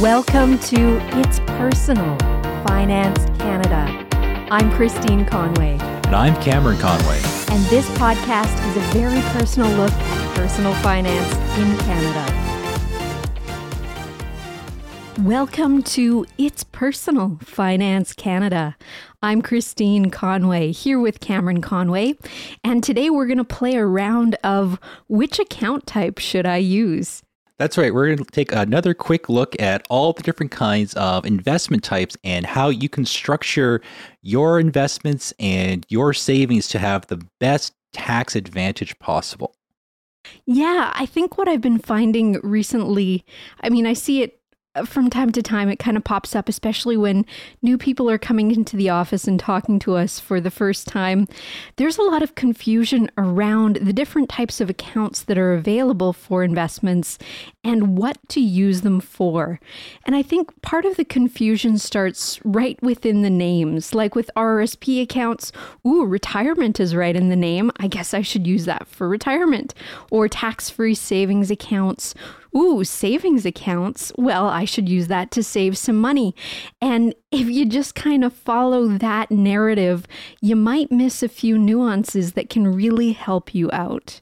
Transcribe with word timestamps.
Welcome 0.00 0.58
to 0.58 0.98
It's 1.18 1.40
Personal 1.40 2.18
Finance 2.66 3.24
Canada. 3.40 4.06
I'm 4.50 4.70
Christine 4.72 5.24
Conway. 5.24 5.78
And 5.80 6.14
I'm 6.14 6.34
Cameron 6.42 6.76
Conway. 6.76 7.16
And 7.50 7.64
this 7.70 7.88
podcast 7.92 8.52
is 8.68 8.76
a 8.76 8.80
very 8.92 9.22
personal 9.32 9.70
look 9.70 9.90
at 9.90 10.36
personal 10.36 10.74
finance 10.82 11.34
in 11.58 11.78
Canada. 11.86 12.46
Welcome 15.22 15.82
to 15.84 16.26
It's 16.36 16.62
Personal 16.62 17.38
Finance 17.42 18.12
Canada. 18.12 18.76
I'm 19.22 19.40
Christine 19.40 20.10
Conway 20.10 20.72
here 20.72 21.00
with 21.00 21.20
Cameron 21.20 21.62
Conway, 21.62 22.18
and 22.62 22.84
today 22.84 23.08
we're 23.08 23.24
going 23.24 23.38
to 23.38 23.44
play 23.44 23.76
a 23.76 23.86
round 23.86 24.36
of 24.44 24.78
which 25.08 25.38
account 25.38 25.86
type 25.86 26.18
should 26.18 26.44
I 26.44 26.58
use? 26.58 27.22
That's 27.58 27.78
right. 27.78 27.92
We're 27.94 28.06
going 28.06 28.18
to 28.18 28.24
take 28.24 28.52
another 28.52 28.92
quick 28.92 29.30
look 29.30 29.60
at 29.60 29.86
all 29.88 30.12
the 30.12 30.22
different 30.22 30.52
kinds 30.52 30.92
of 30.94 31.24
investment 31.24 31.82
types 31.82 32.16
and 32.22 32.44
how 32.44 32.68
you 32.68 32.88
can 32.88 33.06
structure 33.06 33.80
your 34.20 34.60
investments 34.60 35.32
and 35.40 35.86
your 35.88 36.12
savings 36.12 36.68
to 36.68 36.78
have 36.78 37.06
the 37.06 37.24
best 37.40 37.74
tax 37.92 38.36
advantage 38.36 38.98
possible. 38.98 39.54
Yeah, 40.44 40.92
I 40.94 41.06
think 41.06 41.38
what 41.38 41.48
I've 41.48 41.60
been 41.62 41.78
finding 41.78 42.40
recently, 42.42 43.24
I 43.60 43.70
mean, 43.70 43.86
I 43.86 43.94
see 43.94 44.22
it 44.22 44.40
from 44.84 45.08
time 45.08 45.32
to 45.32 45.42
time 45.42 45.68
it 45.68 45.78
kind 45.78 45.96
of 45.96 46.04
pops 46.04 46.34
up 46.34 46.48
especially 46.48 46.96
when 46.96 47.24
new 47.62 47.78
people 47.78 48.10
are 48.10 48.18
coming 48.18 48.50
into 48.50 48.76
the 48.76 48.90
office 48.90 49.26
and 49.26 49.40
talking 49.40 49.78
to 49.78 49.94
us 49.94 50.20
for 50.20 50.40
the 50.40 50.50
first 50.50 50.86
time. 50.86 51.26
There's 51.76 51.98
a 51.98 52.02
lot 52.02 52.22
of 52.22 52.34
confusion 52.34 53.10
around 53.16 53.76
the 53.76 53.92
different 53.92 54.28
types 54.28 54.60
of 54.60 54.70
accounts 54.70 55.22
that 55.22 55.38
are 55.38 55.54
available 55.54 56.12
for 56.12 56.44
investments 56.44 57.18
and 57.64 57.96
what 57.96 58.18
to 58.28 58.40
use 58.40 58.82
them 58.82 59.00
for. 59.00 59.60
And 60.04 60.14
i 60.14 60.22
think 60.22 60.60
part 60.62 60.84
of 60.84 60.96
the 60.96 61.04
confusion 61.04 61.78
starts 61.78 62.40
right 62.44 62.80
within 62.82 63.22
the 63.22 63.30
names. 63.30 63.94
Like 63.94 64.14
with 64.14 64.30
RRSP 64.36 65.02
accounts 65.02 65.52
ooh 65.86 66.04
retirement 66.04 66.80
is 66.80 66.94
right 66.94 67.16
in 67.16 67.28
the 67.28 67.36
name. 67.36 67.70
I 67.78 67.86
guess 67.86 68.14
i 68.14 68.22
should 68.22 68.46
use 68.46 68.64
that 68.66 68.86
for 68.86 69.08
retirement. 69.08 69.74
Or 70.10 70.28
tax-free 70.28 70.94
savings 70.94 71.50
accounts 71.50 72.14
ooh, 72.54 72.84
savings 72.84 73.46
accounts. 73.46 74.12
Well, 74.16 74.46
I 74.46 74.64
should 74.64 74.88
use 74.88 75.08
that 75.08 75.30
to 75.32 75.42
save 75.42 75.78
some 75.78 75.96
money. 75.96 76.34
And 76.80 77.14
if 77.30 77.48
you 77.48 77.66
just 77.66 77.94
kind 77.94 78.24
of 78.24 78.32
follow 78.32 78.86
that 78.88 79.30
narrative, 79.30 80.06
you 80.40 80.56
might 80.56 80.92
miss 80.92 81.22
a 81.22 81.28
few 81.28 81.56
nuances 81.56 82.32
that 82.32 82.50
can 82.50 82.68
really 82.68 83.12
help 83.12 83.54
you 83.54 83.70
out. 83.72 84.20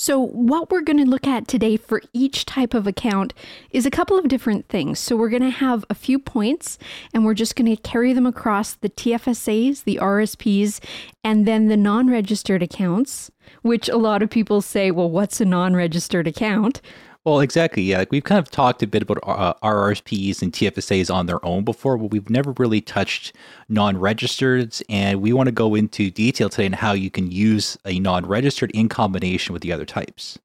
So, 0.00 0.20
what 0.20 0.70
we're 0.70 0.82
going 0.82 1.04
to 1.04 1.10
look 1.10 1.26
at 1.26 1.48
today 1.48 1.76
for 1.76 2.00
each 2.12 2.46
type 2.46 2.72
of 2.72 2.86
account 2.86 3.34
is 3.72 3.84
a 3.84 3.90
couple 3.90 4.16
of 4.16 4.28
different 4.28 4.68
things. 4.68 5.00
So, 5.00 5.16
we're 5.16 5.28
going 5.28 5.42
to 5.42 5.50
have 5.50 5.84
a 5.90 5.94
few 5.94 6.20
points 6.20 6.78
and 7.12 7.24
we're 7.24 7.34
just 7.34 7.56
going 7.56 7.66
to 7.74 7.82
carry 7.82 8.12
them 8.12 8.24
across 8.24 8.74
the 8.74 8.90
TFSAs, 8.90 9.82
the 9.82 9.98
RSPs, 10.00 10.78
and 11.24 11.48
then 11.48 11.66
the 11.66 11.76
non 11.76 12.08
registered 12.08 12.62
accounts, 12.62 13.32
which 13.62 13.88
a 13.88 13.96
lot 13.96 14.22
of 14.22 14.30
people 14.30 14.62
say, 14.62 14.92
well, 14.92 15.10
what's 15.10 15.40
a 15.40 15.44
non 15.44 15.74
registered 15.74 16.28
account? 16.28 16.80
Well, 17.28 17.40
exactly. 17.40 17.82
Yeah, 17.82 17.98
like 17.98 18.10
we've 18.10 18.24
kind 18.24 18.38
of 18.38 18.50
talked 18.50 18.82
a 18.82 18.86
bit 18.86 19.02
about 19.02 19.18
uh, 19.22 19.52
RRSPs 19.62 20.40
and 20.40 20.50
TFSAs 20.50 21.12
on 21.12 21.26
their 21.26 21.44
own 21.44 21.62
before, 21.62 21.98
but 21.98 22.10
we've 22.10 22.30
never 22.30 22.54
really 22.56 22.80
touched 22.80 23.34
non-registered, 23.68 24.74
and 24.88 25.20
we 25.20 25.34
want 25.34 25.48
to 25.48 25.52
go 25.52 25.74
into 25.74 26.10
detail 26.10 26.48
today 26.48 26.64
on 26.64 26.72
how 26.72 26.92
you 26.92 27.10
can 27.10 27.30
use 27.30 27.76
a 27.84 28.00
non-registered 28.00 28.70
in 28.70 28.88
combination 28.88 29.52
with 29.52 29.60
the 29.60 29.74
other 29.74 29.84
types. 29.84 30.38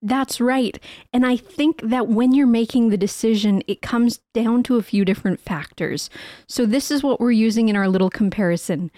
That's 0.00 0.40
right. 0.40 0.82
And 1.12 1.26
I 1.26 1.36
think 1.36 1.82
that 1.82 2.08
when 2.08 2.32
you're 2.32 2.46
making 2.46 2.88
the 2.88 2.96
decision, 2.96 3.62
it 3.66 3.82
comes 3.82 4.18
down 4.32 4.62
to 4.64 4.76
a 4.76 4.82
few 4.82 5.04
different 5.04 5.38
factors. 5.38 6.08
So, 6.46 6.64
this 6.64 6.90
is 6.90 7.02
what 7.02 7.20
we're 7.20 7.32
using 7.32 7.68
in 7.68 7.76
our 7.76 7.88
little 7.88 8.10
comparison. 8.10 8.90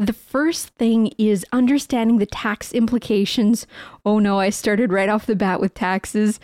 The 0.00 0.14
first 0.14 0.68
thing 0.68 1.12
is 1.18 1.44
understanding 1.52 2.16
the 2.16 2.24
tax 2.24 2.72
implications. 2.72 3.66
Oh 4.06 4.18
no, 4.18 4.40
I 4.40 4.48
started 4.48 4.92
right 4.92 5.10
off 5.10 5.26
the 5.26 5.36
bat 5.36 5.60
with 5.60 5.74
taxes 5.74 6.40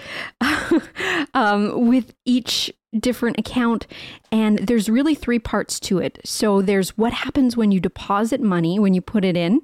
um, 1.35 1.89
with 1.89 2.13
each 2.27 2.71
different 3.01 3.39
account. 3.39 3.87
And 4.31 4.59
there's 4.59 4.91
really 4.91 5.15
three 5.15 5.39
parts 5.39 5.81
to 5.81 5.99
it. 5.99 6.19
So, 6.23 6.61
there's 6.61 6.99
what 6.99 7.15
happens 7.15 7.57
when 7.57 7.73
you 7.73 7.81
deposit 7.81 8.43
money, 8.43 8.79
when 8.79 8.93
you 8.93 9.01
put 9.01 9.25
it 9.25 9.39
in 9.39 9.63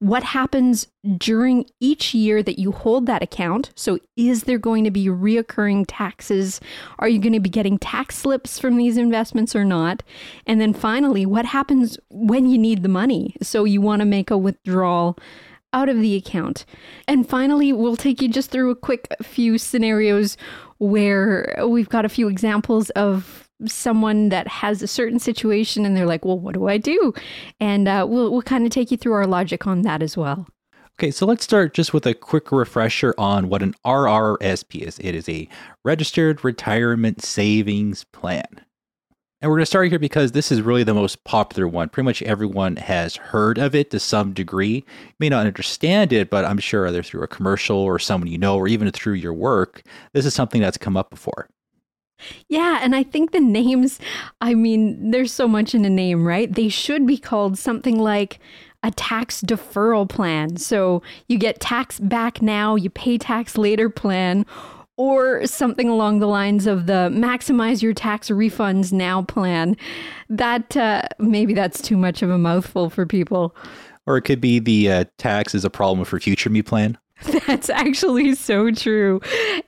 what 0.00 0.22
happens 0.22 0.86
during 1.16 1.66
each 1.80 2.14
year 2.14 2.42
that 2.42 2.58
you 2.58 2.70
hold 2.70 3.06
that 3.06 3.22
account. 3.22 3.70
So, 3.74 3.98
is 4.16 4.44
there 4.44 4.58
going 4.58 4.84
to 4.84 4.90
be 4.90 5.06
reoccurring 5.06 5.86
taxes? 5.88 6.60
Are 6.98 7.08
you 7.08 7.18
going 7.18 7.32
to 7.32 7.40
be 7.40 7.50
getting 7.50 7.78
tax 7.78 8.16
slips 8.16 8.58
from 8.58 8.76
these 8.76 8.96
investments 8.96 9.56
or 9.56 9.64
not? 9.64 10.02
And 10.46 10.60
then 10.60 10.72
finally, 10.72 11.26
what 11.26 11.46
happens 11.46 11.98
when 12.10 12.48
you 12.48 12.58
need 12.58 12.82
the 12.82 12.88
money? 12.88 13.36
So, 13.42 13.64
you 13.64 13.80
want 13.80 14.00
to 14.00 14.06
make 14.06 14.30
a 14.30 14.38
withdrawal 14.38 15.18
out 15.72 15.88
of 15.88 16.00
the 16.00 16.16
account. 16.16 16.64
And 17.06 17.28
finally, 17.28 17.72
we'll 17.72 17.96
take 17.96 18.22
you 18.22 18.28
just 18.28 18.50
through 18.50 18.70
a 18.70 18.76
quick 18.76 19.08
few 19.22 19.58
scenarios 19.58 20.36
where 20.78 21.62
we've 21.66 21.88
got 21.88 22.04
a 22.04 22.08
few 22.08 22.28
examples 22.28 22.90
of 22.90 23.47
someone 23.66 24.28
that 24.28 24.48
has 24.48 24.82
a 24.82 24.86
certain 24.86 25.18
situation 25.18 25.84
and 25.84 25.96
they're 25.96 26.06
like, 26.06 26.24
well, 26.24 26.38
what 26.38 26.54
do 26.54 26.68
I 26.68 26.78
do? 26.78 27.12
And 27.60 27.88
uh, 27.88 28.06
we'll, 28.08 28.30
we'll 28.30 28.42
kind 28.42 28.64
of 28.64 28.70
take 28.70 28.90
you 28.90 28.96
through 28.96 29.14
our 29.14 29.26
logic 29.26 29.66
on 29.66 29.82
that 29.82 30.02
as 30.02 30.16
well. 30.16 30.46
Okay, 31.00 31.12
so 31.12 31.26
let's 31.26 31.44
start 31.44 31.74
just 31.74 31.94
with 31.94 32.06
a 32.06 32.14
quick 32.14 32.50
refresher 32.50 33.14
on 33.16 33.48
what 33.48 33.62
an 33.62 33.74
RRSP 33.86 34.80
is. 34.82 34.98
It 34.98 35.14
is 35.14 35.28
a 35.28 35.48
registered 35.84 36.42
retirement 36.42 37.22
savings 37.22 38.02
plan. 38.04 38.64
And 39.40 39.48
we're 39.48 39.58
going 39.58 39.62
to 39.62 39.66
start 39.66 39.90
here 39.90 40.00
because 40.00 40.32
this 40.32 40.50
is 40.50 40.62
really 40.62 40.82
the 40.82 40.94
most 40.94 41.22
popular 41.22 41.68
one. 41.68 41.88
Pretty 41.88 42.04
much 42.04 42.22
everyone 42.22 42.74
has 42.74 43.14
heard 43.14 43.56
of 43.56 43.76
it 43.76 43.92
to 43.92 44.00
some 44.00 44.32
degree. 44.32 44.74
You 44.78 45.14
may 45.20 45.28
not 45.28 45.46
understand 45.46 46.12
it, 46.12 46.28
but 46.28 46.44
I'm 46.44 46.58
sure 46.58 46.88
either 46.88 47.04
through 47.04 47.22
a 47.22 47.28
commercial 47.28 47.76
or 47.76 48.00
someone 48.00 48.28
you 48.28 48.38
know, 48.38 48.56
or 48.56 48.66
even 48.66 48.90
through 48.90 49.14
your 49.14 49.32
work, 49.32 49.82
this 50.12 50.26
is 50.26 50.34
something 50.34 50.60
that's 50.60 50.76
come 50.76 50.96
up 50.96 51.10
before. 51.10 51.48
Yeah, 52.48 52.80
and 52.82 52.96
I 52.96 53.02
think 53.02 53.32
the 53.32 53.40
names, 53.40 53.98
I 54.40 54.54
mean, 54.54 55.10
there's 55.10 55.32
so 55.32 55.46
much 55.46 55.74
in 55.74 55.84
a 55.84 55.90
name, 55.90 56.26
right? 56.26 56.52
They 56.52 56.68
should 56.68 57.06
be 57.06 57.16
called 57.16 57.58
something 57.58 57.98
like 57.98 58.38
a 58.82 58.90
tax 58.90 59.42
deferral 59.42 60.08
plan. 60.08 60.56
So 60.56 61.02
you 61.28 61.38
get 61.38 61.60
tax 61.60 61.98
back 62.00 62.40
now, 62.42 62.76
you 62.76 62.90
pay 62.90 63.18
tax 63.18 63.58
later 63.58 63.90
plan, 63.90 64.46
or 64.96 65.46
something 65.46 65.88
along 65.88 66.18
the 66.18 66.26
lines 66.26 66.66
of 66.66 66.86
the 66.86 67.08
maximize 67.12 67.82
your 67.82 67.94
tax 67.94 68.28
refunds 68.28 68.92
now 68.92 69.22
plan. 69.22 69.76
That 70.28 70.76
uh, 70.76 71.02
maybe 71.18 71.54
that's 71.54 71.80
too 71.80 71.96
much 71.96 72.20
of 72.20 72.30
a 72.30 72.38
mouthful 72.38 72.90
for 72.90 73.06
people. 73.06 73.54
Or 74.06 74.16
it 74.16 74.22
could 74.22 74.40
be 74.40 74.58
the 74.58 74.90
uh, 74.90 75.04
tax 75.18 75.54
is 75.54 75.64
a 75.64 75.70
problem 75.70 76.04
for 76.04 76.18
future 76.18 76.50
me 76.50 76.62
plan. 76.62 76.98
That's 77.46 77.68
actually 77.68 78.34
so 78.34 78.70
true. 78.70 79.20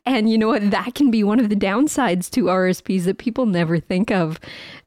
And 0.06 0.30
you 0.30 0.38
know 0.38 0.48
what? 0.48 0.70
That 0.70 0.94
can 0.94 1.10
be 1.10 1.24
one 1.24 1.40
of 1.40 1.48
the 1.48 1.56
downsides 1.56 2.30
to 2.30 2.44
RSPs 2.44 3.04
that 3.04 3.18
people 3.18 3.46
never 3.46 3.80
think 3.80 4.10
of. 4.10 4.38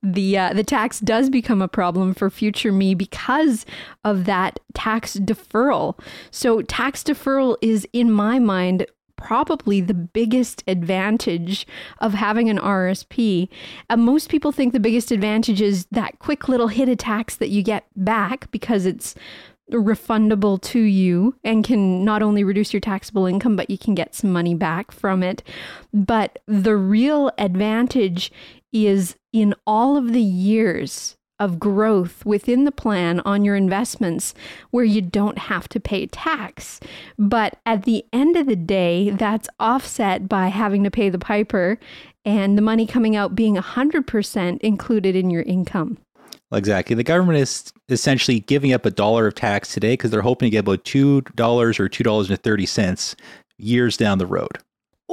The 0.01 0.37
uh, 0.37 0.53
the 0.53 0.63
tax 0.63 0.99
does 0.99 1.29
become 1.29 1.61
a 1.61 1.67
problem 1.67 2.13
for 2.13 2.29
future 2.29 2.71
me 2.71 2.95
because 2.95 3.65
of 4.05 4.25
that 4.25 4.59
tax 4.73 5.17
deferral. 5.17 5.99
So 6.31 6.61
tax 6.61 7.03
deferral 7.03 7.57
is 7.61 7.87
in 7.91 8.11
my 8.11 8.39
mind 8.39 8.85
probably 9.23 9.79
the 9.79 9.93
biggest 9.93 10.63
advantage 10.67 11.65
of 11.99 12.13
having 12.13 12.49
an 12.49 12.59
RSP. 12.59 13.47
Uh, 13.89 13.95
most 13.95 14.29
people 14.29 14.51
think 14.51 14.73
the 14.73 14.79
biggest 14.79 15.11
advantage 15.11 15.61
is 15.61 15.85
that 15.91 16.19
quick 16.19 16.49
little 16.49 16.67
hit 16.67 16.89
of 16.89 16.97
tax 16.97 17.37
that 17.37 17.49
you 17.49 17.63
get 17.63 17.85
back 17.95 18.51
because 18.51 18.85
it's 18.85 19.15
refundable 19.71 20.61
to 20.61 20.79
you 20.79 21.35
and 21.43 21.63
can 21.63 22.03
not 22.03 22.21
only 22.21 22.43
reduce 22.43 22.73
your 22.73 22.79
taxable 22.81 23.25
income, 23.25 23.55
but 23.55 23.69
you 23.69 23.77
can 23.77 23.95
get 23.95 24.15
some 24.15 24.31
money 24.31 24.53
back 24.53 24.91
from 24.91 25.23
it. 25.23 25.43
But 25.93 26.39
the 26.47 26.75
real 26.75 27.31
advantage 27.37 28.31
is 28.71 29.15
in 29.31 29.55
all 29.65 29.97
of 29.97 30.13
the 30.13 30.21
years 30.21 31.15
of 31.39 31.59
growth 31.59 32.25
within 32.25 32.63
the 32.63 32.71
plan 32.71 33.19
on 33.21 33.43
your 33.43 33.55
investments 33.55 34.33
where 34.71 34.85
you 34.85 35.01
don't 35.01 35.37
have 35.37 35.67
to 35.67 35.79
pay 35.79 36.05
tax. 36.05 36.79
But 37.17 37.59
at 37.65 37.83
the 37.83 38.05
end 38.13 38.37
of 38.37 38.45
the 38.45 38.55
day, 38.55 39.09
that's 39.09 39.49
offset 39.59 40.29
by 40.29 40.47
having 40.47 40.83
to 40.83 40.91
pay 40.91 41.09
the 41.09 41.19
piper 41.19 41.79
and 42.23 42.57
the 42.57 42.61
money 42.61 42.85
coming 42.85 43.15
out 43.15 43.35
being 43.35 43.55
100% 43.55 44.59
included 44.61 45.15
in 45.15 45.29
your 45.29 45.41
income. 45.41 45.97
Exactly. 46.53 46.95
The 46.95 47.03
government 47.03 47.39
is 47.39 47.73
essentially 47.89 48.39
giving 48.39 48.73
up 48.73 48.85
a 48.85 48.91
dollar 48.91 49.27
of 49.27 49.35
tax 49.35 49.73
today 49.73 49.93
because 49.93 50.11
they're 50.11 50.21
hoping 50.21 50.47
to 50.47 50.51
get 50.51 50.59
about 50.59 50.83
$2 50.83 51.19
or 51.79 51.89
$2.30 51.89 53.15
years 53.57 53.97
down 53.97 54.17
the 54.17 54.27
road. 54.27 54.59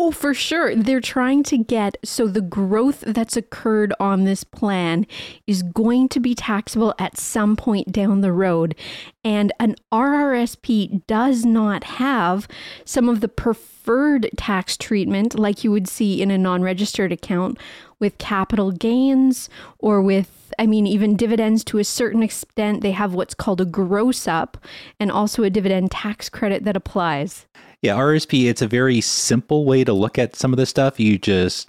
Oh, 0.03 0.11
for 0.11 0.33
sure. 0.33 0.75
They're 0.75 0.99
trying 0.99 1.43
to 1.43 1.59
get 1.59 1.99
so 2.03 2.27
the 2.27 2.41
growth 2.41 3.03
that's 3.07 3.37
occurred 3.37 3.93
on 4.01 4.25
this 4.25 4.45
plan 4.45 5.07
is 5.47 5.63
going 5.63 6.09
to 6.09 6.21
be 6.21 6.35
taxable 6.35 6.95
at 6.99 7.19
some 7.19 7.55
point 7.55 7.93
down 7.93 8.23
the 8.23 8.33
road. 8.33 8.75
And 9.23 9.53
an 9.61 9.77
RRSP 9.93 11.07
does 11.07 11.45
not 11.45 11.85
have 11.85 12.49
some 12.87 13.11
of 13.11 13.21
the 13.21 13.29
preferred 13.29 14.31
tax 14.39 14.79
treatment 14.79 15.39
like 15.39 15.65
you 15.65 15.71
would 15.71 15.87
see 15.87 16.23
in 16.23 16.31
a 16.31 16.39
non 16.39 16.63
registered 16.63 17.13
account 17.13 17.59
with 17.99 18.17
capital 18.17 18.73
gains 18.73 19.51
or 19.79 20.01
with, 20.01 20.51
I 20.59 20.65
mean, 20.65 20.87
even 20.87 21.15
dividends 21.15 21.63
to 21.65 21.79
a 21.79 21.85
certain 21.85 22.23
extent. 22.23 22.81
They 22.81 22.93
have 22.93 23.13
what's 23.13 23.35
called 23.35 23.61
a 23.61 23.67
gross 23.67 24.27
up 24.27 24.57
and 24.99 25.13
also 25.13 25.43
a 25.43 25.51
dividend 25.51 25.91
tax 25.91 26.31
credit 26.31 26.65
that 26.65 26.75
applies. 26.75 27.45
Yeah, 27.83 27.97
RSP, 27.97 28.49
it's 28.49 28.63
a 28.63 28.67
very 28.67 29.01
simple 29.01 29.65
way 29.65 29.85
to 29.85 29.93
look 29.93 30.19
at 30.19 30.37
some 30.37 30.53
of 30.53 30.59
this 30.59 30.69
stuff. 30.69 31.01
You 31.01 31.19
just 31.19 31.69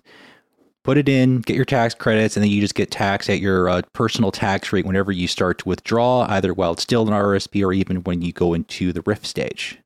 put 0.84 0.98
it 0.98 1.08
in, 1.08 1.40
get 1.40 1.56
your 1.56 1.66
tax 1.66 1.94
credits, 1.94 2.36
and 2.36 2.44
then 2.44 2.52
you 2.52 2.60
just 2.60 2.76
get 2.76 2.92
taxed 2.92 3.30
at 3.30 3.40
your 3.40 3.70
uh, 3.70 3.82
personal 3.94 4.32
tax 4.32 4.74
rate 4.74 4.86
whenever 4.86 5.12
you 5.12 5.28
start 5.28 5.60
to 5.60 5.70
withdraw, 5.70 6.26
either 6.30 6.54
while 6.54 6.74
it's 6.74 6.84
still 6.84 7.08
an 7.08 7.14
RSP 7.14 7.66
or 7.66 7.72
even 7.72 8.04
when 8.04 8.22
you 8.22 8.34
go 8.34 8.54
into 8.54 8.92
the 8.92 9.02
RRIF 9.02 9.26
stage. 9.26 9.80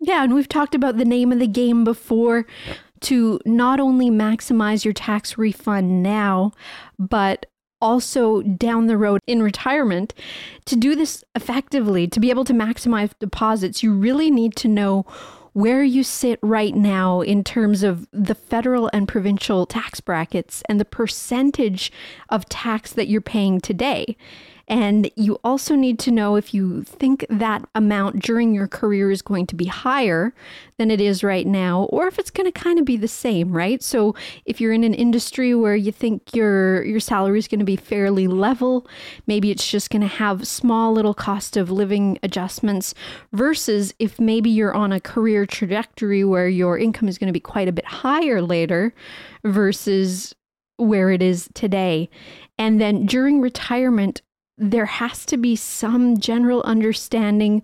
Yeah, 0.00 0.22
and 0.22 0.34
we've 0.34 0.48
talked 0.48 0.74
about 0.74 0.98
the 0.98 1.04
name 1.04 1.32
of 1.32 1.38
the 1.38 1.46
game 1.46 1.82
before 1.82 2.46
to 3.00 3.40
not 3.44 3.80
only 3.80 4.10
maximize 4.10 4.84
your 4.84 4.94
tax 4.94 5.38
refund 5.38 6.02
now, 6.02 6.52
but 6.98 7.46
also 7.80 8.42
down 8.42 8.86
the 8.86 8.96
road 8.96 9.20
in 9.26 9.42
retirement, 9.42 10.14
to 10.64 10.76
do 10.76 10.94
this 10.94 11.24
effectively, 11.34 12.06
to 12.08 12.20
be 12.20 12.30
able 12.30 12.44
to 12.44 12.52
maximize 12.52 13.10
deposits, 13.18 13.82
you 13.82 13.92
really 13.92 14.30
need 14.30 14.56
to 14.56 14.68
know 14.68 15.04
where 15.54 15.84
you 15.84 16.02
sit 16.02 16.38
right 16.42 16.74
now 16.74 17.20
in 17.20 17.44
terms 17.44 17.84
of 17.84 18.08
the 18.12 18.34
federal 18.34 18.90
and 18.92 19.06
provincial 19.06 19.66
tax 19.66 20.00
brackets 20.00 20.62
and 20.68 20.80
the 20.80 20.84
percentage 20.84 21.92
of 22.28 22.48
tax 22.48 22.92
that 22.92 23.06
you're 23.06 23.20
paying 23.20 23.60
today. 23.60 24.16
And 24.68 25.10
you 25.16 25.38
also 25.44 25.74
need 25.74 25.98
to 26.00 26.10
know 26.10 26.36
if 26.36 26.54
you 26.54 26.82
think 26.84 27.26
that 27.28 27.64
amount 27.74 28.22
during 28.22 28.54
your 28.54 28.66
career 28.66 29.10
is 29.10 29.20
going 29.22 29.46
to 29.48 29.54
be 29.54 29.66
higher 29.66 30.32
than 30.78 30.90
it 30.90 31.00
is 31.00 31.22
right 31.22 31.46
now, 31.46 31.84
or 31.84 32.06
if 32.06 32.18
it's 32.18 32.30
going 32.30 32.50
to 32.50 32.60
kind 32.60 32.78
of 32.78 32.84
be 32.84 32.96
the 32.96 33.08
same, 33.08 33.52
right? 33.52 33.82
So 33.82 34.14
if 34.44 34.60
you're 34.60 34.72
in 34.72 34.84
an 34.84 34.94
industry 34.94 35.54
where 35.54 35.76
you 35.76 35.92
think 35.92 36.34
your 36.34 36.82
your 36.84 37.00
salary 37.00 37.38
is 37.38 37.48
going 37.48 37.60
to 37.60 37.64
be 37.64 37.76
fairly 37.76 38.26
level, 38.26 38.86
maybe 39.26 39.50
it's 39.50 39.70
just 39.70 39.90
going 39.90 40.02
to 40.02 40.08
have 40.08 40.46
small 40.46 40.92
little 40.92 41.14
cost 41.14 41.56
of 41.56 41.70
living 41.70 42.18
adjustments 42.22 42.94
versus 43.32 43.94
if 43.98 44.18
maybe 44.18 44.50
you're 44.50 44.74
on 44.74 44.92
a 44.92 45.00
career 45.00 45.46
trajectory 45.46 46.24
where 46.24 46.48
your 46.48 46.78
income 46.78 47.08
is 47.08 47.18
going 47.18 47.28
to 47.28 47.32
be 47.32 47.40
quite 47.40 47.68
a 47.68 47.72
bit 47.72 47.84
higher 47.84 48.40
later 48.40 48.94
versus 49.44 50.34
where 50.76 51.10
it 51.10 51.22
is 51.22 51.48
today. 51.54 52.08
And 52.58 52.80
then 52.80 53.06
during 53.06 53.40
retirement, 53.40 54.22
there 54.56 54.86
has 54.86 55.26
to 55.26 55.36
be 55.36 55.56
some 55.56 56.18
general 56.18 56.62
understanding 56.62 57.62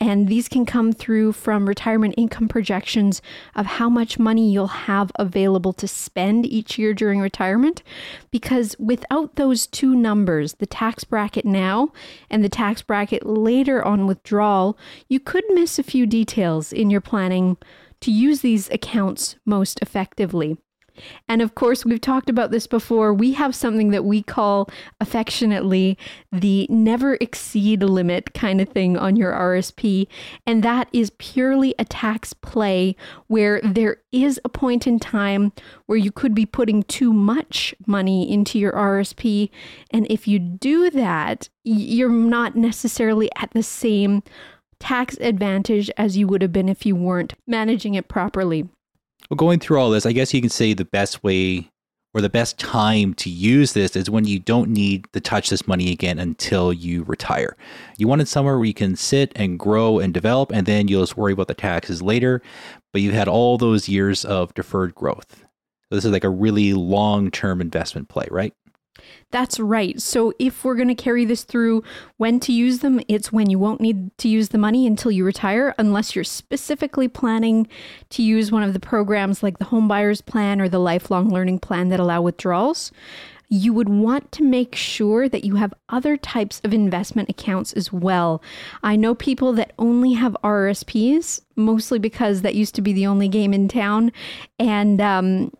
and 0.00 0.28
these 0.28 0.48
can 0.48 0.64
come 0.64 0.92
through 0.92 1.32
from 1.32 1.68
retirement 1.68 2.14
income 2.16 2.48
projections 2.48 3.20
of 3.54 3.66
how 3.66 3.90
much 3.90 4.18
money 4.18 4.50
you'll 4.50 4.66
have 4.66 5.12
available 5.16 5.74
to 5.74 5.86
spend 5.86 6.46
each 6.46 6.78
year 6.78 6.94
during 6.94 7.20
retirement. 7.20 7.82
Because 8.30 8.74
without 8.78 9.36
those 9.36 9.66
two 9.66 9.94
numbers, 9.94 10.54
the 10.54 10.66
tax 10.66 11.04
bracket 11.04 11.44
now 11.44 11.92
and 12.30 12.42
the 12.42 12.48
tax 12.48 12.80
bracket 12.80 13.26
later 13.26 13.84
on 13.84 14.06
withdrawal, 14.06 14.78
you 15.08 15.20
could 15.20 15.44
miss 15.50 15.78
a 15.78 15.82
few 15.82 16.06
details 16.06 16.72
in 16.72 16.88
your 16.88 17.02
planning 17.02 17.58
to 18.00 18.10
use 18.10 18.40
these 18.40 18.70
accounts 18.70 19.36
most 19.44 19.80
effectively. 19.82 20.56
And 21.28 21.42
of 21.42 21.54
course, 21.54 21.84
we've 21.84 22.00
talked 22.00 22.28
about 22.28 22.50
this 22.50 22.66
before. 22.66 23.12
We 23.14 23.32
have 23.32 23.54
something 23.54 23.90
that 23.90 24.04
we 24.04 24.22
call 24.22 24.68
affectionately 25.00 25.98
the 26.32 26.66
never 26.70 27.16
exceed 27.20 27.82
limit 27.82 28.34
kind 28.34 28.60
of 28.60 28.68
thing 28.68 28.96
on 28.96 29.16
your 29.16 29.32
RSP. 29.32 30.06
And 30.46 30.62
that 30.62 30.88
is 30.92 31.10
purely 31.18 31.74
a 31.78 31.84
tax 31.84 32.32
play 32.32 32.96
where 33.26 33.60
there 33.62 33.98
is 34.12 34.40
a 34.44 34.48
point 34.48 34.86
in 34.86 34.98
time 34.98 35.52
where 35.86 35.98
you 35.98 36.12
could 36.12 36.34
be 36.34 36.46
putting 36.46 36.82
too 36.84 37.12
much 37.12 37.74
money 37.86 38.30
into 38.30 38.58
your 38.58 38.72
RSP. 38.72 39.50
And 39.90 40.06
if 40.10 40.26
you 40.26 40.38
do 40.38 40.90
that, 40.90 41.48
you're 41.64 42.08
not 42.08 42.56
necessarily 42.56 43.30
at 43.36 43.50
the 43.52 43.62
same 43.62 44.22
tax 44.80 45.16
advantage 45.20 45.90
as 45.96 46.16
you 46.16 46.26
would 46.26 46.42
have 46.42 46.52
been 46.52 46.68
if 46.68 46.84
you 46.84 46.96
weren't 46.96 47.34
managing 47.46 47.94
it 47.94 48.08
properly. 48.08 48.68
Well, 49.30 49.36
going 49.36 49.60
through 49.60 49.78
all 49.78 49.90
this, 49.90 50.06
I 50.06 50.12
guess 50.12 50.34
you 50.34 50.40
can 50.40 50.50
say 50.50 50.74
the 50.74 50.84
best 50.84 51.22
way 51.22 51.70
or 52.12 52.20
the 52.20 52.28
best 52.28 52.58
time 52.58 53.14
to 53.14 53.30
use 53.30 53.74
this 53.74 53.94
is 53.94 54.10
when 54.10 54.24
you 54.24 54.40
don't 54.40 54.70
need 54.70 55.06
to 55.12 55.20
touch 55.20 55.50
this 55.50 55.68
money 55.68 55.92
again 55.92 56.18
until 56.18 56.72
you 56.72 57.04
retire. 57.04 57.56
You 57.96 58.08
want 58.08 58.22
it 58.22 58.26
somewhere 58.26 58.56
where 58.56 58.66
you 58.66 58.74
can 58.74 58.96
sit 58.96 59.30
and 59.36 59.56
grow 59.56 60.00
and 60.00 60.12
develop, 60.12 60.50
and 60.50 60.66
then 60.66 60.88
you'll 60.88 61.02
just 61.02 61.16
worry 61.16 61.32
about 61.32 61.46
the 61.46 61.54
taxes 61.54 62.02
later. 62.02 62.42
But 62.92 63.02
you've 63.02 63.14
had 63.14 63.28
all 63.28 63.56
those 63.56 63.88
years 63.88 64.24
of 64.24 64.52
deferred 64.54 64.96
growth. 64.96 65.44
So 65.88 65.94
this 65.94 66.04
is 66.04 66.10
like 66.10 66.24
a 66.24 66.28
really 66.28 66.72
long 66.72 67.30
term 67.30 67.60
investment 67.60 68.08
play, 68.08 68.26
right? 68.32 68.52
That's 69.30 69.60
right. 69.60 70.00
So 70.00 70.32
if 70.38 70.64
we're 70.64 70.74
going 70.74 70.88
to 70.88 70.94
carry 70.94 71.24
this 71.24 71.44
through 71.44 71.84
when 72.16 72.40
to 72.40 72.52
use 72.52 72.80
them, 72.80 73.00
it's 73.06 73.32
when 73.32 73.48
you 73.48 73.58
won't 73.58 73.80
need 73.80 74.16
to 74.18 74.28
use 74.28 74.48
the 74.48 74.58
money 74.58 74.86
until 74.86 75.12
you 75.12 75.24
retire, 75.24 75.74
unless 75.78 76.14
you're 76.14 76.24
specifically 76.24 77.06
planning 77.06 77.68
to 78.10 78.22
use 78.22 78.50
one 78.50 78.64
of 78.64 78.72
the 78.72 78.80
programs 78.80 79.42
like 79.42 79.58
the 79.58 79.66
Home 79.66 79.86
Buyers 79.86 80.20
Plan 80.20 80.60
or 80.60 80.68
the 80.68 80.80
Lifelong 80.80 81.28
Learning 81.28 81.58
Plan 81.58 81.88
that 81.90 82.00
allow 82.00 82.22
withdrawals. 82.22 82.90
You 83.52 83.72
would 83.72 83.88
want 83.88 84.30
to 84.32 84.44
make 84.44 84.76
sure 84.76 85.28
that 85.28 85.44
you 85.44 85.56
have 85.56 85.74
other 85.88 86.16
types 86.16 86.60
of 86.62 86.72
investment 86.72 87.28
accounts 87.28 87.72
as 87.72 87.92
well. 87.92 88.40
I 88.82 88.94
know 88.94 89.14
people 89.14 89.52
that 89.54 89.72
only 89.76 90.12
have 90.12 90.36
RSPs, 90.44 91.40
mostly 91.56 91.98
because 91.98 92.42
that 92.42 92.54
used 92.54 92.76
to 92.76 92.82
be 92.82 92.92
the 92.92 93.06
only 93.06 93.26
game 93.26 93.52
in 93.52 93.66
town. 93.66 94.12
And 94.60 95.00
um, 95.00 95.52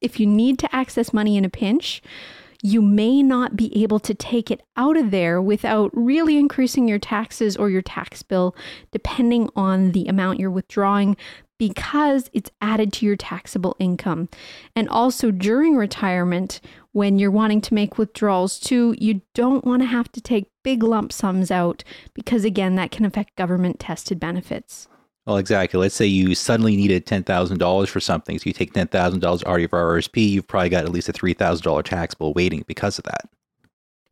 if 0.00 0.20
you 0.20 0.26
need 0.26 0.60
to 0.60 0.74
access 0.74 1.12
money 1.12 1.36
in 1.36 1.44
a 1.44 1.50
pinch, 1.50 2.02
you 2.64 2.80
may 2.80 3.22
not 3.22 3.56
be 3.56 3.82
able 3.82 4.00
to 4.00 4.14
take 4.14 4.50
it 4.50 4.62
out 4.74 4.96
of 4.96 5.10
there 5.10 5.40
without 5.40 5.90
really 5.92 6.38
increasing 6.38 6.88
your 6.88 6.98
taxes 6.98 7.58
or 7.58 7.68
your 7.68 7.82
tax 7.82 8.22
bill, 8.22 8.56
depending 8.90 9.50
on 9.54 9.92
the 9.92 10.06
amount 10.06 10.40
you're 10.40 10.50
withdrawing, 10.50 11.14
because 11.58 12.30
it's 12.32 12.50
added 12.62 12.90
to 12.90 13.04
your 13.04 13.16
taxable 13.16 13.76
income. 13.78 14.30
And 14.74 14.88
also 14.88 15.30
during 15.30 15.76
retirement, 15.76 16.62
when 16.92 17.18
you're 17.18 17.30
wanting 17.30 17.60
to 17.60 17.74
make 17.74 17.98
withdrawals 17.98 18.58
too, 18.58 18.94
you 18.98 19.20
don't 19.34 19.66
want 19.66 19.82
to 19.82 19.86
have 19.86 20.10
to 20.12 20.22
take 20.22 20.50
big 20.62 20.82
lump 20.82 21.12
sums 21.12 21.50
out 21.50 21.84
because, 22.14 22.46
again, 22.46 22.76
that 22.76 22.90
can 22.90 23.04
affect 23.04 23.36
government 23.36 23.78
tested 23.78 24.18
benefits. 24.18 24.88
Well, 25.26 25.38
exactly. 25.38 25.80
Let's 25.80 25.94
say 25.94 26.06
you 26.06 26.34
suddenly 26.34 26.76
needed 26.76 27.06
ten 27.06 27.24
thousand 27.24 27.58
dollars 27.58 27.88
for 27.88 28.00
something, 28.00 28.38
so 28.38 28.42
you 28.46 28.52
take 28.52 28.74
ten 28.74 28.88
thousand 28.88 29.20
dollars 29.20 29.42
out 29.44 29.54
of 29.54 29.60
your 29.60 29.68
RSP. 29.68 30.28
You've 30.28 30.46
probably 30.46 30.68
got 30.68 30.84
at 30.84 30.92
least 30.92 31.08
a 31.08 31.12
three 31.12 31.32
thousand 31.32 31.64
dollar 31.64 31.82
tax 31.82 32.14
bill 32.14 32.34
waiting 32.34 32.64
because 32.66 32.98
of 32.98 33.04
that. 33.04 33.28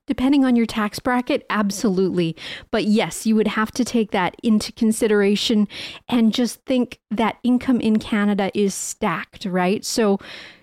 Depending 0.07 0.45
on 0.45 0.57
your 0.57 0.67
tax 0.67 0.99
bracket, 0.99 1.47
absolutely. 1.49 2.35
But 2.71 2.85
yes, 2.85 3.25
you 3.25 3.37
would 3.37 3.47
have 3.47 3.71
to 3.73 3.85
take 3.85 4.11
that 4.11 4.35
into 4.43 4.73
consideration 4.73 5.69
and 6.09 6.35
just 6.35 6.65
think 6.65 6.99
that 7.11 7.37
income 7.45 7.81
in 7.81 7.99
Canada 7.99 8.51
is 8.53 8.75
stacked, 8.75 9.45
right? 9.45 9.85
So 9.85 10.19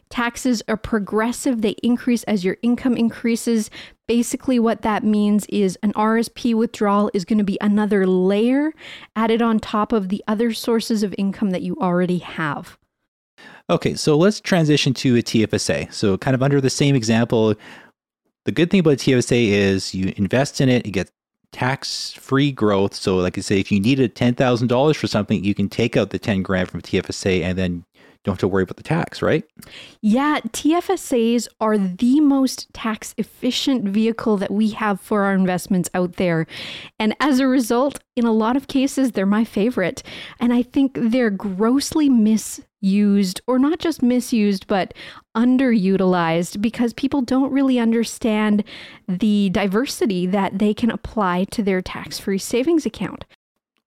taxes 0.10 0.62
are 0.68 0.78
progressive, 0.78 1.62
they 1.62 1.76
increase 1.84 2.24
as 2.24 2.44
your 2.44 2.58
income 2.62 2.98
increases. 2.98 3.70
Basically, 4.08 4.60
what 4.60 4.82
that 4.82 5.04
means 5.04 5.46
is 5.48 5.78
an 5.84 5.94
RSP 5.94 6.56
withdrawal 6.56 7.12
is 7.14 7.26
going 7.26 7.38
to 7.38 7.44
be 7.44 7.58
another 7.62 8.08
layer 8.08 8.74
added 9.16 9.42
on 9.42 9.60
top 9.60 9.92
of 9.92 10.10
the 10.10 10.24
other 10.28 10.54
sources 10.54 11.04
of 11.04 11.14
income 11.18 11.52
that 11.52 11.62
you 11.62 11.76
already 11.80 12.18
have. 12.20 12.78
Okay, 13.70 13.94
so 13.94 14.18
let's 14.18 14.40
transition 14.40 14.94
to 14.96 15.16
a 15.18 15.22
TFSA. 15.22 15.94
So, 15.94 16.18
kind 16.18 16.34
of 16.34 16.42
under 16.42 16.60
the 16.60 16.72
same 16.72 16.96
example, 16.96 17.54
the 18.46 18.52
good 18.52 18.72
thing 18.72 18.80
about 18.80 18.98
TFSA 18.98 19.50
is 19.50 19.94
you 19.94 20.12
invest 20.18 20.60
in 20.60 20.70
it, 20.70 20.86
you 20.88 20.92
get 20.92 21.12
tax 21.52 22.14
free 22.14 22.52
growth. 22.52 22.96
So, 22.96 23.18
like 23.18 23.38
I 23.38 23.42
say, 23.42 23.60
if 23.60 23.72
you 23.72 23.80
needed 23.80 24.16
$10,000 24.16 24.96
for 24.96 25.08
something, 25.08 25.44
you 25.44 25.54
can 25.54 25.70
take 25.70 25.96
out 25.96 26.10
the 26.10 26.20
10 26.20 26.42
grand 26.42 26.70
from 26.70 26.82
TFSA 26.82 27.44
and 27.44 27.58
then 27.58 27.86
don't 28.24 28.34
have 28.34 28.40
to 28.40 28.48
worry 28.48 28.64
about 28.64 28.78
the 28.78 28.84
tax, 28.84 29.22
right? 29.22 29.46
Yeah, 30.02 30.42
TFSAs 30.50 31.48
are 31.62 31.78
the 31.78 32.20
most 32.20 32.72
tax 32.74 33.16
efficient 33.18 33.86
vehicle 33.86 34.36
that 34.38 34.52
we 34.52 34.72
have 34.72 35.00
for 35.00 35.24
our 35.24 35.34
investments 35.34 35.90
out 35.94 36.18
there. 36.18 36.46
And 37.00 37.16
as 37.22 37.40
a 37.40 37.48
result, 37.48 38.00
in 38.18 38.26
a 38.26 38.34
lot 38.34 38.58
of 38.58 38.68
cases, 38.68 39.14
they're 39.14 39.26
my 39.26 39.46
favorite. 39.46 40.04
And 40.40 40.54
I 40.54 40.64
think 40.64 40.92
they're 40.96 41.30
grossly 41.30 42.10
misused, 42.10 43.40
or 43.48 43.58
not 43.58 43.80
just 43.80 44.02
misused, 44.02 44.68
but 44.68 44.94
underutilized 45.36 46.62
because 46.62 46.94
people 46.94 47.22
don't 47.22 47.54
really 47.54 47.80
understand 47.80 48.66
the 49.08 49.50
diversity 49.52 50.26
that 50.26 50.60
they 50.60 50.74
can 50.74 50.92
apply 50.92 51.46
to 51.46 51.64
their 51.64 51.82
tax 51.82 52.20
free 52.20 52.38
savings 52.38 52.86
account. 52.86 53.24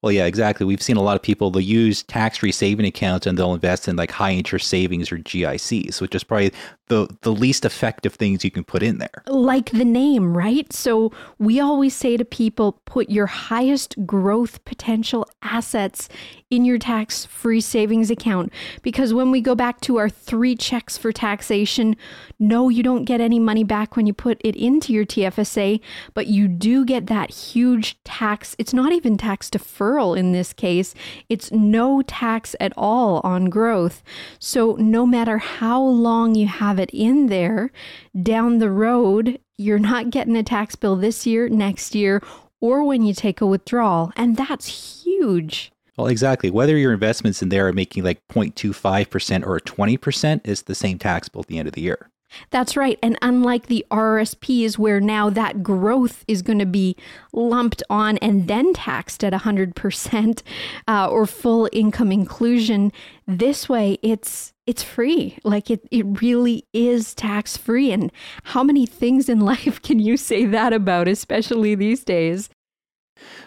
Well, 0.02 0.10
yeah, 0.10 0.26
exactly. 0.26 0.66
We've 0.66 0.82
seen 0.82 0.96
a 0.96 1.02
lot 1.02 1.14
of 1.14 1.22
people, 1.22 1.52
they'll 1.52 1.62
use 1.62 2.02
tax 2.02 2.38
free 2.38 2.50
saving 2.50 2.86
accounts 2.86 3.24
and 3.24 3.38
they'll 3.38 3.54
invest 3.54 3.86
in 3.86 3.94
like 3.94 4.10
high 4.10 4.32
interest 4.32 4.66
savings 4.66 5.12
or 5.12 5.18
GICs, 5.18 6.00
which 6.00 6.14
is 6.14 6.24
probably 6.24 6.52
the, 6.88 7.08
the 7.22 7.32
least 7.32 7.64
effective 7.64 8.14
things 8.14 8.44
you 8.44 8.50
can 8.50 8.64
put 8.64 8.82
in 8.82 8.98
there. 8.98 9.22
Like 9.28 9.70
the 9.70 9.84
name, 9.84 10.36
right? 10.36 10.70
So 10.72 11.12
we 11.38 11.60
always 11.60 11.94
say 11.94 12.16
to 12.16 12.24
people 12.24 12.80
put 12.84 13.10
your 13.10 13.26
highest 13.26 13.94
growth 14.04 14.64
potential 14.64 15.28
assets 15.42 16.08
in 16.52 16.66
your 16.66 16.76
tax 16.76 17.24
free 17.24 17.62
savings 17.62 18.10
account. 18.10 18.52
Because 18.82 19.14
when 19.14 19.30
we 19.30 19.40
go 19.40 19.54
back 19.54 19.80
to 19.80 19.96
our 19.96 20.10
three 20.10 20.54
checks 20.54 20.98
for 20.98 21.10
taxation, 21.10 21.96
no, 22.38 22.68
you 22.68 22.82
don't 22.82 23.06
get 23.06 23.22
any 23.22 23.38
money 23.38 23.64
back 23.64 23.96
when 23.96 24.06
you 24.06 24.12
put 24.12 24.38
it 24.44 24.54
into 24.54 24.92
your 24.92 25.06
TFSA, 25.06 25.80
but 26.12 26.26
you 26.26 26.46
do 26.48 26.84
get 26.84 27.06
that 27.06 27.30
huge 27.30 27.96
tax. 28.04 28.54
It's 28.58 28.74
not 28.74 28.92
even 28.92 29.16
tax 29.16 29.48
deferral 29.48 30.14
in 30.14 30.32
this 30.32 30.52
case, 30.52 30.94
it's 31.30 31.50
no 31.50 32.02
tax 32.02 32.54
at 32.60 32.74
all 32.76 33.22
on 33.24 33.46
growth. 33.46 34.02
So 34.38 34.76
no 34.78 35.06
matter 35.06 35.38
how 35.38 35.82
long 35.82 36.34
you 36.34 36.48
have 36.48 36.78
it 36.78 36.90
in 36.92 37.28
there, 37.28 37.72
down 38.22 38.58
the 38.58 38.70
road, 38.70 39.40
you're 39.56 39.78
not 39.78 40.10
getting 40.10 40.36
a 40.36 40.42
tax 40.42 40.76
bill 40.76 40.96
this 40.96 41.26
year, 41.26 41.48
next 41.48 41.94
year, 41.94 42.22
or 42.60 42.84
when 42.84 43.02
you 43.02 43.14
take 43.14 43.40
a 43.40 43.46
withdrawal. 43.46 44.12
And 44.16 44.36
that's 44.36 45.02
huge. 45.02 45.72
Well, 45.96 46.06
exactly. 46.06 46.50
Whether 46.50 46.76
your 46.76 46.92
investments 46.92 47.42
in 47.42 47.50
there 47.50 47.68
are 47.68 47.72
making 47.72 48.04
like 48.04 48.26
0.25% 48.28 49.46
or 49.46 49.60
20% 49.60 50.40
is 50.46 50.62
the 50.62 50.74
same 50.74 50.98
tax 50.98 51.28
bill 51.28 51.42
at 51.42 51.48
the 51.48 51.58
end 51.58 51.68
of 51.68 51.74
the 51.74 51.82
year. 51.82 52.08
That's 52.50 52.76
right. 52.76 52.98
And 53.02 53.18
unlike 53.22 53.66
the 53.66 53.84
RSPs, 53.90 54.78
where 54.78 55.00
now 55.00 55.30
that 55.30 55.62
growth 55.62 56.24
is 56.26 56.42
going 56.42 56.58
to 56.58 56.66
be 56.66 56.96
lumped 57.32 57.82
on 57.90 58.18
and 58.18 58.48
then 58.48 58.72
taxed 58.72 59.24
at 59.24 59.32
100% 59.32 60.42
uh, 60.88 61.08
or 61.08 61.26
full 61.26 61.68
income 61.72 62.12
inclusion, 62.12 62.92
this 63.26 63.68
way 63.68 63.98
it's 64.02 64.52
it's 64.64 64.82
free. 64.82 65.36
Like 65.42 65.70
it, 65.70 65.86
it 65.90 66.22
really 66.22 66.64
is 66.72 67.14
tax 67.14 67.56
free. 67.56 67.90
And 67.90 68.12
how 68.44 68.62
many 68.62 68.86
things 68.86 69.28
in 69.28 69.40
life 69.52 69.82
can 69.82 69.98
you 69.98 70.16
say 70.16 70.46
that 70.46 70.72
about, 70.72 71.08
especially 71.08 71.74
these 71.74 72.04
days? 72.04 72.48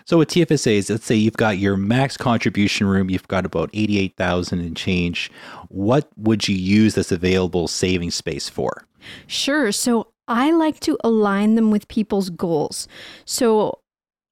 So 0.05 0.17
with 0.17 0.29
TFSAs, 0.29 0.89
let's 0.89 1.05
say 1.05 1.15
you've 1.15 1.37
got 1.37 1.57
your 1.57 1.77
max 1.77 2.17
contribution 2.17 2.87
room, 2.87 3.09
you've 3.09 3.27
got 3.27 3.45
about 3.45 3.69
88,000 3.73 4.59
and 4.59 4.75
change. 4.75 5.31
What 5.69 6.09
would 6.17 6.47
you 6.47 6.55
use 6.55 6.95
this 6.95 7.11
available 7.11 7.67
saving 7.67 8.11
space 8.11 8.49
for? 8.49 8.85
Sure. 9.27 9.71
So 9.71 10.07
I 10.27 10.51
like 10.51 10.79
to 10.81 10.97
align 11.03 11.55
them 11.55 11.71
with 11.71 11.87
people's 11.87 12.29
goals. 12.29 12.87
So 13.25 13.79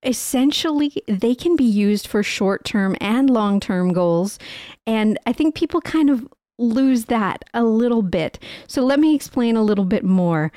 essentially 0.03 0.91
they 1.07 1.33
can 1.33 1.55
be 1.55 1.63
used 1.63 2.07
for 2.07 2.23
short-term 2.23 2.95
and 2.99 3.29
long-term 3.29 3.93
goals 3.93 4.37
and 4.85 5.17
I 5.25 5.31
think 5.31 5.55
people 5.55 5.79
kind 5.79 6.09
of 6.09 6.27
lose 6.59 7.05
that 7.05 7.43
a 7.53 7.63
little 7.63 8.01
bit. 8.01 8.37
So 8.67 8.83
let 8.83 8.99
me 8.99 9.15
explain 9.15 9.55
a 9.55 9.63
little 9.63 9.85
bit 9.85 10.03
more 10.03 10.51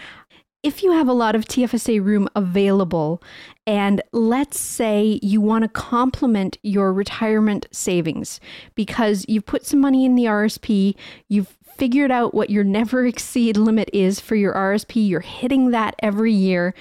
if 0.67 0.83
you 0.83 0.91
have 0.91 1.07
a 1.07 1.13
lot 1.13 1.37
of 1.37 1.45
TFSA 1.45 2.05
room 2.05 2.29
available, 2.35 3.23
and 3.69 4.03
let's 4.11 4.59
say 4.59 5.21
you 5.23 5.41
want 5.41 5.63
to 5.63 5.69
complement 5.69 6.59
your 6.65 6.93
retirement 6.93 7.69
savings 7.71 8.41
because 8.75 9.25
you've 9.29 9.47
put 9.47 9.65
some 9.65 9.81
money 9.81 10.05
in 10.05 10.17
the 10.17 10.25
RSP, 10.25 10.97
you've 11.29 11.57
figured 11.77 12.11
out 12.11 12.35
what 12.35 12.51
your 12.51 12.65
never 12.65 13.07
exceed 13.07 13.57
limit 13.57 13.89
is 13.93 14.19
for 14.19 14.35
your 14.35 14.55
RSP, 14.55 15.09
you're 15.09 15.21
hitting 15.21 15.71
that 15.71 15.95
every 16.03 16.33
year, 16.33 16.75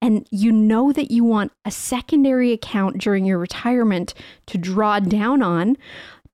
and 0.00 0.24
you 0.30 0.52
know 0.52 0.92
that 0.92 1.10
you 1.10 1.24
want 1.24 1.50
a 1.64 1.70
secondary 1.72 2.52
account 2.52 2.98
during 2.98 3.24
your 3.24 3.38
retirement 3.38 4.14
to 4.46 4.56
draw 4.56 5.00
down 5.00 5.42
on. 5.42 5.76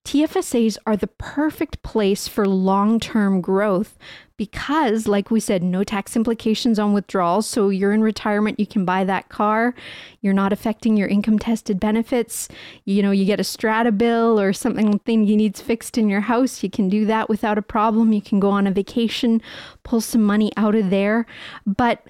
TFSAs 0.05 0.77
are 0.87 0.97
the 0.97 1.07
perfect 1.07 1.83
place 1.83 2.29
for 2.29 2.47
long 2.47 3.01
term 3.01 3.41
growth 3.41 3.97
because, 4.39 5.07
like 5.07 5.31
we 5.31 5.41
said, 5.41 5.63
no 5.63 5.85
tax 5.85 6.17
implications 6.17 6.79
on 6.79 6.95
withdrawals. 6.95 7.47
So 7.47 7.69
you're 7.69 7.93
in 7.93 8.03
retirement, 8.03 8.59
you 8.59 8.67
can 8.67 8.87
buy 8.87 9.05
that 9.05 9.29
car. 9.29 9.75
You're 10.23 10.33
not 10.33 10.53
affecting 10.53 10.97
your 10.97 11.09
income 11.09 11.39
tested 11.39 11.79
benefits. 11.79 12.49
You 12.85 13.03
know, 13.03 13.11
you 13.11 13.27
get 13.27 13.41
a 13.41 13.45
strata 13.45 13.93
bill 13.93 14.41
or 14.41 14.53
something 14.53 15.01
thing 15.01 15.25
you 15.25 15.37
needs 15.37 15.61
fixed 15.61 15.99
in 15.99 16.09
your 16.09 16.23
house. 16.23 16.63
You 16.63 16.71
can 16.71 16.89
do 16.89 17.05
that 17.07 17.29
without 17.29 17.59
a 17.59 17.63
problem. 17.63 18.13
You 18.13 18.23
can 18.23 18.41
go 18.41 18.51
on 18.51 18.67
a 18.67 18.71
vacation, 18.71 19.43
pull 19.83 20.01
some 20.01 20.23
money 20.23 20.53
out 20.57 20.77
of 20.77 20.89
there. 20.89 21.27
But 21.67 22.07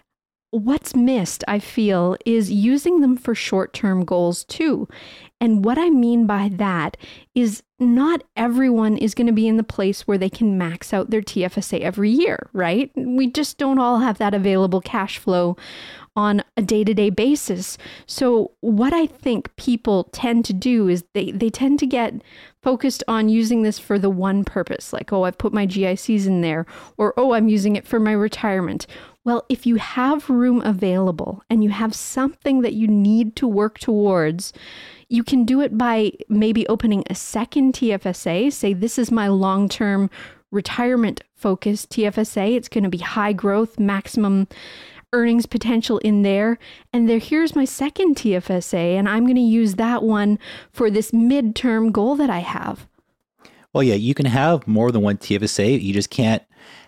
what's 0.51 0.95
missed, 0.95 1.45
I 1.47 1.59
feel, 1.59 2.17
is 2.25 2.51
using 2.51 3.01
them 3.01 3.17
for 3.17 3.35
short 3.35 3.73
term 3.73 4.05
goals 4.05 4.45
too. 4.45 4.89
And 5.41 5.65
what 5.65 5.79
I 5.79 5.91
mean 5.91 6.27
by 6.27 6.51
that 6.55 6.97
is 7.35 7.63
not 7.79 8.25
everyone 8.37 8.97
is 8.97 9.15
going 9.15 9.29
to 9.29 9.33
be 9.33 9.47
in 9.47 9.57
the 9.57 9.63
place 9.63 10.07
where 10.07 10.19
they 10.19 10.31
can 10.31 10.59
max 10.59 10.93
out 10.93 11.11
their 11.11 11.23
TFSA 11.23 11.81
every 11.81 12.11
year, 12.11 12.51
right? 12.53 12.91
We 12.97 13.31
just 13.31 13.57
don't 13.57 13.79
all 13.79 14.01
have 14.01 14.19
that 14.19 14.35
available 14.35 14.81
cash 14.81 15.19
flow 15.19 15.57
on 16.17 16.43
a 16.57 16.63
day-to-day 16.63 17.11
basis. 17.11 17.79
So 18.07 18.51
what 18.61 18.93
I 18.93 19.07
think 19.07 19.55
people 19.55 20.05
tend 20.11 20.45
to 20.47 20.53
do 20.53 20.89
is 20.89 21.05
they 21.15 21.31
they 21.31 21.51
tend 21.51 21.79
to 21.79 21.87
get 21.87 22.15
focused 22.63 23.05
on 23.09 23.29
using 23.29 23.63
this 23.63 23.79
for 23.79 23.99
the 23.99 24.11
one 24.11 24.45
purpose, 24.45 24.93
like 24.93 25.13
oh, 25.13 25.25
I've 25.25 25.39
put 25.39 25.53
my 25.53 25.67
GICs 25.67 26.27
in 26.27 26.41
there 26.41 26.67
or 26.97 27.15
oh, 27.17 27.33
I'm 27.33 27.49
using 27.49 27.77
it 27.77 27.87
for 27.87 28.01
my 28.01 28.13
retirement. 28.13 28.87
Well, 29.25 29.45
if 29.49 29.67
you 29.67 29.77
have 29.77 30.31
room 30.31 30.63
available 30.63 31.43
and 31.51 31.63
you 31.63 31.71
have 31.71 31.95
something 31.95 32.63
that 32.63 32.73
you 32.73 32.89
need 32.89 33.37
to 33.37 33.47
work 33.47 33.79
towards, 33.79 34.53
you 35.09 35.23
can 35.23 35.45
do 35.45 35.61
it 35.61 35.77
by 35.77 36.13
maybe 36.29 36.67
opening 36.69 37.05
a 37.11 37.15
second 37.15 37.75
TFSA. 37.75 38.53
Say, 38.53 38.73
this 38.73 38.99
is 38.99 39.11
my 39.11 39.29
long 39.29 39.69
term 39.69 40.11
retirement 40.51 41.23
focused 41.35 41.91
TFSA. 41.91 42.57
It's 42.57 42.69
going 42.69 42.85
to 42.85 42.91
be 42.91 42.99
high 42.99 43.33
growth, 43.33 43.79
maximum 43.79 44.49
earnings 45.13 45.47
potential 45.47 45.99
in 45.99 46.23
there. 46.23 46.59
And 46.93 47.09
there, 47.09 47.19
here's 47.19 47.57
my 47.57 47.65
second 47.65 48.17
TFSA, 48.17 48.97
and 48.97 49.09
I'm 49.09 49.25
going 49.25 49.37
to 49.37 49.41
use 49.41 49.75
that 49.75 50.03
one 50.03 50.39
for 50.73 50.91
this 50.91 51.11
midterm 51.11 51.93
goal 51.93 52.17
that 52.17 52.31
I 52.31 52.41
have. 52.41 52.87
Well, 53.73 53.83
yeah, 53.83 53.95
you 53.95 54.15
can 54.15 54.27
have 54.27 54.67
more 54.67 54.91
than 54.91 55.03
one 55.03 55.19
TFSA. 55.19 55.81
You 55.83 55.93
just 55.93 56.11
can't 56.11 56.43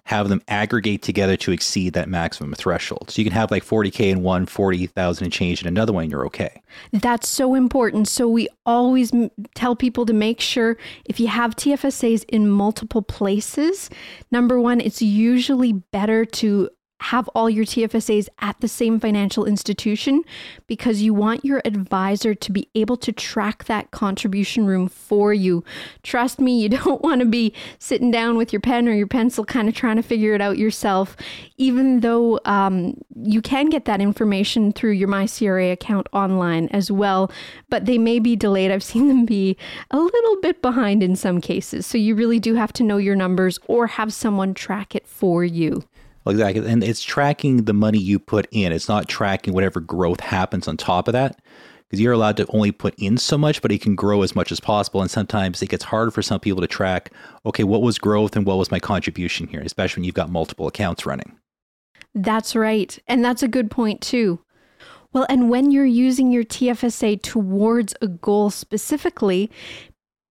have 0.05 0.29
them 0.29 0.43
aggregate 0.49 1.03
together 1.03 1.37
to 1.37 1.53
exceed 1.53 1.93
that 1.93 2.09
maximum 2.09 2.53
threshold. 2.55 3.11
So 3.11 3.21
you 3.21 3.25
can 3.25 3.33
have 3.33 3.51
like 3.51 3.65
40K 3.65 4.11
in 4.11 4.23
one, 4.23 4.47
40,000 4.47 5.25
and 5.25 5.33
change 5.33 5.63
in 5.63 5.69
another 5.69 5.93
one, 5.93 6.05
and 6.05 6.11
you're 6.11 6.27
okay. 6.27 6.63
That's 6.93 7.29
so 7.29 7.55
important. 7.55 8.09
So 8.09 8.27
we 8.27 8.49
always 8.67 9.13
m- 9.13 9.31
tell 9.55 9.77
people 9.77 10.07
to 10.07 10.13
make 10.13 10.41
sure 10.41 10.77
if 11.05 11.21
you 11.21 11.29
have 11.29 11.55
TFSAs 11.55 12.25
in 12.29 12.49
multiple 12.49 13.03
places, 13.03 13.91
number 14.31 14.61
one, 14.61 14.81
it's 14.81 15.03
usually 15.03 15.73
better 15.73 16.25
to 16.25 16.71
have 17.01 17.29
all 17.29 17.49
your 17.49 17.65
TFSAs 17.65 18.29
at 18.41 18.61
the 18.61 18.69
same 18.69 19.01
financial 19.01 19.45
institution 19.47 20.23
because 20.67 21.01
you 21.01 21.15
want 21.15 21.45
your 21.45 21.63
advisor 21.65 22.35
to 22.35 22.53
be 22.53 22.69
able 22.75 22.97
to 22.99 23.11
track 23.11 23.65
that 23.65 23.91
contribution 23.91 24.67
room 24.67 24.87
for 24.87 25.33
you. 25.33 25.65
Trust 26.03 26.41
me, 26.41 26.61
you 26.61 26.69
don't 26.81 27.03
want 27.03 27.21
to 27.21 27.27
be 27.27 27.55
sitting 27.79 28.11
down 28.11 28.37
with 28.37 28.53
your 28.53 28.61
pen 28.61 28.87
or 28.87 28.93
your 28.93 29.07
pencil 29.07 29.45
kind 29.45 29.69
of 29.69 29.75
trying 29.75 29.97
to 29.97 30.03
figure 30.03 30.35
it 30.35 30.43
out 30.43 30.59
yourself, 30.59 31.17
even 31.57 32.01
though 32.01 32.39
um, 32.45 33.01
you 33.17 33.41
can 33.41 33.71
get 33.71 33.87
that 33.87 34.01
information 34.01 34.73
through 34.73 34.93
your 34.93 35.09
MyCRA 35.09 35.73
account 35.73 36.07
online 36.13 36.69
as 36.69 36.91
well, 36.91 37.31
but 37.71 37.87
they 37.87 37.99
may 37.99 38.19
be 38.19 38.37
delayed. 38.37 38.71
I've 38.71 38.83
seen 38.83 39.09
them 39.09 39.25
be 39.25 39.57
a 39.91 39.99
little 39.99 40.41
bit 40.41 40.61
behind 40.61 41.03
in 41.03 41.17
some 41.17 41.41
cases. 41.41 41.87
So 41.87 41.97
you 41.97 42.15
really 42.15 42.39
do 42.39 42.55
have 42.57 42.73
to 42.75 42.83
know 42.83 42.99
your 42.99 43.17
numbers 43.17 43.59
or 43.67 43.87
have 43.87 44.13
someone 44.13 44.53
track 44.53 44.95
it 44.95 45.07
for 45.07 45.45
you. 45.45 45.85
Exactly. 46.27 46.67
And 46.67 46.85
it's 46.85 47.03
tracking 47.03 47.65
the 47.65 47.73
money 47.73 47.99
you 47.99 48.19
put 48.19 48.47
in. 48.51 48.73
It's 48.73 48.89
not 48.89 49.09
tracking 49.09 49.55
whatever 49.55 49.81
growth 49.81 50.21
happens 50.21 50.69
on 50.69 50.77
top 50.77 51.09
of 51.09 51.13
that. 51.13 51.41
Because 51.89 52.01
you're 52.01 52.13
allowed 52.13 52.37
to 52.37 52.47
only 52.51 52.71
put 52.71 52.95
in 52.99 53.17
so 53.17 53.37
much, 53.37 53.61
but 53.61 53.73
it 53.73 53.83
can 53.83 53.97
grow 53.97 54.23
as 54.23 54.37
much 54.37 54.53
as 54.53 54.61
possible. 54.61 55.03
And 55.03 55.11
sometimes 55.11 55.61
it 55.61 55.71
gets 55.71 55.83
harder 55.83 56.13
for 56.13 56.23
some 56.23 56.39
people 56.39 56.61
to 56.61 56.69
track, 56.69 57.13
okay, 57.45 57.65
what 57.65 57.83
was 57.83 57.99
growth 57.99 58.37
and 58.37 58.47
what 58.47 58.59
was 58.59 58.71
my 58.71 58.79
contribution 58.79 59.49
here, 59.49 59.61
especially 59.61 60.01
when 60.01 60.05
you've 60.05 60.15
got 60.15 60.31
multiple 60.31 60.69
accounts 60.69 61.05
running. 61.05 61.37
That's 62.15 62.55
right. 62.55 62.97
And 63.09 63.25
that's 63.25 63.43
a 63.43 63.49
good 63.49 63.73
point, 63.73 64.01
too. 64.01 64.39
Well, 65.13 65.27
and 65.29 65.51
when 65.51 65.73
you're 65.73 65.85
using 65.85 66.31
your 66.31 66.45
TFSA 66.45 67.23
towards 67.23 67.97
a 68.01 68.07
goal 68.07 68.51
specifically, 68.51 69.51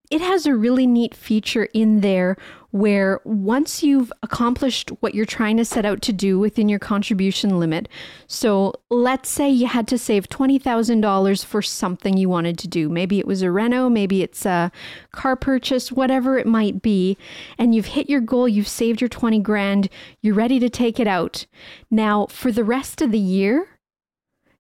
it 0.10 0.22
has 0.22 0.46
a 0.46 0.56
really 0.56 0.88
neat 0.88 1.14
feature 1.14 1.66
in 1.74 2.02
there 2.02 2.36
where 2.72 3.20
once 3.24 3.82
you've 3.84 4.12
accomplished 4.22 4.90
what 5.00 5.16
you're 5.16 5.26
trying 5.26 5.58
to 5.58 5.66
set 5.66 5.86
out 5.86 6.02
to 6.04 6.14
do 6.14 6.38
within 6.38 6.70
your 6.70 6.80
contribution 6.80 7.60
limit, 7.60 7.88
so 8.28 8.74
let's 8.90 9.30
say 9.30 9.50
you 9.50 9.68
had 9.68 9.88
to 9.88 9.98
save 9.98 10.30
$20,000 10.30 11.46
for 11.46 11.62
something 11.62 12.18
you 12.18 12.30
wanted 12.30 12.58
to 12.60 12.68
do. 12.68 12.90
Maybe 12.90 13.20
it 13.20 13.28
was 13.28 13.42
a 13.42 13.52
reno, 13.52 13.90
maybe 13.90 14.22
it's 14.22 14.46
a 14.46 14.72
car 15.12 15.36
purchase, 15.36 15.92
whatever 15.92 16.38
it 16.38 16.48
might 16.48 16.82
be, 16.82 17.18
and 17.58 17.74
you've 17.74 17.88
hit 17.88 18.10
your 18.10 18.22
goal, 18.22 18.48
you've 18.48 18.68
saved 18.68 19.02
your 19.02 19.10
20 19.10 19.40
grand, 19.40 19.90
you're 20.22 20.36
ready 20.36 20.60
to 20.60 20.70
take 20.70 21.00
it 21.00 21.08
out. 21.08 21.46
Now, 21.90 22.28
for 22.28 22.52
the 22.52 22.64
rest 22.64 23.02
of 23.02 23.12
the 23.12 23.20
year, 23.20 23.68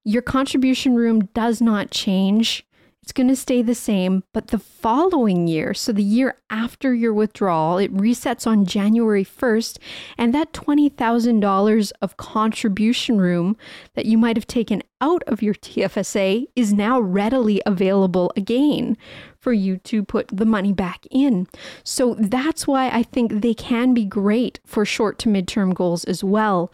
your 0.03 0.21
contribution 0.23 0.95
room 0.95 1.25
does 1.33 1.61
not 1.61 1.91
change 1.91 2.65
it's 3.09 3.13
going 3.17 3.27
to 3.27 3.35
stay 3.35 3.63
the 3.63 3.73
same, 3.73 4.23
but 4.33 4.49
the 4.49 4.59
following 4.59 5.47
year, 5.47 5.73
so 5.73 5.91
the 5.91 6.03
year 6.03 6.35
after 6.51 6.93
your 6.93 7.11
withdrawal, 7.11 7.79
it 7.79 7.91
resets 7.91 8.45
on 8.45 8.67
January 8.67 9.25
1st, 9.25 9.79
and 10.15 10.31
that 10.31 10.53
$20,000 10.53 11.91
of 12.03 12.17
contribution 12.17 13.19
room 13.19 13.57
that 13.95 14.05
you 14.05 14.15
might 14.15 14.37
have 14.37 14.45
taken 14.45 14.83
out 15.01 15.23
of 15.23 15.41
your 15.41 15.55
TFSA 15.55 16.45
is 16.55 16.71
now 16.71 16.99
readily 16.99 17.63
available 17.65 18.31
again 18.37 18.95
for 19.39 19.53
you 19.53 19.77
to 19.77 20.03
put 20.03 20.27
the 20.27 20.45
money 20.45 20.71
back 20.71 21.07
in. 21.09 21.47
So 21.83 22.13
that's 22.13 22.67
why 22.67 22.89
I 22.91 23.01
think 23.01 23.41
they 23.41 23.55
can 23.55 23.95
be 23.95 24.05
great 24.05 24.59
for 24.67 24.85
short 24.85 25.17
to 25.19 25.29
midterm 25.29 25.73
goals 25.73 26.03
as 26.03 26.23
well. 26.23 26.71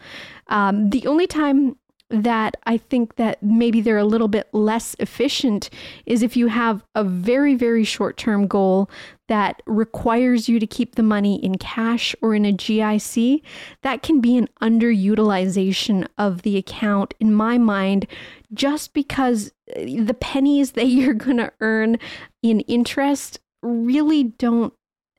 Um, 0.48 0.90
the 0.90 1.06
only 1.06 1.26
time 1.26 1.76
that 2.10 2.56
I 2.64 2.76
think 2.76 3.16
that 3.16 3.42
maybe 3.42 3.80
they're 3.80 3.98
a 3.98 4.04
little 4.04 4.28
bit 4.28 4.48
less 4.52 4.94
efficient 5.00 5.70
is 6.04 6.22
if 6.22 6.36
you 6.36 6.46
have 6.46 6.84
a 6.94 7.02
very, 7.02 7.54
very 7.54 7.84
short 7.84 8.16
term 8.16 8.46
goal 8.46 8.88
that 9.28 9.60
requires 9.66 10.48
you 10.48 10.60
to 10.60 10.66
keep 10.66 10.94
the 10.94 11.02
money 11.02 11.44
in 11.44 11.58
cash 11.58 12.14
or 12.22 12.34
in 12.34 12.44
a 12.44 12.52
GIC, 12.52 13.42
that 13.82 14.02
can 14.02 14.20
be 14.20 14.36
an 14.36 14.48
underutilization 14.62 16.06
of 16.16 16.42
the 16.42 16.56
account 16.56 17.12
in 17.18 17.34
my 17.34 17.58
mind, 17.58 18.06
just 18.54 18.94
because 18.94 19.52
uh, 19.76 19.80
the 19.80 20.16
pennies 20.20 20.72
that 20.72 20.86
you're 20.86 21.14
going 21.14 21.38
to 21.38 21.52
earn 21.60 21.98
in 22.42 22.60
interest 22.60 23.40
really 23.62 24.22
don't 24.22 24.72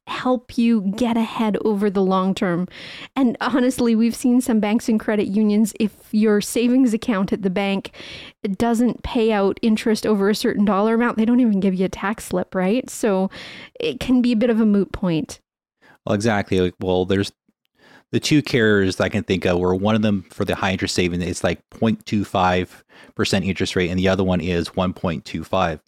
help 0.08 0.58
you 0.58 0.82
get 0.96 1.18
ahead 1.18 1.58
over 1.66 1.90
the 1.90 2.02
long 2.02 2.34
term. 2.34 2.68
And 3.16 3.38
honestly, 3.42 3.96
we've 3.96 4.16
seen 4.16 4.42
some 4.42 4.60
banks 4.60 4.90
and 4.90 5.00
credit 5.00 5.28
unions, 5.28 5.74
if 5.80 5.92
your 6.12 6.42
savings 6.42 6.94
account 6.94 7.34
at 7.34 7.42
the 7.42 7.50
bank 7.50 7.92
doesn't 8.58 9.04
pay 9.04 9.32
out 9.32 9.60
interest 9.62 10.06
over 10.06 10.30
a 10.30 10.36
certain 10.36 10.66
dollar 10.66 10.96
amount, 10.96 11.18
they 11.18 11.26
don't 11.26 11.40
even 11.40 11.60
give 11.60 11.76
you 11.76 11.86
a 11.86 11.90
tax 11.90 12.26
slip, 12.26 12.56
right? 12.56 12.90
So 12.90 13.30
it 13.80 14.00
can 14.00 14.22
be 14.22 14.32
a 14.32 14.38
bit 14.38 14.50
of 14.50 14.62
a 14.62 14.66
moot 14.66 14.92
point. 14.92 15.40
Well, 16.06 16.16
exactly. 16.16 16.74
Well, 16.80 17.06
there's 17.06 17.32
the 18.12 18.20
two 18.20 18.42
carriers 18.42 19.00
I 19.00 19.10
can 19.10 19.24
think 19.24 19.46
of 19.46 19.60
were 19.60 19.76
one 19.76 19.96
of 19.96 20.02
them 20.02 20.24
for 20.30 20.46
the 20.46 20.56
high 20.56 20.72
interest 20.72 20.96
saving 20.96 21.22
it's 21.22 21.44
like 21.44 21.60
0.25% 21.72 23.46
interest 23.46 23.76
rate 23.76 23.90
and 23.90 24.00
the 24.00 24.08
other 24.08 24.24
one 24.24 24.40
is 24.40 24.70
1.25. 24.70 25.80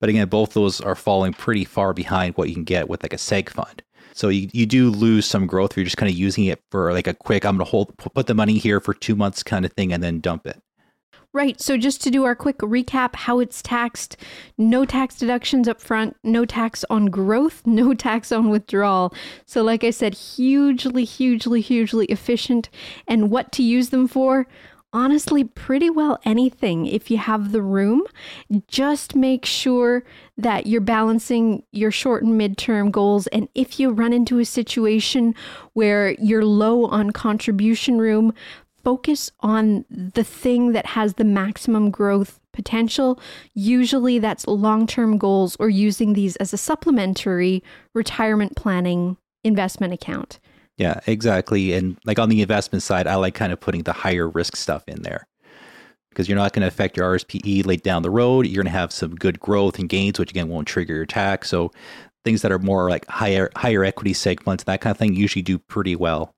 But 0.00 0.10
again, 0.10 0.28
both 0.28 0.54
those 0.54 0.80
are 0.80 0.94
falling 0.94 1.32
pretty 1.32 1.64
far 1.64 1.92
behind 1.92 2.36
what 2.36 2.48
you 2.48 2.54
can 2.54 2.64
get 2.64 2.88
with 2.88 3.02
like 3.02 3.12
a 3.12 3.16
seg 3.16 3.48
fund. 3.48 3.82
So 4.12 4.28
you, 4.28 4.48
you 4.52 4.66
do 4.66 4.90
lose 4.90 5.26
some 5.26 5.46
growth 5.46 5.76
you're 5.76 5.84
just 5.84 5.96
kind 5.96 6.10
of 6.10 6.18
using 6.18 6.46
it 6.46 6.60
for 6.70 6.92
like 6.92 7.06
a 7.06 7.14
quick, 7.14 7.44
I'm 7.44 7.56
going 7.56 7.64
to 7.64 7.70
hold, 7.70 7.96
put 7.98 8.26
the 8.26 8.34
money 8.34 8.58
here 8.58 8.80
for 8.80 8.92
two 8.92 9.14
months 9.14 9.44
kind 9.44 9.64
of 9.64 9.72
thing 9.72 9.92
and 9.92 10.02
then 10.02 10.20
dump 10.20 10.46
it. 10.46 10.60
Right. 11.34 11.60
So 11.60 11.76
just 11.76 12.02
to 12.02 12.10
do 12.10 12.24
our 12.24 12.34
quick 12.34 12.58
recap, 12.58 13.14
how 13.14 13.38
it's 13.38 13.60
taxed: 13.60 14.16
no 14.56 14.86
tax 14.86 15.16
deductions 15.16 15.68
up 15.68 15.80
front, 15.80 16.16
no 16.24 16.46
tax 16.46 16.84
on 16.88 17.06
growth, 17.06 17.62
no 17.66 17.92
tax 17.92 18.32
on 18.32 18.48
withdrawal. 18.48 19.14
So, 19.44 19.62
like 19.62 19.84
I 19.84 19.90
said, 19.90 20.14
hugely, 20.14 21.04
hugely, 21.04 21.60
hugely 21.60 22.06
efficient. 22.06 22.70
And 23.06 23.30
what 23.30 23.52
to 23.52 23.62
use 23.62 23.90
them 23.90 24.08
for? 24.08 24.46
Honestly, 24.90 25.44
pretty 25.44 25.90
well 25.90 26.18
anything 26.24 26.86
if 26.86 27.10
you 27.10 27.18
have 27.18 27.52
the 27.52 27.60
room. 27.60 28.04
Just 28.66 29.14
make 29.14 29.44
sure 29.44 30.02
that 30.38 30.66
you're 30.66 30.80
balancing 30.80 31.62
your 31.72 31.90
short 31.90 32.22
and 32.22 32.40
midterm 32.40 32.90
goals. 32.90 33.26
And 33.26 33.50
if 33.54 33.78
you 33.78 33.90
run 33.90 34.14
into 34.14 34.38
a 34.38 34.46
situation 34.46 35.34
where 35.74 36.12
you're 36.12 36.44
low 36.44 36.86
on 36.86 37.10
contribution 37.10 37.98
room, 37.98 38.32
focus 38.88 39.30
on 39.40 39.84
the 39.90 40.24
thing 40.24 40.72
that 40.72 40.86
has 40.86 41.12
the 41.14 41.24
maximum 41.24 41.90
growth 41.90 42.40
potential. 42.54 43.20
Usually 43.52 44.18
that's 44.18 44.46
long 44.46 44.86
term 44.86 45.18
goals 45.18 45.58
or 45.60 45.68
using 45.68 46.14
these 46.14 46.36
as 46.36 46.54
a 46.54 46.56
supplementary 46.56 47.62
retirement 47.94 48.56
planning 48.56 49.18
investment 49.44 49.92
account. 49.92 50.40
Yeah, 50.78 51.00
exactly. 51.06 51.74
And 51.74 51.98
like 52.06 52.18
on 52.18 52.30
the 52.30 52.40
investment 52.40 52.82
side, 52.82 53.06
I 53.06 53.16
like 53.16 53.34
kind 53.34 53.52
of 53.52 53.60
putting 53.60 53.82
the 53.82 53.92
higher 53.92 54.26
risk 54.26 54.56
stuff 54.56 54.84
in 54.88 55.02
there 55.02 55.26
because 56.08 56.26
you're 56.26 56.38
not 56.38 56.54
going 56.54 56.62
to 56.62 56.68
affect 56.68 56.96
your 56.96 57.14
RSPE 57.14 57.66
late 57.66 57.82
down 57.82 58.02
the 58.02 58.10
road. 58.10 58.46
You're 58.46 58.62
going 58.62 58.72
to 58.72 58.78
have 58.78 58.90
some 58.90 59.16
good 59.16 59.38
growth 59.38 59.78
and 59.78 59.86
gains, 59.86 60.18
which 60.18 60.30
again 60.30 60.48
won't 60.48 60.66
trigger 60.66 60.94
your 60.94 61.04
tax. 61.04 61.50
So 61.50 61.72
things 62.24 62.40
that 62.40 62.52
are 62.52 62.58
more 62.58 62.88
like 62.88 63.06
higher 63.08 63.50
higher 63.54 63.84
equity 63.84 64.14
segments, 64.14 64.64
that 64.64 64.80
kind 64.80 64.92
of 64.92 64.96
thing, 64.96 65.14
usually 65.14 65.42
do 65.42 65.58
pretty 65.58 65.94
well 65.94 66.32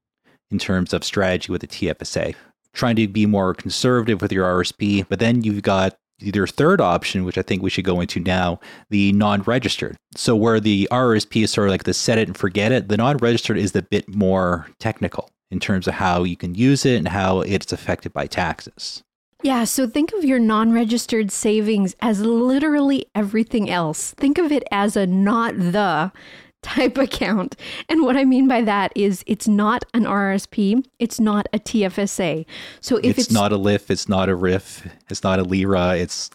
in 0.50 0.58
terms 0.58 0.92
of 0.92 1.04
strategy 1.04 1.50
with 1.50 1.60
the 1.60 1.66
TFSA. 1.66 2.34
Trying 2.72 2.96
to 2.96 3.08
be 3.08 3.26
more 3.26 3.54
conservative 3.54 4.22
with 4.22 4.32
your 4.32 4.46
RSP, 4.46 5.06
but 5.08 5.18
then 5.18 5.42
you've 5.42 5.62
got 5.62 5.96
your 6.20 6.46
third 6.46 6.80
option, 6.80 7.24
which 7.24 7.38
I 7.38 7.42
think 7.42 7.62
we 7.62 7.70
should 7.70 7.84
go 7.84 8.00
into 8.00 8.20
now, 8.20 8.60
the 8.90 9.12
non-registered. 9.12 9.96
So 10.16 10.36
where 10.36 10.60
the 10.60 10.86
RSP 10.90 11.44
is 11.44 11.50
sort 11.50 11.68
of 11.68 11.72
like 11.72 11.84
the 11.84 11.94
set 11.94 12.18
it 12.18 12.28
and 12.28 12.36
forget 12.36 12.72
it, 12.72 12.88
the 12.88 12.96
non-registered 12.96 13.56
is 13.56 13.74
a 13.74 13.82
bit 13.82 14.08
more 14.14 14.68
technical 14.78 15.30
in 15.50 15.60
terms 15.60 15.88
of 15.88 15.94
how 15.94 16.22
you 16.22 16.36
can 16.36 16.54
use 16.54 16.86
it 16.86 16.96
and 16.96 17.08
how 17.08 17.40
it's 17.40 17.72
affected 17.72 18.12
by 18.12 18.26
taxes. 18.26 19.02
Yeah, 19.42 19.64
so 19.64 19.86
think 19.86 20.12
of 20.12 20.24
your 20.24 20.38
non 20.38 20.72
registered 20.72 21.32
savings 21.32 21.96
as 22.00 22.20
literally 22.20 23.06
everything 23.14 23.70
else. 23.70 24.12
Think 24.12 24.36
of 24.36 24.52
it 24.52 24.64
as 24.70 24.96
a 24.96 25.06
not 25.06 25.56
the 25.56 26.12
type 26.62 26.98
account. 27.06 27.56
And 27.88 28.02
what 28.02 28.16
I 28.16 28.24
mean 28.24 28.48
by 28.48 28.62
that 28.62 28.92
is 28.94 29.24
it's 29.26 29.48
not 29.48 29.84
an 29.94 30.04
RSP, 30.04 30.84
it's 30.98 31.20
not 31.20 31.48
a 31.52 31.58
TFSA. 31.58 32.46
So 32.80 32.96
if 32.98 33.18
it's, 33.18 33.18
it's 33.18 33.30
not 33.30 33.52
a 33.52 33.56
LIF, 33.56 33.90
it's 33.90 34.08
not 34.08 34.28
a 34.28 34.34
RIF, 34.34 34.86
it's 35.08 35.22
not 35.22 35.38
a 35.38 35.42
LIRA, 35.42 35.96
it's 35.96 36.30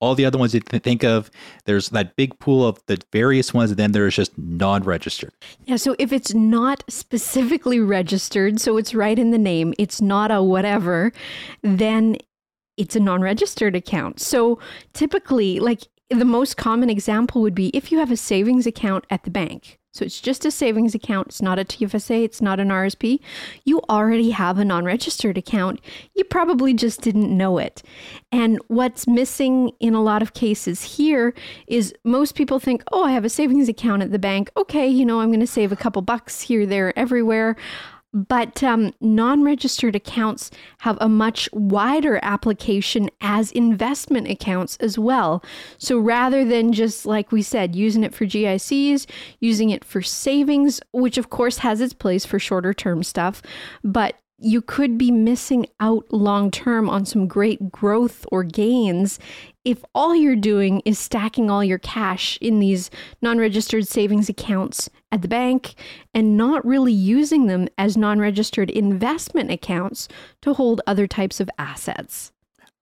all 0.00 0.14
the 0.14 0.24
other 0.24 0.38
ones 0.38 0.54
you 0.54 0.60
think 0.60 1.04
of, 1.04 1.30
there's 1.64 1.90
that 1.90 2.16
big 2.16 2.38
pool 2.38 2.66
of 2.66 2.82
the 2.86 2.98
various 3.12 3.52
ones, 3.52 3.70
and 3.70 3.78
then 3.78 3.92
there's 3.92 4.16
just 4.16 4.36
non 4.38 4.82
registered. 4.82 5.32
Yeah, 5.64 5.76
so 5.76 5.94
if 5.98 6.12
it's 6.12 6.34
not 6.34 6.84
specifically 6.88 7.80
registered, 7.80 8.60
so 8.60 8.76
it's 8.76 8.94
right 8.94 9.18
in 9.18 9.30
the 9.30 9.38
name, 9.38 9.74
it's 9.78 10.00
not 10.00 10.30
a 10.30 10.42
whatever, 10.42 11.12
then 11.62 12.16
it's 12.76 12.96
a 12.96 13.00
non 13.00 13.20
registered 13.20 13.76
account. 13.76 14.20
So 14.20 14.58
typically, 14.94 15.60
like 15.60 15.82
the 16.10 16.24
most 16.24 16.56
common 16.56 16.90
example 16.90 17.40
would 17.40 17.54
be 17.54 17.68
if 17.68 17.92
you 17.92 17.98
have 17.98 18.10
a 18.10 18.16
savings 18.16 18.66
account 18.66 19.04
at 19.10 19.22
the 19.22 19.30
bank. 19.30 19.78
So 19.92 20.04
it's 20.04 20.20
just 20.20 20.44
a 20.44 20.52
savings 20.52 20.94
account. 20.94 21.28
It's 21.28 21.42
not 21.42 21.58
a 21.58 21.64
TFSA. 21.64 22.24
It's 22.24 22.40
not 22.40 22.60
an 22.60 22.68
RSP. 22.68 23.18
You 23.64 23.80
already 23.90 24.30
have 24.30 24.58
a 24.58 24.64
non 24.64 24.84
registered 24.84 25.36
account. 25.36 25.80
You 26.14 26.22
probably 26.22 26.74
just 26.74 27.00
didn't 27.00 27.36
know 27.36 27.58
it. 27.58 27.82
And 28.30 28.60
what's 28.68 29.08
missing 29.08 29.72
in 29.80 29.94
a 29.94 30.02
lot 30.02 30.22
of 30.22 30.32
cases 30.32 30.96
here 30.96 31.34
is 31.66 31.92
most 32.04 32.36
people 32.36 32.60
think, 32.60 32.84
oh, 32.92 33.04
I 33.04 33.12
have 33.12 33.24
a 33.24 33.28
savings 33.28 33.68
account 33.68 34.02
at 34.02 34.12
the 34.12 34.18
bank. 34.18 34.50
Okay, 34.56 34.86
you 34.86 35.04
know, 35.04 35.20
I'm 35.20 35.30
going 35.30 35.40
to 35.40 35.46
save 35.46 35.72
a 35.72 35.76
couple 35.76 36.02
bucks 36.02 36.40
here, 36.40 36.66
there, 36.66 36.96
everywhere. 36.96 37.56
But 38.12 38.62
um, 38.62 38.92
non 39.00 39.42
registered 39.42 39.94
accounts 39.94 40.50
have 40.78 40.98
a 41.00 41.08
much 41.08 41.48
wider 41.52 42.18
application 42.22 43.08
as 43.20 43.52
investment 43.52 44.28
accounts 44.28 44.76
as 44.78 44.98
well. 44.98 45.44
So 45.78 45.98
rather 45.98 46.44
than 46.44 46.72
just, 46.72 47.06
like 47.06 47.30
we 47.30 47.42
said, 47.42 47.76
using 47.76 48.02
it 48.02 48.14
for 48.14 48.26
GICs, 48.26 49.06
using 49.38 49.70
it 49.70 49.84
for 49.84 50.02
savings, 50.02 50.80
which 50.92 51.18
of 51.18 51.30
course 51.30 51.58
has 51.58 51.80
its 51.80 51.94
place 51.94 52.24
for 52.24 52.38
shorter 52.38 52.74
term 52.74 53.02
stuff, 53.02 53.42
but 53.84 54.16
you 54.40 54.62
could 54.62 54.96
be 54.96 55.10
missing 55.10 55.66
out 55.80 56.10
long 56.10 56.50
term 56.50 56.88
on 56.88 57.04
some 57.04 57.26
great 57.26 57.70
growth 57.70 58.24
or 58.32 58.42
gains 58.42 59.18
if 59.64 59.84
all 59.94 60.14
you're 60.14 60.36
doing 60.36 60.80
is 60.86 60.98
stacking 60.98 61.50
all 61.50 61.62
your 61.62 61.78
cash 61.78 62.38
in 62.40 62.58
these 62.58 62.90
non 63.20 63.38
registered 63.38 63.86
savings 63.86 64.28
accounts 64.28 64.88
at 65.12 65.22
the 65.22 65.28
bank 65.28 65.74
and 66.14 66.36
not 66.36 66.64
really 66.64 66.92
using 66.92 67.46
them 67.46 67.68
as 67.76 67.96
non 67.96 68.18
registered 68.18 68.70
investment 68.70 69.50
accounts 69.50 70.08
to 70.40 70.54
hold 70.54 70.80
other 70.86 71.06
types 71.06 71.40
of 71.40 71.50
assets. 71.58 72.32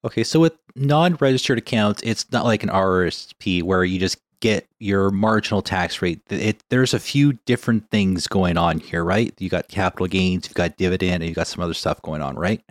Okay, 0.05 0.23
so 0.23 0.39
with 0.39 0.55
non 0.77 1.17
registered 1.17 1.59
accounts, 1.59 2.01
it's 2.05 2.31
not 2.31 2.45
like 2.45 2.63
an 2.63 2.69
RRSP 2.69 3.65
where 3.65 3.83
you 3.85 3.99
just 3.99 4.19
get 4.41 4.67
your 4.79 5.11
marginal 5.11 5.63
tax 5.63 6.01
rate. 6.01 6.21
It, 6.31 6.63
there's 6.69 6.95
a 6.95 6.99
few 6.99 7.35
different 7.45 7.91
things 7.91 8.27
going 8.27 8.57
on 8.57 8.81
here, 8.81 9.05
right? 9.05 9.35
You 9.39 9.49
got 9.49 9.69
capital 9.69 10.07
gains, 10.07 10.47
you've 10.47 10.55
got 10.55 10.77
dividend, 10.77 11.23
and 11.23 11.29
you 11.29 11.35
got 11.35 11.47
some 11.47 11.63
other 11.63 11.75
stuff 11.75 12.01
going 12.03 12.23
on, 12.23 12.37
right? 12.37 12.63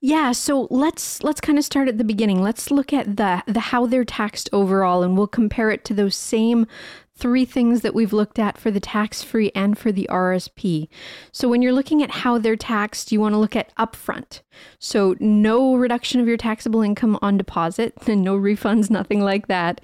Yeah, 0.00 0.32
so 0.32 0.68
let's 0.70 1.22
let's 1.22 1.40
kind 1.40 1.56
of 1.56 1.64
start 1.64 1.88
at 1.88 1.96
the 1.96 2.04
beginning. 2.04 2.42
Let's 2.42 2.70
look 2.70 2.92
at 2.92 3.16
the 3.16 3.42
the 3.46 3.60
how 3.60 3.86
they're 3.86 4.04
taxed 4.04 4.50
overall 4.52 5.02
and 5.02 5.16
we'll 5.16 5.26
compare 5.26 5.70
it 5.70 5.86
to 5.86 5.94
those 5.94 6.14
same 6.14 6.66
three 7.16 7.44
things 7.44 7.82
that 7.82 7.94
we've 7.94 8.12
looked 8.12 8.38
at 8.38 8.58
for 8.58 8.70
the 8.70 8.80
tax 8.80 9.22
free 9.22 9.52
and 9.54 9.78
for 9.78 9.92
the 9.92 10.08
RSP. 10.10 10.88
So, 11.30 11.48
when 11.48 11.62
you're 11.62 11.72
looking 11.72 12.02
at 12.02 12.10
how 12.10 12.38
they're 12.38 12.56
taxed, 12.56 13.12
you 13.12 13.20
want 13.20 13.34
to 13.34 13.38
look 13.38 13.54
at 13.54 13.74
upfront. 13.76 14.40
So, 14.78 15.14
no 15.20 15.76
reduction 15.76 16.20
of 16.20 16.26
your 16.26 16.36
taxable 16.36 16.82
income 16.82 17.18
on 17.22 17.36
deposit, 17.36 17.94
and 18.06 18.22
no 18.24 18.36
refunds, 18.36 18.90
nothing 18.90 19.20
like 19.20 19.46
that. 19.46 19.80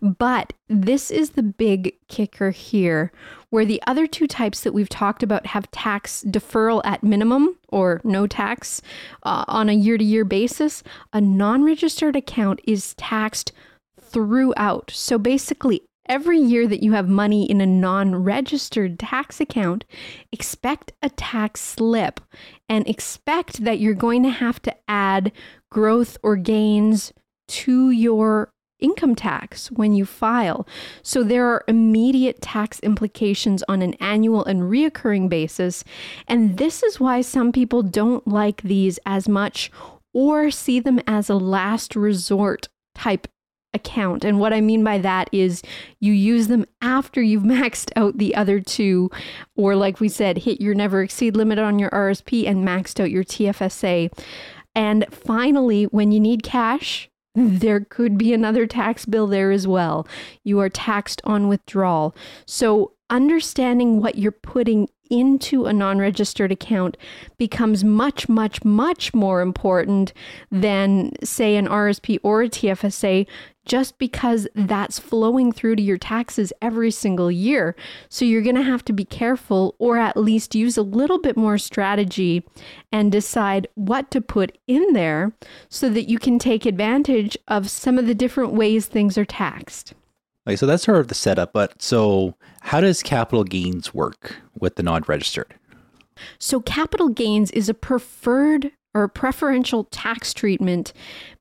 But 0.00 0.52
this 0.68 1.10
is 1.10 1.30
the 1.30 1.42
big 1.42 1.94
kicker 2.08 2.50
here, 2.50 3.12
where 3.50 3.64
the 3.64 3.82
other 3.86 4.06
two 4.06 4.26
types 4.26 4.60
that 4.62 4.74
we've 4.74 4.88
talked 4.88 5.22
about 5.22 5.46
have 5.46 5.70
tax 5.70 6.24
deferral 6.26 6.82
at 6.84 7.04
minimum 7.04 7.56
or 7.68 8.00
no 8.02 8.26
tax 8.26 8.82
uh, 9.22 9.44
on 9.46 9.68
a 9.68 9.74
year 9.74 9.96
to 9.96 10.04
year 10.04 10.24
basis. 10.24 10.82
A 11.12 11.20
non 11.20 11.62
registered 11.62 12.16
account 12.16 12.60
is 12.64 12.94
taxed 12.94 13.52
throughout. 14.00 14.90
So 14.92 15.18
basically, 15.18 15.82
Every 16.06 16.38
year 16.38 16.66
that 16.66 16.82
you 16.82 16.92
have 16.92 17.08
money 17.08 17.48
in 17.48 17.60
a 17.60 17.66
non 17.66 18.24
registered 18.24 18.98
tax 18.98 19.40
account, 19.40 19.84
expect 20.32 20.92
a 21.00 21.08
tax 21.10 21.60
slip 21.60 22.20
and 22.68 22.88
expect 22.88 23.64
that 23.64 23.78
you're 23.78 23.94
going 23.94 24.22
to 24.24 24.30
have 24.30 24.60
to 24.62 24.74
add 24.88 25.32
growth 25.70 26.18
or 26.22 26.36
gains 26.36 27.12
to 27.48 27.90
your 27.90 28.52
income 28.82 29.14
tax 29.14 29.70
when 29.70 29.94
you 29.94 30.04
file. 30.04 30.66
So 31.02 31.22
there 31.22 31.46
are 31.46 31.64
immediate 31.68 32.42
tax 32.42 32.80
implications 32.80 33.62
on 33.68 33.80
an 33.80 33.94
annual 33.94 34.44
and 34.44 34.62
reoccurring 34.62 35.28
basis. 35.28 35.84
And 36.26 36.58
this 36.58 36.82
is 36.82 36.98
why 36.98 37.20
some 37.20 37.52
people 37.52 37.82
don't 37.82 38.26
like 38.26 38.62
these 38.62 38.98
as 39.06 39.28
much 39.28 39.70
or 40.12 40.50
see 40.50 40.80
them 40.80 41.00
as 41.06 41.30
a 41.30 41.36
last 41.36 41.96
resort 41.96 42.68
type 42.94 43.28
account. 43.74 44.24
And 44.24 44.38
what 44.38 44.52
I 44.52 44.60
mean 44.60 44.84
by 44.84 44.98
that 44.98 45.28
is 45.32 45.62
you 46.00 46.12
use 46.12 46.48
them 46.48 46.66
after 46.80 47.22
you've 47.22 47.42
maxed 47.44 47.90
out 47.96 48.18
the 48.18 48.34
other 48.34 48.60
two, 48.60 49.10
or 49.56 49.76
like 49.76 50.00
we 50.00 50.08
said, 50.08 50.38
hit 50.38 50.60
your 50.60 50.74
never 50.74 51.02
exceed 51.02 51.36
limit 51.36 51.58
on 51.58 51.78
your 51.78 51.90
RSP 51.90 52.46
and 52.48 52.66
maxed 52.66 53.00
out 53.00 53.10
your 53.10 53.24
TFSA. 53.24 54.12
And 54.74 55.06
finally, 55.10 55.84
when 55.84 56.12
you 56.12 56.20
need 56.20 56.42
cash, 56.42 57.08
there 57.34 57.80
could 57.80 58.18
be 58.18 58.32
another 58.32 58.66
tax 58.66 59.06
bill 59.06 59.26
there 59.26 59.50
as 59.50 59.66
well. 59.66 60.06
You 60.44 60.60
are 60.60 60.68
taxed 60.68 61.20
on 61.24 61.48
withdrawal. 61.48 62.14
So, 62.46 62.92
understanding 63.10 64.00
what 64.00 64.16
you're 64.16 64.32
putting 64.32 64.88
into 65.12 65.66
a 65.66 65.72
non 65.72 65.98
registered 65.98 66.50
account 66.50 66.96
becomes 67.36 67.84
much, 67.84 68.28
much, 68.28 68.64
much 68.64 69.12
more 69.12 69.42
important 69.42 70.14
than, 70.50 71.12
say, 71.22 71.56
an 71.56 71.68
RSP 71.68 72.18
or 72.22 72.42
a 72.42 72.48
TFSA, 72.48 73.26
just 73.66 73.98
because 73.98 74.48
that's 74.54 74.98
flowing 74.98 75.52
through 75.52 75.76
to 75.76 75.82
your 75.82 75.98
taxes 75.98 76.52
every 76.62 76.90
single 76.90 77.30
year. 77.30 77.76
So 78.08 78.24
you're 78.24 78.42
going 78.42 78.56
to 78.56 78.62
have 78.62 78.84
to 78.86 78.92
be 78.92 79.04
careful 79.04 79.76
or 79.78 79.98
at 79.98 80.16
least 80.16 80.54
use 80.54 80.76
a 80.76 80.82
little 80.82 81.20
bit 81.20 81.36
more 81.36 81.58
strategy 81.58 82.44
and 82.90 83.12
decide 83.12 83.68
what 83.74 84.10
to 84.12 84.20
put 84.20 84.56
in 84.66 84.94
there 84.94 85.32
so 85.68 85.90
that 85.90 86.08
you 86.08 86.18
can 86.18 86.38
take 86.38 86.64
advantage 86.64 87.36
of 87.46 87.70
some 87.70 87.98
of 87.98 88.06
the 88.06 88.14
different 88.14 88.54
ways 88.54 88.86
things 88.86 89.16
are 89.18 89.26
taxed. 89.26 89.92
Okay, 90.46 90.56
so 90.56 90.66
that's 90.66 90.84
sort 90.84 90.98
of 90.98 91.08
the 91.08 91.14
setup. 91.14 91.52
But 91.52 91.80
so, 91.80 92.34
how 92.60 92.80
does 92.80 93.02
capital 93.02 93.44
gains 93.44 93.94
work 93.94 94.36
with 94.58 94.76
the 94.76 94.82
non 94.82 95.02
registered? 95.06 95.54
So, 96.38 96.60
capital 96.60 97.08
gains 97.08 97.50
is 97.52 97.68
a 97.68 97.74
preferred 97.74 98.72
or 98.94 99.08
preferential 99.08 99.84
tax 99.84 100.34
treatment 100.34 100.92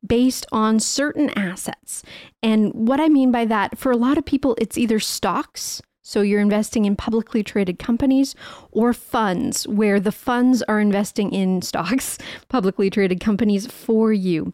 based 0.05 0.45
on 0.51 0.79
certain 0.79 1.29
assets. 1.31 2.01
And 2.41 2.73
what 2.73 3.01
I 3.01 3.09
mean 3.09 3.31
by 3.31 3.45
that, 3.45 3.77
for 3.77 3.91
a 3.91 3.97
lot 3.97 4.17
of 4.17 4.25
people, 4.25 4.55
it's 4.59 4.77
either 4.77 4.99
stocks 4.99 5.81
so 6.03 6.21
you're 6.21 6.41
investing 6.41 6.85
in 6.85 6.95
publicly 6.95 7.43
traded 7.43 7.79
companies 7.79 8.35
or 8.71 8.93
funds 8.93 9.67
where 9.67 9.99
the 9.99 10.11
funds 10.11 10.61
are 10.63 10.79
investing 10.79 11.33
in 11.33 11.61
stocks, 11.61 12.17
publicly 12.49 12.89
traded 12.89 13.19
companies 13.19 13.67
for 13.67 14.11
you. 14.13 14.53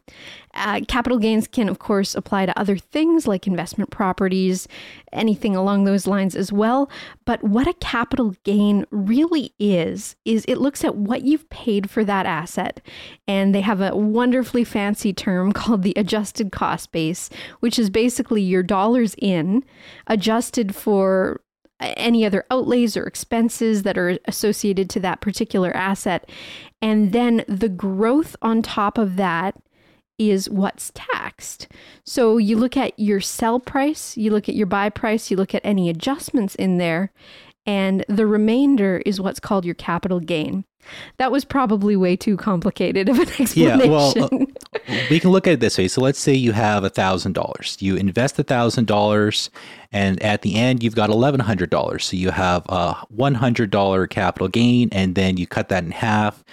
Uh, 0.53 0.81
capital 0.87 1.19
gains 1.19 1.47
can, 1.47 1.69
of 1.69 1.77
course, 1.77 2.15
apply 2.15 2.47
to 2.47 2.59
other 2.59 2.77
things 2.77 3.27
like 3.27 3.45
investment 3.45 3.91
properties, 3.91 4.67
anything 5.13 5.55
along 5.55 5.83
those 5.83 6.07
lines 6.07 6.35
as 6.35 6.51
well. 6.51 6.89
But 7.25 7.43
what 7.43 7.67
a 7.67 7.73
capital 7.75 8.33
gain 8.43 8.85
really 8.89 9.53
is, 9.59 10.15
is 10.25 10.43
it 10.47 10.57
looks 10.57 10.83
at 10.83 10.95
what 10.95 11.21
you've 11.21 11.47
paid 11.49 11.91
for 11.91 12.03
that 12.05 12.25
asset. 12.25 12.81
And 13.27 13.53
they 13.53 13.61
have 13.61 13.81
a 13.81 13.95
wonderfully 13.95 14.63
fancy 14.63 15.13
term 15.13 15.51
called 15.53 15.83
the 15.83 15.93
adjusted 15.95 16.51
cost 16.51 16.91
base, 16.91 17.29
which 17.59 17.77
is 17.77 17.91
basically 17.91 18.41
your 18.41 18.63
dollars 18.63 19.15
in 19.19 19.63
adjusted 20.07 20.73
for 20.73 21.41
any 21.79 22.25
other 22.25 22.45
outlays 22.49 22.97
or 22.97 23.05
expenses 23.05 23.83
that 23.83 23.97
are 23.97 24.17
associated 24.25 24.89
to 24.91 24.99
that 25.01 25.21
particular 25.21 25.75
asset. 25.75 26.29
And 26.81 27.11
then 27.11 27.43
the 27.47 27.69
growth 27.69 28.35
on 28.41 28.61
top 28.61 28.97
of 28.97 29.15
that 29.17 29.55
is 30.17 30.49
what's 30.49 30.91
taxed. 30.95 31.67
So 32.03 32.37
you 32.37 32.57
look 32.57 32.75
at 32.75 32.97
your 32.97 33.21
sell 33.21 33.59
price, 33.59 34.17
you 34.17 34.31
look 34.31 34.49
at 34.49 34.55
your 34.55 34.65
buy 34.65 34.89
price, 34.89 35.29
you 35.29 35.37
look 35.37 35.53
at 35.53 35.61
any 35.63 35.89
adjustments 35.89 36.55
in 36.55 36.77
there, 36.77 37.11
and 37.67 38.03
the 38.07 38.25
remainder 38.25 39.03
is 39.05 39.21
what's 39.21 39.39
called 39.39 39.65
your 39.65 39.75
capital 39.75 40.19
gain. 40.19 40.65
That 41.17 41.31
was 41.31 41.43
probably 41.43 41.95
way 41.95 42.15
too 42.15 42.37
complicated 42.37 43.09
of 43.09 43.19
an 43.19 43.29
explanation. 43.39 43.55
Yeah, 43.57 43.89
well, 43.89 44.13
uh, 44.23 44.45
we 45.09 45.19
can 45.19 45.31
look 45.31 45.47
at 45.47 45.53
it 45.53 45.59
this 45.59 45.77
way. 45.77 45.87
So 45.87 46.01
let's 46.01 46.19
say 46.19 46.33
you 46.33 46.51
have 46.51 46.83
a 46.83 46.89
thousand 46.89 47.33
dollars. 47.33 47.77
You 47.79 47.95
invest 47.95 48.35
thousand 48.35 48.87
dollars, 48.87 49.49
and 49.91 50.21
at 50.21 50.41
the 50.41 50.55
end 50.55 50.83
you've 50.83 50.95
got 50.95 51.09
eleven 51.09 51.39
hundred 51.39 51.69
dollars. 51.69 52.05
So 52.05 52.17
you 52.17 52.31
have 52.31 52.65
a 52.69 52.93
one 53.09 53.35
hundred 53.35 53.71
dollar 53.71 54.07
capital 54.07 54.47
gain, 54.47 54.89
and 54.91 55.15
then 55.15 55.37
you 55.37 55.47
cut 55.47 55.69
that 55.69 55.83
in 55.83 55.91
half. 55.91 56.43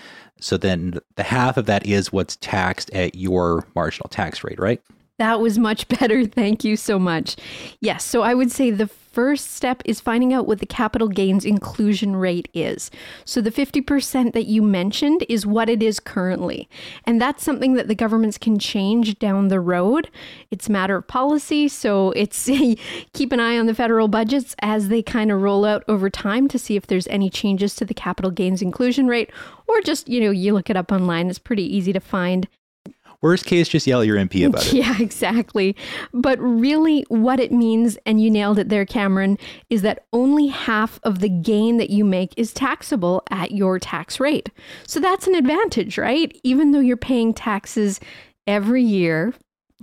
So 0.41 0.57
then 0.57 0.99
the 1.17 1.23
half 1.23 1.57
of 1.57 1.67
that 1.67 1.87
is 1.87 2.13
what's 2.13 2.37
taxed 2.37 2.91
at 2.93 3.15
your 3.15 3.67
marginal 3.75 4.09
tax 4.09 4.45
rate, 4.45 4.59
right? 4.59 4.83
That 5.19 5.41
was 5.41 5.59
much 5.59 5.89
better. 6.01 6.27
Thank 6.27 6.65
you 6.65 6.77
so 6.77 6.99
much. 6.99 7.37
Yes. 7.81 8.05
So 8.05 8.23
I 8.23 8.35
would 8.35 8.51
say 8.51 8.71
the 8.71 8.91
first 9.15 9.53
step 9.53 9.81
is 9.85 10.01
finding 10.01 10.33
out 10.33 10.47
what 10.47 10.59
the 10.59 10.67
capital 10.67 11.07
gains 11.07 11.45
inclusion 11.45 12.17
rate 12.17 12.49
is. 12.53 12.91
So 13.25 13.41
the 13.41 13.53
50% 13.53 14.33
that 14.33 14.47
you 14.47 14.61
mentioned 14.61 15.25
is 15.29 15.47
what 15.47 15.71
it 15.71 15.83
is 15.83 16.01
currently. 16.01 16.69
And 17.05 17.21
that's 17.21 17.45
something 17.45 17.75
that 17.75 17.87
the 17.87 17.95
governments 17.95 18.39
can 18.39 18.59
change 18.59 19.19
down 19.21 19.49
the 19.49 19.61
road. 19.61 20.11
It's 20.51 20.69
a 20.69 20.73
matter 20.73 20.97
of 20.97 21.07
policy. 21.07 21.69
So 21.69 22.11
it's 22.13 22.47
keep 23.13 23.33
an 23.33 23.39
eye 23.39 23.57
on 23.57 23.67
the 23.67 23.75
federal 23.75 24.09
budgets 24.09 24.57
as 24.61 24.89
they 24.89 25.03
kind 25.03 25.31
of 25.31 25.41
roll 25.41 25.65
out 25.65 25.85
over 25.87 26.11
time 26.11 26.49
to 26.49 26.59
see 26.59 26.75
if 26.75 26.89
there's 26.89 27.07
any 27.07 27.31
changes 27.31 27.77
to 27.77 27.85
the 27.85 27.95
capital 27.95 28.33
gains 28.33 28.63
inclusion 28.63 29.07
rate 29.07 29.31
or 29.69 29.81
just, 29.81 30.09
you 30.09 30.21
know, 30.21 30.33
you 30.33 30.53
look 30.53 30.69
it 30.69 30.77
up 30.77 30.91
online. 30.91 31.31
It's 31.31 31.39
pretty 31.39 31.65
easy 31.65 31.93
to 31.93 32.01
find. 32.01 32.49
Worst 33.25 33.47
case, 33.47 33.69
just 33.69 33.87
yell 33.87 34.03
at 34.03 34.07
your 34.07 34.19
MP 34.19 34.47
about 34.47 34.67
it. 34.67 34.75
Yeah, 34.75 35.01
exactly. 35.01 35.75
But 36.13 36.39
really, 36.39 37.07
what 37.09 37.41
it 37.41 37.53
means, 37.53 37.97
and 38.05 38.23
you 38.23 38.31
nailed 38.31 38.59
it 38.59 38.69
there, 38.69 38.85
Cameron, 38.85 39.39
is 39.71 39.81
that 39.81 40.05
only 40.13 40.49
half 40.49 41.01
of 41.05 41.21
the 41.21 41.31
gain 41.31 41.79
that 41.79 41.89
you 41.89 42.05
make 42.05 42.35
is 42.37 42.53
taxable 42.53 43.23
at 43.31 43.53
your 43.53 43.79
tax 43.79 44.21
rate. 44.21 44.51
So 44.87 45.01
that's 45.01 45.27
an 45.27 45.35
advantage, 45.35 45.97
right? 45.97 46.39
Even 46.45 46.73
though 46.73 46.81
you're 46.81 46.99
paying 46.99 47.33
taxes 47.33 47.99
every 48.47 48.83
year, 48.83 49.33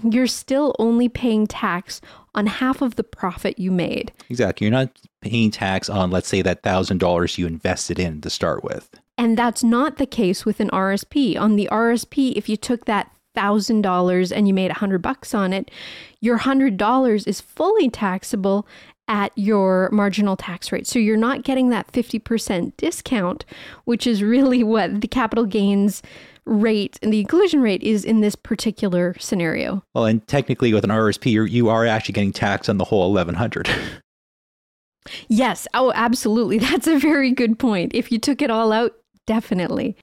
you're 0.04 0.28
still 0.28 0.76
only 0.78 1.10
paying 1.10 1.48
tax 1.48 2.00
on 2.36 2.46
half 2.46 2.84
of 2.84 2.96
the 2.96 3.04
profit 3.04 3.58
you 3.58 3.72
made. 3.72 4.14
Exactly. 4.30 4.68
You're 4.68 4.72
not 4.72 4.92
paying 5.24 5.50
tax 5.50 5.90
on, 5.90 6.12
let's 6.12 6.28
say, 6.28 6.44
that 6.44 6.62
$1,000 6.62 7.38
you 7.40 7.48
invested 7.48 7.98
in 7.98 8.22
to 8.22 8.30
start 8.30 8.64
with. 8.64 9.02
And 9.18 9.36
that's 9.36 9.64
not 9.64 9.98
the 9.98 10.06
case 10.06 10.46
with 10.46 10.60
an 10.60 10.70
RSP. 10.70 11.40
On 11.40 11.56
the 11.56 11.68
RSP, 11.72 12.34
if 12.36 12.48
you 12.48 12.56
took 12.56 12.86
that 12.86 13.12
thousand 13.34 13.82
dollars 13.82 14.32
and 14.32 14.48
you 14.48 14.54
made 14.54 14.72
a 14.72 14.76
hundred 14.76 15.02
bucks 15.02 15.34
on 15.34 15.54
it, 15.54 15.72
your 16.20 16.38
hundred 16.38 16.78
dollars 16.78 17.26
is 17.26 17.42
fully 17.42 17.90
taxable 17.90 18.68
at 19.08 19.32
your 19.36 19.90
marginal 19.92 20.38
tax 20.38 20.72
rate. 20.72 20.88
So 20.88 20.98
you're 20.98 21.18
not 21.18 21.44
getting 21.44 21.70
that 21.70 21.92
50% 21.92 22.78
discount, 22.78 23.44
which 23.84 24.08
is 24.08 24.24
really 24.24 24.64
what 24.64 25.02
the 25.02 25.08
capital 25.08 25.46
gains 25.46 26.02
rate 26.46 26.98
and 27.02 27.12
the 27.12 27.20
inclusion 27.20 27.62
rate 27.62 27.84
is 27.84 28.06
in 28.06 28.22
this 28.22 28.36
particular 28.36 29.16
scenario. 29.20 29.84
Well, 29.94 30.06
and 30.06 30.26
technically 30.28 30.74
with 30.74 30.84
an 30.84 30.90
RSP, 30.92 31.32
you're, 31.32 31.46
you 31.46 31.68
are 31.68 31.86
actually 31.86 32.14
getting 32.14 32.32
taxed 32.32 32.70
on 32.70 32.78
the 32.78 32.86
whole 32.86 33.12
1100. 33.12 33.70
yes. 35.28 35.68
Oh, 35.74 35.92
absolutely. 35.94 36.58
That's 36.60 36.88
a 36.88 36.98
very 36.98 37.32
good 37.32 37.60
point. 37.60 37.94
If 37.94 38.12
you 38.12 38.18
took 38.18 38.42
it 38.42 38.50
all 38.50 38.72
out, 38.72 38.94
definitely. 39.28 39.98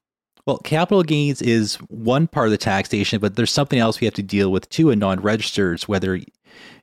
Well, 0.49 0.57
capital 0.57 1.03
gains 1.03 1.43
is 1.43 1.75
one 1.91 2.27
part 2.27 2.47
of 2.47 2.53
the 2.53 2.57
taxation, 2.57 3.21
but 3.21 3.37
there's 3.37 3.53
something 3.53 3.79
else 3.79 4.01
we 4.01 4.07
have 4.07 4.15
to 4.15 4.23
deal 4.23 4.51
with 4.51 4.67
too 4.71 4.89
in 4.89 4.99
non-registers, 4.99 5.87
whether 5.87 6.23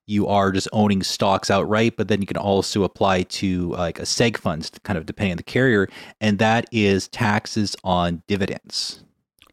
you 0.05 0.27
are 0.27 0.51
just 0.51 0.67
owning 0.71 1.01
stocks 1.01 1.49
outright, 1.49 1.97
but 1.97 2.07
then 2.07 2.21
you 2.21 2.27
can 2.27 2.37
also 2.37 2.83
apply 2.83 3.23
to 3.23 3.71
like 3.71 3.97
a 3.97 4.03
seg 4.03 4.37
funds, 4.37 4.69
kind 4.83 4.99
of 4.99 5.07
depending 5.07 5.31
on 5.31 5.37
the 5.37 5.41
carrier, 5.43 5.89
and 6.21 6.37
that 6.37 6.67
is 6.71 7.07
taxes 7.07 7.75
on 7.83 8.21
dividends. 8.27 9.03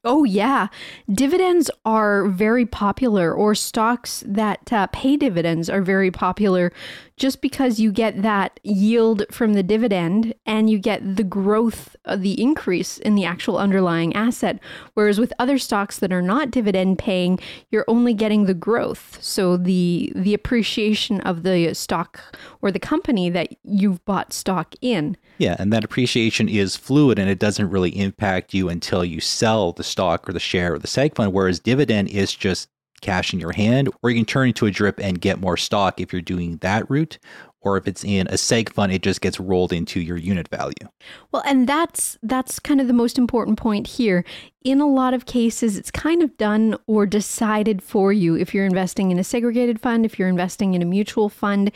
Oh, 0.04 0.24
yeah. 0.24 0.66
Dividends 1.12 1.70
are 1.84 2.26
very 2.26 2.66
popular, 2.66 3.32
or 3.32 3.54
stocks 3.54 4.24
that 4.26 4.72
uh, 4.72 4.88
pay 4.88 5.16
dividends 5.16 5.70
are 5.70 5.80
very 5.80 6.10
popular 6.10 6.72
just 7.16 7.40
because 7.40 7.78
you 7.78 7.92
get 7.92 8.20
that 8.22 8.58
yield 8.64 9.22
from 9.30 9.52
the 9.52 9.62
dividend 9.62 10.34
and 10.44 10.68
you 10.68 10.76
get 10.80 11.16
the 11.16 11.22
growth, 11.22 11.94
the 12.16 12.40
increase 12.42 12.98
in 12.98 13.14
the 13.14 13.24
actual 13.24 13.58
underlying 13.58 14.12
asset. 14.16 14.58
Whereas 14.94 15.20
with 15.20 15.32
other 15.38 15.56
stocks 15.56 16.00
that 16.00 16.12
are 16.12 16.22
not 16.22 16.50
dividend 16.50 16.98
paying, 16.98 17.38
you're 17.70 17.84
only 17.86 18.12
getting 18.12 18.46
the 18.46 18.54
growth. 18.54 19.18
So 19.22 19.56
the 19.56 20.12
the 20.16 20.34
appreciation 20.34 21.20
of 21.20 21.44
the 21.44 21.74
stock 21.74 22.36
or 22.60 22.72
the 22.72 22.80
company 22.80 23.30
that 23.30 23.50
you've 23.62 24.04
bought 24.04 24.32
stock 24.32 24.74
in. 24.80 25.16
Yeah, 25.38 25.56
and 25.58 25.72
that 25.72 25.84
appreciation 25.84 26.48
is 26.48 26.76
fluid 26.76 27.18
and 27.18 27.28
it 27.28 27.38
doesn't 27.38 27.70
really 27.70 27.90
impact 27.98 28.54
you 28.54 28.68
until 28.68 29.04
you 29.04 29.20
sell 29.20 29.72
the 29.72 29.84
stock 29.84 30.28
or 30.28 30.32
the 30.32 30.40
share 30.40 30.74
or 30.74 30.78
the 30.78 30.86
seg 30.86 31.14
fund, 31.14 31.32
whereas 31.32 31.58
dividend 31.58 32.08
is 32.08 32.34
just 32.34 32.68
cash 33.00 33.32
in 33.32 33.40
your 33.40 33.52
hand, 33.52 33.90
or 34.02 34.10
you 34.10 34.16
can 34.16 34.24
turn 34.24 34.48
into 34.48 34.66
a 34.66 34.70
drip 34.70 34.98
and 34.98 35.20
get 35.20 35.40
more 35.40 35.56
stock 35.56 36.00
if 36.00 36.12
you're 36.12 36.22
doing 36.22 36.56
that 36.58 36.88
route. 36.88 37.18
Or 37.64 37.76
if 37.76 37.86
it's 37.86 38.02
in 38.02 38.26
a 38.26 38.32
seg 38.32 38.70
fund, 38.70 38.90
it 38.90 39.02
just 39.02 39.20
gets 39.20 39.38
rolled 39.38 39.72
into 39.72 40.00
your 40.00 40.16
unit 40.16 40.48
value. 40.48 40.88
Well, 41.30 41.42
and 41.46 41.68
that's 41.68 42.18
that's 42.20 42.58
kind 42.58 42.80
of 42.80 42.88
the 42.88 42.92
most 42.92 43.18
important 43.18 43.56
point 43.56 43.86
here. 43.86 44.24
In 44.64 44.80
a 44.80 44.88
lot 44.88 45.14
of 45.14 45.26
cases, 45.26 45.76
it's 45.76 45.90
kind 45.90 46.22
of 46.22 46.36
done 46.36 46.76
or 46.88 47.06
decided 47.06 47.80
for 47.80 48.12
you. 48.12 48.34
If 48.34 48.52
you're 48.52 48.66
investing 48.66 49.12
in 49.12 49.18
a 49.18 49.24
segregated 49.24 49.80
fund, 49.80 50.04
if 50.04 50.18
you're 50.18 50.28
investing 50.28 50.74
in 50.74 50.82
a 50.82 50.86
mutual 50.86 51.28
fund, 51.28 51.70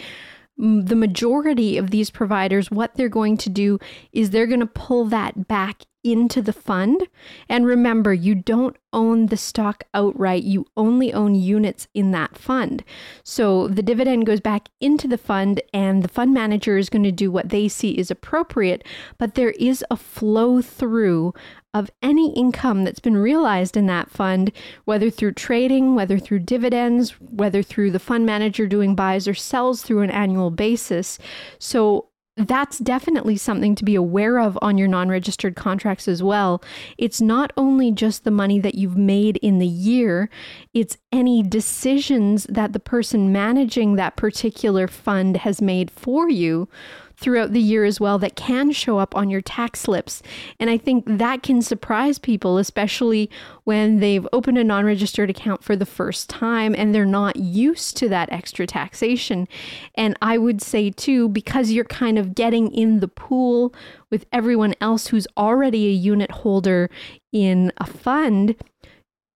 the 0.58 0.96
majority 0.96 1.76
of 1.76 1.90
these 1.90 2.10
providers, 2.10 2.70
what 2.70 2.94
they're 2.94 3.08
going 3.08 3.36
to 3.38 3.50
do 3.50 3.78
is 4.12 4.30
they're 4.30 4.46
going 4.46 4.60
to 4.60 4.66
pull 4.66 5.04
that 5.06 5.46
back 5.46 5.84
into 6.02 6.40
the 6.40 6.52
fund. 6.52 7.08
And 7.48 7.66
remember, 7.66 8.14
you 8.14 8.34
don't 8.34 8.76
own 8.92 9.26
the 9.26 9.36
stock 9.36 9.84
outright, 9.92 10.44
you 10.44 10.66
only 10.76 11.12
own 11.12 11.34
units 11.34 11.88
in 11.94 12.12
that 12.12 12.38
fund. 12.38 12.84
So 13.24 13.68
the 13.68 13.82
dividend 13.82 14.24
goes 14.24 14.40
back 14.40 14.68
into 14.80 15.08
the 15.08 15.18
fund, 15.18 15.60
and 15.74 16.02
the 16.02 16.08
fund 16.08 16.32
manager 16.32 16.78
is 16.78 16.88
going 16.88 17.02
to 17.02 17.12
do 17.12 17.30
what 17.30 17.48
they 17.48 17.68
see 17.68 17.90
is 17.98 18.10
appropriate. 18.10 18.84
But 19.18 19.34
there 19.34 19.50
is 19.50 19.84
a 19.90 19.96
flow 19.96 20.62
through 20.62 21.34
of 21.78 21.90
any 22.02 22.32
income 22.34 22.84
that's 22.84 23.00
been 23.00 23.16
realized 23.16 23.76
in 23.76 23.86
that 23.86 24.10
fund, 24.10 24.50
whether 24.84 25.10
through 25.10 25.32
trading, 25.32 25.94
whether 25.94 26.18
through 26.18 26.40
dividends, 26.40 27.10
whether 27.20 27.62
through 27.62 27.90
the 27.90 27.98
fund 27.98 28.24
manager 28.24 28.66
doing 28.66 28.94
buys 28.94 29.28
or 29.28 29.34
sells 29.34 29.82
through 29.82 30.00
an 30.00 30.10
annual 30.10 30.50
basis. 30.50 31.18
So 31.58 32.08
that's 32.36 32.78
definitely 32.78 33.38
something 33.38 33.74
to 33.74 33.84
be 33.84 33.94
aware 33.94 34.38
of 34.38 34.58
on 34.60 34.76
your 34.76 34.88
non 34.88 35.08
registered 35.08 35.56
contracts 35.56 36.06
as 36.06 36.22
well. 36.22 36.62
It's 36.98 37.20
not 37.20 37.52
only 37.56 37.90
just 37.92 38.24
the 38.24 38.30
money 38.30 38.58
that 38.60 38.74
you've 38.74 38.96
made 38.96 39.38
in 39.38 39.58
the 39.58 39.66
year, 39.66 40.28
it's 40.74 40.98
any 41.12 41.42
decisions 41.42 42.44
that 42.44 42.74
the 42.74 42.80
person 42.80 43.32
managing 43.32 43.96
that 43.96 44.16
particular 44.16 44.86
fund 44.86 45.38
has 45.38 45.62
made 45.62 45.90
for 45.90 46.28
you 46.28 46.68
throughout 47.16 47.52
the 47.52 47.60
year 47.60 47.84
as 47.84 47.98
well 47.98 48.18
that 48.18 48.36
can 48.36 48.70
show 48.72 48.98
up 48.98 49.16
on 49.16 49.30
your 49.30 49.40
tax 49.40 49.80
slips. 49.80 50.22
And 50.60 50.68
I 50.68 50.76
think 50.76 51.04
that 51.06 51.42
can 51.42 51.62
surprise 51.62 52.18
people, 52.18 52.58
especially 52.58 53.30
when 53.64 54.00
they've 54.00 54.26
opened 54.32 54.58
a 54.58 54.64
non 54.64 54.84
registered 54.84 55.30
account 55.30 55.64
for 55.64 55.76
the 55.76 55.86
first 55.86 56.28
time 56.28 56.74
and 56.74 56.94
they're 56.94 57.06
not 57.06 57.36
used 57.36 57.96
to 57.98 58.08
that 58.10 58.30
extra 58.30 58.66
taxation. 58.66 59.48
And 59.94 60.16
I 60.20 60.38
would 60.38 60.60
say, 60.60 60.90
too, 60.90 61.28
because 61.28 61.70
you're 61.70 61.84
kind 61.84 62.18
of 62.18 62.34
getting 62.34 62.72
in 62.72 63.00
the 63.00 63.08
pool 63.08 63.74
with 64.10 64.26
everyone 64.32 64.74
else 64.80 65.08
who's 65.08 65.26
already 65.36 65.88
a 65.88 65.92
unit 65.92 66.30
holder 66.30 66.90
in 67.32 67.72
a 67.78 67.86
fund 67.86 68.56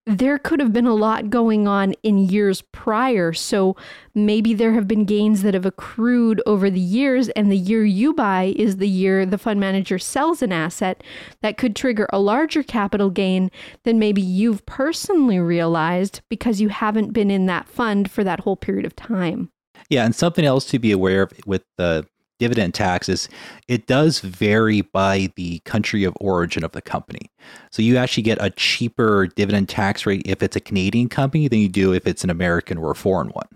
there 0.06 0.38
could 0.38 0.60
have 0.60 0.72
been 0.72 0.86
a 0.86 0.94
lot 0.94 1.30
going 1.30 1.68
on 1.68 1.92
in 2.02 2.18
years 2.18 2.62
prior. 2.72 3.32
So 3.32 3.76
maybe 4.14 4.54
there 4.54 4.72
have 4.72 4.88
been 4.88 5.04
gains 5.04 5.42
that 5.42 5.54
have 5.54 5.66
accrued 5.66 6.42
over 6.46 6.70
the 6.70 6.80
years, 6.80 7.28
and 7.30 7.50
the 7.50 7.56
year 7.56 7.84
you 7.84 8.14
buy 8.14 8.54
is 8.56 8.78
the 8.78 8.88
year 8.88 9.24
the 9.26 9.38
fund 9.38 9.60
manager 9.60 9.98
sells 9.98 10.42
an 10.42 10.52
asset 10.52 11.02
that 11.42 11.58
could 11.58 11.76
trigger 11.76 12.08
a 12.12 12.18
larger 12.18 12.62
capital 12.62 13.10
gain 13.10 13.50
than 13.84 13.98
maybe 13.98 14.22
you've 14.22 14.64
personally 14.66 15.38
realized 15.38 16.22
because 16.28 16.60
you 16.60 16.70
haven't 16.70 17.12
been 17.12 17.30
in 17.30 17.46
that 17.46 17.68
fund 17.68 18.10
for 18.10 18.24
that 18.24 18.40
whole 18.40 18.56
period 18.56 18.86
of 18.86 18.96
time. 18.96 19.50
Yeah, 19.88 20.04
and 20.04 20.14
something 20.14 20.44
else 20.44 20.66
to 20.66 20.78
be 20.78 20.92
aware 20.92 21.22
of 21.22 21.32
with 21.46 21.64
the 21.76 22.06
dividend 22.40 22.74
taxes, 22.74 23.28
it 23.68 23.86
does 23.86 24.18
vary 24.18 24.80
by 24.80 25.30
the 25.36 25.60
country 25.60 26.02
of 26.02 26.16
origin 26.20 26.64
of 26.64 26.72
the 26.72 26.82
company. 26.82 27.30
So 27.70 27.82
you 27.82 27.96
actually 27.96 28.24
get 28.24 28.38
a 28.40 28.50
cheaper 28.50 29.28
dividend 29.28 29.68
tax 29.68 30.06
rate 30.06 30.22
if 30.24 30.42
it's 30.42 30.56
a 30.56 30.60
Canadian 30.60 31.08
company 31.08 31.46
than 31.46 31.60
you 31.60 31.68
do 31.68 31.92
if 31.92 32.06
it's 32.06 32.24
an 32.24 32.30
American 32.30 32.78
or 32.78 32.90
a 32.90 32.96
foreign 32.96 33.28
one. 33.28 33.46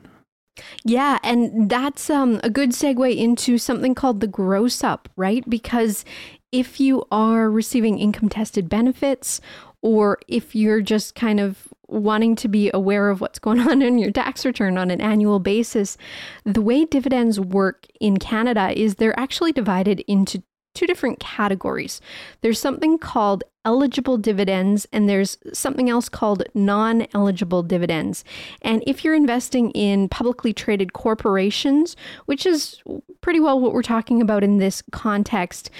Yeah, 0.84 1.18
and 1.24 1.68
that's 1.68 2.08
um, 2.08 2.40
a 2.44 2.50
good 2.50 2.70
segue 2.70 3.16
into 3.16 3.58
something 3.58 3.94
called 3.94 4.20
the 4.20 4.28
gross 4.28 4.84
up, 4.84 5.08
right? 5.16 5.48
Because 5.50 6.04
if 6.52 6.78
you 6.78 7.04
are 7.10 7.50
receiving 7.50 7.98
income 7.98 8.28
tested 8.28 8.68
benefits 8.68 9.40
or 9.82 10.18
if 10.28 10.54
you're 10.54 10.80
just 10.80 11.16
kind 11.16 11.40
of 11.40 11.73
wanting 11.94 12.36
to 12.36 12.48
be 12.48 12.70
aware 12.74 13.08
of 13.08 13.20
what's 13.20 13.38
going 13.38 13.60
on 13.68 13.82
in 13.82 13.98
your 13.98 14.10
tax 14.10 14.44
return 14.44 14.76
on 14.78 14.90
an 14.90 15.00
annual 15.00 15.38
basis, 15.38 15.96
the 16.44 16.62
way 16.62 16.84
dividends 16.84 17.38
work 17.40 17.86
in 18.00 18.18
Canada 18.18 18.78
is 18.78 18.96
they're 18.96 19.18
actually 19.18 19.52
divided 19.52 20.00
into 20.06 20.42
two 20.74 20.86
different 20.86 21.20
categories. 21.20 22.00
There's 22.40 22.58
something 22.58 22.98
called 22.98 23.44
eligible 23.64 24.18
dividends 24.18 24.86
and 24.92 25.08
there's 25.08 25.38
something 25.52 25.88
else 25.88 26.08
called 26.08 26.42
non 26.52 27.06
eligible 27.14 27.62
dividends. 27.62 28.24
And 28.60 28.82
if 28.86 29.04
you're 29.04 29.14
investing 29.14 29.70
in 29.70 30.08
publicly 30.08 30.52
traded 30.52 30.92
corporations, 30.92 31.96
which 32.26 32.44
is 32.44 32.82
pretty 33.20 33.40
well 33.40 33.58
what 33.58 33.72
we're 33.72 33.82
talking 33.82 34.20
about 34.20 34.44
in 34.44 34.58
this 34.58 34.82
context, 34.92 35.70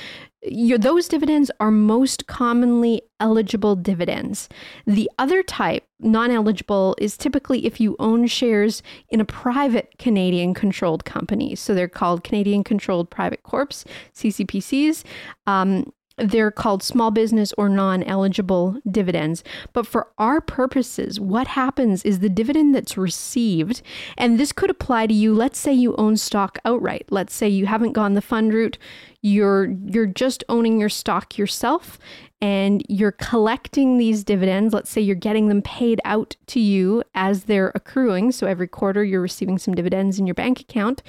your, 0.45 0.79
those 0.79 1.09
dividends 1.09 1.51
are 1.61 1.71
most 1.71 2.27
commonly 2.27 3.03
eligible 3.21 3.77
dividends. 3.77 4.49
The 4.87 5.11
other 5.19 5.43
type, 5.43 5.85
non 6.01 6.31
eligible, 6.31 6.95
is 6.99 7.17
typically 7.17 7.65
if 7.67 7.81
you 7.81 7.97
own 7.99 8.27
shares 8.27 8.83
in 9.09 9.21
a 9.21 9.25
private 9.25 9.95
Canadian 9.99 10.55
controlled 10.55 11.05
company. 11.05 11.55
So 11.55 11.75
they're 11.75 11.89
called 11.89 12.25
Canadian 12.25 12.65
Controlled 12.65 13.11
Private 13.11 13.43
Corps, 13.43 13.85
CCPCs. 14.15 15.05
Um, 15.47 15.93
they're 16.17 16.51
called 16.51 16.83
small 16.83 17.11
business 17.11 17.53
or 17.59 17.69
non 17.69 18.03
eligible 18.05 18.77
dividends. 18.89 19.43
But 19.73 19.87
for 19.87 20.09
our 20.19 20.41
purposes, 20.41 21.19
what 21.19 21.49
happens 21.49 22.05
is 22.05 22.21
the 22.21 22.29
dividend 22.29 22.75
that's 22.75 22.97
received, 22.97 23.83
and 24.17 24.39
this 24.39 24.53
could 24.53 24.71
apply 24.71 25.09
to 25.09 25.15
you. 25.15 25.35
Let's 25.35 25.59
say 25.59 25.73
you 25.73 25.95
own 25.97 26.17
stock 26.17 26.59
outright. 26.65 27.07
Let's 27.11 27.35
say 27.35 27.49
you 27.49 27.67
haven't 27.67 27.93
gone 27.93 28.15
the 28.15 28.23
fund 28.23 28.53
route. 28.53 28.79
You're 29.23 29.75
you're 29.87 30.07
just 30.07 30.45
owning 30.49 30.79
your 30.79 30.89
stock 30.89 31.39
yourself 31.39 31.99
and 32.41 32.85
you're 32.91 33.13
collecting 33.13 33.97
these 33.97 34.23
dividends. 34.23 34.75
Let's 34.75 34.91
say 34.91 35.01
you're 35.01 35.17
getting 35.17 35.49
them 35.49 35.63
paid 35.63 36.01
out 36.05 36.37
to 36.49 36.61
you 36.61 37.03
as 37.15 37.45
they're 37.45 37.73
accruing. 37.75 38.33
So 38.33 38.47
every 38.47 38.69
quarter 38.69 39.03
you're 39.03 39.23
receiving 39.23 39.57
some 39.57 39.75
dividends 39.75 40.19
in 40.19 40.27
your 40.27 40.35
bank 40.35 40.61
account 40.61 41.03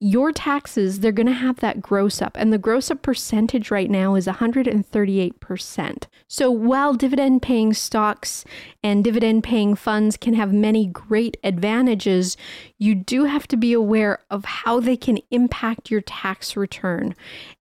your 0.00 0.32
taxes, 0.32 1.00
they're 1.00 1.12
going 1.12 1.26
to 1.26 1.32
have 1.32 1.60
that 1.60 1.80
gross 1.80 2.20
up. 2.20 2.36
And 2.36 2.52
the 2.52 2.58
gross 2.58 2.90
up 2.90 3.00
percentage 3.02 3.70
right 3.70 3.90
now 3.90 4.16
is 4.16 4.26
138%. 4.26 6.04
So 6.28 6.50
while 6.50 6.94
dividend 6.94 7.42
paying 7.42 7.72
stocks 7.72 8.44
and 8.82 9.02
dividend 9.02 9.44
paying 9.44 9.74
funds 9.74 10.16
can 10.16 10.34
have 10.34 10.52
many 10.52 10.86
great 10.86 11.36
advantages, 11.42 12.36
you 12.78 12.94
do 12.94 13.24
have 13.24 13.48
to 13.48 13.56
be 13.56 13.72
aware 13.72 14.18
of 14.30 14.44
how 14.44 14.80
they 14.80 14.96
can 14.96 15.18
impact 15.30 15.90
your 15.90 16.02
tax 16.02 16.56
return. 16.56 17.14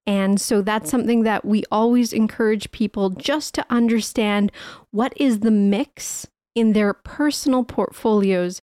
And 0.05 0.41
so 0.41 0.61
that's 0.61 0.89
something 0.89 1.23
that 1.23 1.45
we 1.45 1.63
always 1.71 2.11
encourage 2.11 2.71
people 2.71 3.11
just 3.11 3.53
to 3.55 3.65
understand 3.69 4.51
what 4.91 5.13
is 5.15 5.39
the 5.39 5.51
mix 5.51 6.27
in 6.55 6.73
their 6.73 6.93
personal 6.93 7.63
portfolios 7.63 8.61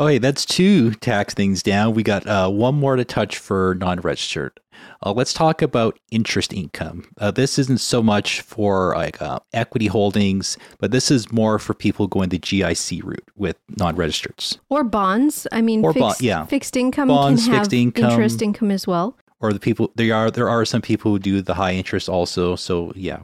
Okay, 0.00 0.18
that's 0.18 0.44
two 0.44 0.92
tax 0.94 1.34
things 1.34 1.62
down. 1.62 1.94
We 1.94 2.02
got 2.02 2.26
uh, 2.26 2.48
one 2.50 2.74
more 2.74 2.96
to 2.96 3.04
touch 3.04 3.38
for 3.38 3.76
non 3.78 4.00
registered. 4.00 4.58
Uh, 5.06 5.12
let's 5.12 5.32
talk 5.32 5.62
about 5.62 5.98
interest 6.10 6.52
income. 6.52 7.04
Uh, 7.18 7.30
this 7.30 7.60
isn't 7.60 7.78
so 7.78 8.02
much 8.02 8.40
for 8.40 8.94
like 8.96 9.22
uh, 9.22 9.38
equity 9.52 9.86
holdings, 9.86 10.58
but 10.80 10.90
this 10.90 11.12
is 11.12 11.30
more 11.30 11.60
for 11.60 11.74
people 11.74 12.08
going 12.08 12.28
the 12.30 12.40
GIC 12.40 13.04
route 13.04 13.22
with 13.36 13.56
non 13.78 13.94
registered 13.94 14.34
Or 14.68 14.82
bonds. 14.82 15.46
I 15.52 15.62
mean, 15.62 15.84
Or 15.84 15.92
fixed, 15.92 16.20
yeah. 16.22 16.44
fixed 16.46 16.76
income 16.76 17.06
Bonds, 17.06 17.44
can 17.44 17.52
have 17.54 17.62
fixed 17.62 17.72
income. 17.74 18.10
interest 18.10 18.42
income 18.42 18.72
as 18.72 18.88
well. 18.88 19.16
Or 19.40 19.52
the 19.52 19.60
people 19.60 19.92
there 19.94 20.12
are 20.14 20.28
there 20.30 20.48
are 20.48 20.64
some 20.64 20.82
people 20.82 21.12
who 21.12 21.18
do 21.20 21.40
the 21.40 21.54
high 21.54 21.74
interest 21.74 22.08
also. 22.08 22.56
So 22.56 22.92
yeah, 22.96 23.20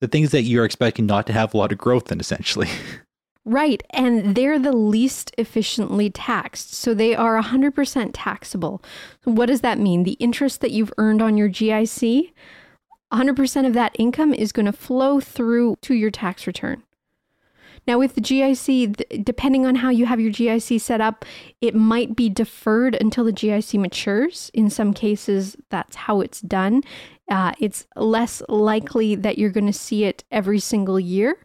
the 0.00 0.08
things 0.08 0.32
that 0.32 0.42
you're 0.42 0.64
expecting 0.64 1.06
not 1.06 1.26
to 1.28 1.32
have 1.32 1.54
a 1.54 1.56
lot 1.56 1.70
of 1.70 1.78
growth 1.78 2.10
in 2.10 2.18
essentially. 2.18 2.68
Right. 3.44 3.82
And 3.90 4.34
they're 4.34 4.58
the 4.58 4.72
least 4.72 5.32
efficiently 5.36 6.08
taxed. 6.08 6.72
So 6.72 6.94
they 6.94 7.14
are 7.14 7.40
100% 7.40 8.10
taxable. 8.14 8.82
What 9.24 9.46
does 9.46 9.60
that 9.60 9.78
mean? 9.78 10.04
The 10.04 10.12
interest 10.12 10.60
that 10.62 10.70
you've 10.70 10.92
earned 10.96 11.20
on 11.20 11.36
your 11.36 11.50
GIC, 11.50 12.32
100% 13.12 13.66
of 13.66 13.74
that 13.74 13.94
income 13.98 14.32
is 14.32 14.50
going 14.50 14.66
to 14.66 14.72
flow 14.72 15.20
through 15.20 15.76
to 15.82 15.94
your 15.94 16.10
tax 16.10 16.46
return. 16.46 16.82
Now, 17.86 17.98
with 17.98 18.14
the 18.14 18.22
GIC, 18.22 19.22
depending 19.22 19.66
on 19.66 19.74
how 19.76 19.90
you 19.90 20.06
have 20.06 20.20
your 20.20 20.32
GIC 20.32 20.80
set 20.80 21.02
up, 21.02 21.24
it 21.60 21.74
might 21.74 22.16
be 22.16 22.30
deferred 22.30 22.96
until 22.98 23.24
the 23.24 23.32
GIC 23.32 23.78
matures. 23.78 24.50
In 24.54 24.70
some 24.70 24.94
cases, 24.94 25.56
that's 25.68 25.94
how 25.94 26.22
it's 26.22 26.40
done. 26.40 26.82
Uh, 27.28 27.52
it's 27.60 27.86
less 27.94 28.42
likely 28.48 29.14
that 29.14 29.36
you're 29.36 29.50
going 29.50 29.66
to 29.66 29.72
see 29.72 30.04
it 30.04 30.24
every 30.30 30.60
single 30.60 30.98
year, 30.98 31.36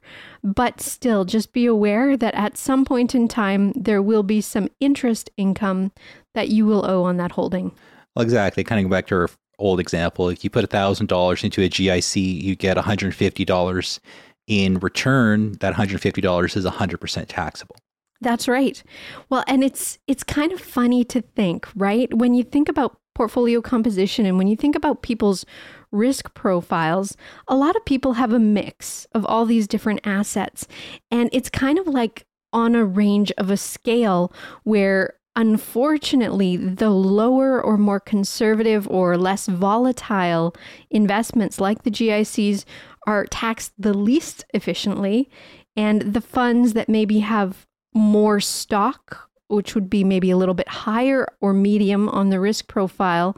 but 0.43 0.82
still, 0.82 1.25
just 1.25 1.54
be 1.54 1.65
aware 1.65 2.15
that 2.17 2.34
at 2.36 2.58
some 2.58 2.86
point 2.86 3.15
in 3.15 3.28
time, 3.28 3.73
there 3.75 4.02
will 4.02 4.23
be 4.23 4.41
some 4.41 4.69
interest 4.80 5.30
income 5.38 5.91
that 6.34 6.49
you 6.49 6.65
will 6.65 6.89
owe 6.89 7.04
on 7.04 7.17
that 7.17 7.32
holding. 7.32 7.71
Well, 8.15 8.23
exactly. 8.23 8.63
Kind 8.63 8.84
of 8.84 8.89
go 8.89 8.95
back 8.95 9.08
to 9.08 9.15
our 9.15 9.30
old 9.60 9.80
example. 9.80 10.30
if 10.30 10.43
you 10.43 10.49
put 10.49 10.67
$1,000 10.69 11.43
into 11.43 11.62
a 11.62 11.69
GIC, 11.69 12.41
you 12.41 12.56
get 12.56 12.78
$150 12.78 13.99
in 14.47 14.80
return. 14.80 15.54
That 15.60 15.73
$150 15.73 16.58
is 16.58 16.65
100% 16.65 17.25
taxable. 17.28 17.75
That's 18.21 18.47
right. 18.47 18.84
Well, 19.30 19.45
and 19.47 19.63
it's 19.63 19.97
it's 20.06 20.23
kind 20.23 20.52
of 20.52 20.60
funny 20.60 21.06
to 21.06 21.21
think, 21.21 21.67
right? 21.73 22.13
When 22.13 22.34
you 22.34 22.43
think 22.43 22.67
about 22.67 22.97
portfolio 23.19 23.62
composition 23.62 24.25
and 24.25 24.38
when 24.38 24.47
you 24.47 24.55
think 24.55 24.77
about 24.77 25.01
people's 25.01 25.45
risk 25.91 26.34
profiles, 26.36 27.17
a 27.49 27.55
lot 27.58 27.75
of 27.75 27.84
people 27.84 28.13
have 28.13 28.32
a 28.32 28.39
mix 28.39 29.05
of 29.13 29.25
all 29.25 29.45
these 29.45 29.67
different 29.67 29.99
assets. 30.05 30.69
And 31.12 31.29
it's 31.34 31.49
kind 31.49 31.77
of 31.77 31.86
like 31.86 32.25
on 32.53 32.75
a 32.75 32.86
range 32.86 33.34
of 33.38 33.51
a 33.51 33.58
scale 33.58 34.32
where 34.63 35.15
unfortunately 35.36 36.55
the 36.55 36.91
lower 36.91 37.62
or 37.62 37.77
more 37.77 37.99
conservative 37.99 38.88
or 38.88 39.17
less 39.17 39.47
volatile 39.47 40.55
investments 40.89 41.60
like 41.60 41.84
the 41.84 41.91
GICs 41.91 42.63
are 43.05 43.25
taxed 43.25 43.73
the 43.77 43.93
least 43.93 44.45
efficiently 44.53 45.29
and 45.75 46.13
the 46.13 46.21
funds 46.21 46.71
that 46.71 46.88
maybe 46.88 47.19
have 47.19 47.67
more 47.93 48.39
stock, 48.39 49.29
which 49.49 49.75
would 49.75 49.89
be 49.89 50.03
maybe 50.03 50.31
a 50.31 50.38
little 50.38 50.53
bit 50.53 50.67
higher 50.67 51.27
or 51.41 51.53
medium 51.53 52.07
on 52.09 52.29
the 52.29 52.39
risk 52.39 52.67
profile, 52.67 53.35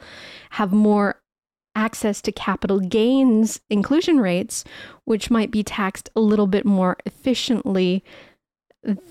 have 0.52 0.72
more 0.72 1.22
access 1.74 2.22
to 2.22 2.32
capital 2.32 2.80
gains 2.80 3.62
inclusion 3.70 4.20
rates, 4.20 4.64
which 5.06 5.32
might 5.32 5.52
be 5.52 5.64
taxed 5.64 6.10
a 6.16 6.20
little 6.20 6.48
bit 6.48 6.66
more 6.66 6.98
efficiently. 7.06 8.04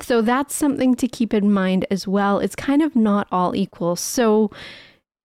So 0.00 0.20
that's 0.20 0.54
something 0.54 0.94
to 0.96 1.08
keep 1.08 1.32
in 1.32 1.50
mind 1.50 1.86
as 1.90 2.06
well. 2.06 2.38
It's 2.38 2.56
kind 2.56 2.82
of 2.82 2.94
not 2.94 3.28
all 3.32 3.56
equal. 3.56 3.96
So 3.96 4.50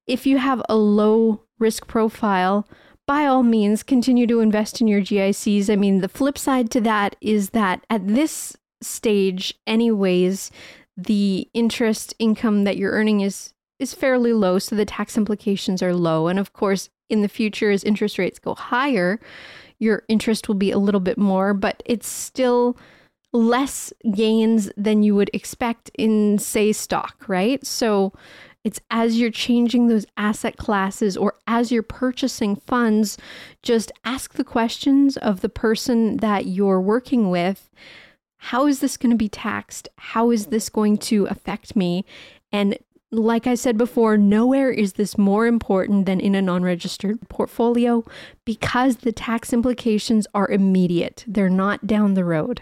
if 0.08 0.26
you 0.26 0.38
have 0.38 0.62
a 0.70 0.76
low 0.76 1.42
risk 1.60 1.88
profile, 1.88 2.68
by 3.08 3.26
all 3.26 3.44
means, 3.44 3.84
continue 3.84 4.26
to 4.28 4.40
invest 4.40 4.82
in 4.82 4.88
your 4.88 5.02
GICs. 5.02 5.70
I 5.70 5.76
mean, 5.76 6.02
the 6.02 6.10
flip 6.10 6.38
side 6.38 6.72
to 6.72 6.82
that 6.82 7.16
is 7.22 7.52
that 7.52 7.86
at 7.90 8.08
this 8.08 8.56
stage 8.82 9.54
anyways 9.66 10.52
the 10.98 11.50
interest 11.54 12.14
income 12.20 12.64
that 12.64 12.78
you're 12.78 12.92
earning 12.92 13.22
is 13.22 13.54
is 13.78 13.94
fairly 13.94 14.32
low 14.32 14.58
so 14.58 14.76
the 14.76 14.86
tax 14.86 15.18
implications 15.18 15.84
are 15.84 15.94
low. 15.94 16.28
And 16.28 16.40
of 16.40 16.54
course 16.54 16.90
in 17.10 17.22
the 17.22 17.28
future 17.28 17.70
as 17.72 17.84
interest 17.84 18.18
rates 18.18 18.40
go 18.40 18.56
higher 18.56 19.20
your 19.78 20.04
interest 20.08 20.48
will 20.48 20.56
be 20.56 20.72
a 20.72 20.80
little 20.80 21.02
bit 21.02 21.18
more 21.18 21.54
but 21.54 21.84
it's 21.86 22.08
still 22.08 22.78
less 23.34 23.92
gains 24.14 24.72
than 24.78 25.04
you 25.04 25.14
would 25.14 25.30
expect 25.34 25.92
in 25.98 26.40
say 26.40 26.72
stock 26.72 27.26
right? 27.28 27.66
So 27.66 28.14
it's 28.64 28.80
as 28.90 29.20
you're 29.20 29.30
changing 29.30 29.88
those 29.88 30.08
asset 30.18 30.58
classes 30.58 31.16
or 31.16 31.36
as 31.46 31.72
you're 31.72 31.84
purchasing 31.84 32.56
funds 32.56 33.18
just 33.62 33.92
ask 34.06 34.34
the 34.34 34.44
questions 34.44 35.18
of 35.18 35.42
the 35.42 35.50
person 35.50 36.18
that 36.18 36.48
you're 36.48 36.82
working 36.82 37.30
with 37.30 37.70
how 38.46 38.68
is 38.68 38.80
this 38.80 38.96
going 38.96 39.10
to 39.10 39.18
be 39.18 39.28
taxed? 39.28 39.90
How 39.98 40.30
is 40.30 40.48
this 40.48 40.70
going 40.70 40.98
to 41.00 41.26
affect 41.26 41.76
me? 41.76 42.06
And 42.52 42.78
like 43.12 43.48
I 43.48 43.56
said 43.56 43.76
before, 43.76 44.18
nowhere 44.18 44.70
is 44.70 44.94
this 44.94 45.18
more 45.18 45.48
important 45.48 46.06
than 46.06 46.20
in 46.20 46.36
a 46.36 46.44
non 46.44 46.62
registered 46.62 47.28
portfolio 47.28 48.06
because 48.46 48.98
the 48.98 49.12
tax 49.12 49.52
implications 49.52 50.28
are 50.36 50.48
immediate, 50.48 51.24
they're 51.26 51.50
not 51.50 51.88
down 51.88 52.14
the 52.14 52.24
road. 52.24 52.62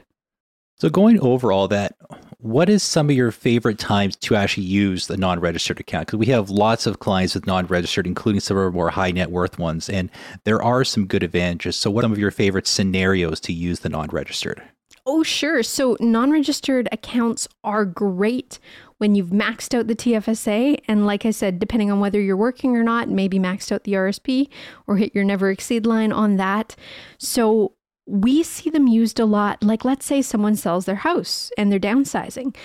So, 0.77 0.89
going 0.89 1.19
over 1.19 1.51
all 1.51 1.67
that, 1.67 1.97
what 2.37 2.69
is 2.69 2.81
some 2.81 3.09
of 3.09 3.15
your 3.15 3.31
favorite 3.31 3.77
times 3.77 4.15
to 4.17 4.35
actually 4.35 4.63
use 4.63 5.07
the 5.07 5.17
non 5.17 5.41
registered 5.41 5.81
account? 5.81 6.07
Because 6.07 6.17
we 6.17 6.27
have 6.27 6.49
lots 6.49 6.85
of 6.85 6.99
clients 6.99 7.35
with 7.35 7.45
non 7.45 7.67
registered, 7.67 8.07
including 8.07 8.39
some 8.39 8.55
of 8.55 8.63
our 8.63 8.71
more 8.71 8.89
high 8.89 9.11
net 9.11 9.31
worth 9.31 9.59
ones, 9.59 9.89
and 9.89 10.09
there 10.45 10.63
are 10.63 10.85
some 10.85 11.07
good 11.07 11.23
advantages. 11.23 11.75
So, 11.75 11.91
what 11.91 12.01
are 12.01 12.05
some 12.05 12.13
of 12.13 12.19
your 12.19 12.31
favorite 12.31 12.67
scenarios 12.67 13.41
to 13.41 13.51
use 13.51 13.81
the 13.81 13.89
non 13.89 14.07
registered? 14.07 14.63
Oh, 15.05 15.21
sure. 15.21 15.63
So 15.63 15.97
non 15.99 16.31
registered 16.31 16.87
accounts 16.91 17.47
are 17.63 17.83
great 17.83 18.59
when 18.99 19.15
you've 19.15 19.31
maxed 19.31 19.77
out 19.77 19.87
the 19.87 19.95
TFSA. 19.95 20.79
And 20.87 21.05
like 21.05 21.25
I 21.25 21.31
said, 21.31 21.59
depending 21.59 21.91
on 21.91 21.99
whether 21.99 22.21
you're 22.21 22.37
working 22.37 22.77
or 22.77 22.83
not, 22.83 23.09
maybe 23.09 23.37
maxed 23.37 23.71
out 23.71 23.83
the 23.83 23.93
RSP 23.93 24.47
or 24.87 24.95
hit 24.95 25.13
your 25.13 25.25
never 25.25 25.51
exceed 25.51 25.85
line 25.85 26.13
on 26.13 26.37
that. 26.37 26.77
So 27.17 27.73
we 28.07 28.43
see 28.43 28.69
them 28.69 28.87
used 28.87 29.19
a 29.19 29.25
lot. 29.25 29.61
Like, 29.61 29.83
let's 29.83 30.05
say 30.05 30.21
someone 30.21 30.55
sells 30.55 30.85
their 30.85 30.95
house 30.95 31.51
and 31.57 31.69
they're 31.69 31.79
downsizing 31.79 32.55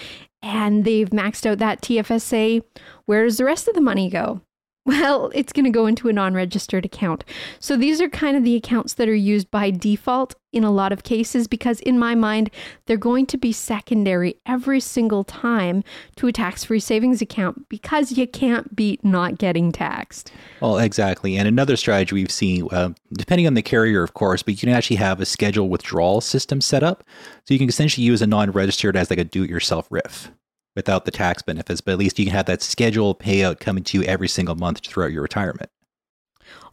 and 0.41 0.85
they've 0.85 1.11
maxed 1.11 1.45
out 1.45 1.59
that 1.59 1.83
TFSA. 1.83 2.63
Where 3.07 3.25
does 3.25 3.39
the 3.39 3.45
rest 3.45 3.67
of 3.67 3.75
the 3.75 3.81
money 3.81 4.09
go? 4.09 4.43
Well, 4.89 5.31
it's 5.35 5.53
going 5.53 5.67
to 5.67 5.71
go 5.71 5.85
into 5.85 6.09
a 6.09 6.15
non 6.15 6.33
registered 6.33 6.87
account. 6.87 7.23
So 7.59 7.77
these 7.77 8.01
are 8.01 8.09
kind 8.09 8.39
of 8.39 8.43
the 8.43 8.57
accounts 8.57 8.95
that 8.95 9.07
are 9.07 9.15
used 9.15 9.51
by 9.51 9.71
default 9.71 10.35
in 10.51 10.65
a 10.65 10.71
lot 10.71 10.93
of 10.93 11.03
cases 11.03 11.47
because, 11.47 11.81
in 11.81 11.99
my 11.99 12.15
mind, 12.15 12.51
they're 12.87 12.97
going 12.97 13.27
to 13.27 13.37
be 13.37 13.53
secondary 13.53 14.37
every 14.47 14.81
single 14.81 15.25
time 15.25 15.85
to 16.17 16.27
a 16.27 16.33
tax 16.33 16.65
free 16.65 16.81
savings 16.81 17.21
account 17.21 17.69
because 17.69 18.13
you 18.13 18.27
can't 18.27 18.75
beat 18.75 19.05
not 19.05 19.37
getting 19.37 19.73
taxed. 19.73 20.33
Well, 20.63 20.79
exactly. 20.79 21.37
And 21.37 21.47
another 21.47 21.77
strategy 21.77 22.15
we've 22.15 22.31
seen, 22.31 22.67
uh, 22.73 22.95
depending 23.13 23.47
on 23.47 23.53
the 23.53 23.63
carrier, 23.63 24.03
of 24.03 24.15
course, 24.15 24.43
but 24.43 24.55
you 24.55 24.59
can 24.59 24.71
actually 24.71 24.97
have 24.97 25.21
a 25.21 25.27
scheduled 25.27 25.69
withdrawal 25.69 26.23
system 26.23 26.63
set 26.63 26.83
up. 26.83 27.05
So 27.45 27.53
you 27.53 27.59
can 27.59 27.69
essentially 27.69 28.07
use 28.07 28.23
a 28.23 28.27
non 28.27 28.53
registered 28.53 28.97
as 28.97 29.11
like 29.11 29.19
a 29.19 29.25
do 29.25 29.43
it 29.43 29.51
yourself 29.51 29.87
RIF 29.91 30.31
without 30.79 31.05
the 31.05 31.11
tax 31.11 31.43
benefits, 31.43 31.81
but 31.81 31.91
at 31.91 31.99
least 31.99 32.21
you 32.21 32.25
can 32.25 32.33
have 32.33 32.47
that 32.47 32.63
scheduled 32.63 33.19
payout 33.19 33.59
coming 33.59 33.83
to 33.83 33.99
you 33.99 34.05
every 34.05 34.29
single 34.29 34.55
month 34.55 34.87
throughout 34.87 35.11
your 35.11 35.23
retirement. 35.23 35.69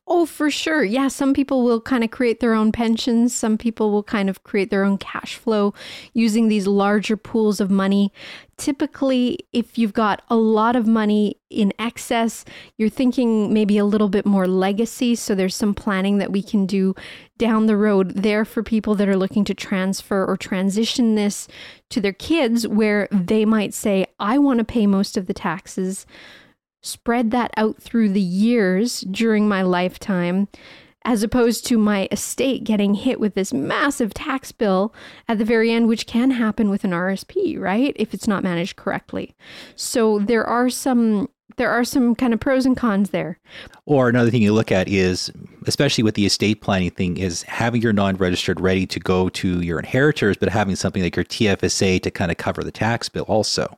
Oh, 0.08 0.28
for 0.28 0.52
sure. 0.52 0.84
Yeah, 0.84 1.08
some 1.08 1.34
people 1.34 1.64
will 1.64 1.82
kind 1.82 2.04
of 2.04 2.12
create 2.12 2.40
their 2.40 2.54
own 2.54 2.72
pensions. 2.72 3.34
Some 3.34 3.58
people 3.58 3.92
will 3.92 4.04
kind 4.04 4.30
of 4.30 4.44
create 4.44 4.70
their 4.70 4.84
own 4.84 5.00
cash 5.00 5.36
flow 5.36 5.74
using 6.14 6.48
these 6.48 6.68
larger 6.68 7.18
pools 7.18 7.60
of 7.60 7.72
money. 7.72 8.14
Typically, 8.56 9.40
if 9.52 9.80
you've 9.80 9.94
got 9.94 10.22
a 10.30 10.36
lot 10.36 10.76
of 10.76 10.86
money 10.86 11.38
in 11.50 11.74
excess, 11.80 12.46
you're 12.78 12.88
thinking 12.88 13.52
maybe 13.52 13.80
a 13.80 13.86
little 13.86 14.08
bit 14.08 14.28
more 14.28 14.48
legacy. 14.48 15.16
So 15.16 15.34
there's 15.34 15.56
some 15.56 15.74
planning 15.74 16.20
that 16.20 16.32
we 16.32 16.44
can 16.44 16.68
do 16.68 16.94
down 17.40 17.66
the 17.66 17.76
road 17.76 18.12
there 18.12 18.46
for 18.46 18.62
people 18.62 18.94
that 18.96 19.10
are 19.10 19.18
looking 19.18 19.44
to 19.46 19.56
transfer 19.56 20.24
or 20.24 20.38
transition 20.38 21.16
this 21.16 21.48
to 21.90 22.00
their 22.00 22.14
kids, 22.14 22.68
where 22.68 23.08
they 23.12 23.44
might 23.44 23.74
say, 23.74 24.06
I 24.20 24.38
want 24.38 24.60
to 24.60 24.66
pay 24.66 24.86
most 24.86 25.18
of 25.18 25.26
the 25.26 25.34
taxes 25.34 26.06
spread 26.86 27.32
that 27.32 27.52
out 27.58 27.82
through 27.82 28.10
the 28.10 28.22
years 28.22 29.02
during 29.02 29.48
my 29.48 29.62
lifetime 29.62 30.48
as 31.06 31.22
opposed 31.22 31.66
to 31.68 31.78
my 31.78 32.08
estate 32.12 32.64
getting 32.64 32.96
hit 32.96 33.20
with 33.20 33.36
this 33.36 33.54
massive 33.54 34.14
tax 34.14 34.52
bill 34.52 34.94
at 35.28 35.38
the 35.38 35.46
very 35.46 35.72
end, 35.72 35.88
which 35.88 36.08
can 36.08 36.32
happen 36.32 36.70
with 36.70 36.84
an 36.84 36.92
RSP, 36.92 37.60
right? 37.60 37.94
If 37.96 38.14
it's 38.14 38.28
not 38.28 38.44
managed 38.44 38.76
correctly. 38.76 39.36
So 39.76 40.20
there 40.20 40.46
are 40.46 40.70
some 40.70 41.30
there 41.58 41.70
are 41.70 41.86
some 41.86 42.16
kind 42.16 42.34
of 42.34 42.40
pros 42.40 42.66
and 42.66 42.76
cons 42.76 43.12
there. 43.12 43.40
Or 43.86 44.10
another 44.10 44.30
thing 44.30 44.42
you 44.42 44.52
look 44.52 44.74
at 44.74 44.90
is, 44.90 45.32
especially 45.68 46.04
with 46.04 46.16
the 46.16 46.26
estate 46.26 46.60
planning 46.60 46.90
thing, 46.90 47.18
is 47.18 47.44
having 47.44 47.82
your 47.82 47.94
non 47.94 48.18
registered 48.18 48.60
ready 48.60 48.86
to 48.88 49.00
go 49.00 49.30
to 49.30 49.62
your 49.62 49.80
inheritors, 49.80 50.36
but 50.36 50.50
having 50.50 50.76
something 50.76 51.02
like 51.02 51.16
your 51.16 51.24
TFSA 51.24 52.02
to 52.02 52.12
kind 52.12 52.32
of 52.32 52.38
cover 52.38 52.64
the 52.64 52.72
tax 52.72 53.08
bill 53.08 53.24
also. 53.24 53.78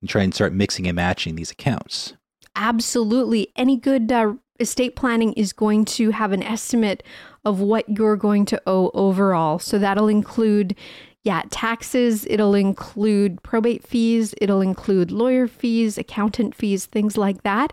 And 0.00 0.08
try 0.08 0.22
and 0.22 0.34
start 0.34 0.52
mixing 0.52 0.86
and 0.88 0.96
matching 0.96 1.36
these 1.36 1.50
accounts. 1.50 2.14
Absolutely. 2.54 3.48
Any 3.56 3.76
good 3.76 4.12
uh, 4.12 4.34
estate 4.60 4.96
planning 4.96 5.32
is 5.34 5.52
going 5.52 5.84
to 5.86 6.10
have 6.10 6.32
an 6.32 6.42
estimate 6.42 7.02
of 7.44 7.60
what 7.60 7.88
you're 7.88 8.16
going 8.16 8.44
to 8.46 8.62
owe 8.66 8.90
overall. 8.94 9.58
So 9.58 9.78
that'll 9.78 10.08
include 10.08 10.76
yeah, 11.24 11.42
taxes, 11.50 12.26
it'll 12.28 12.54
include 12.54 13.40
probate 13.44 13.86
fees, 13.86 14.34
it'll 14.40 14.60
include 14.60 15.12
lawyer 15.12 15.46
fees, 15.46 15.96
accountant 15.96 16.52
fees, 16.54 16.86
things 16.86 17.16
like 17.16 17.44
that. 17.44 17.72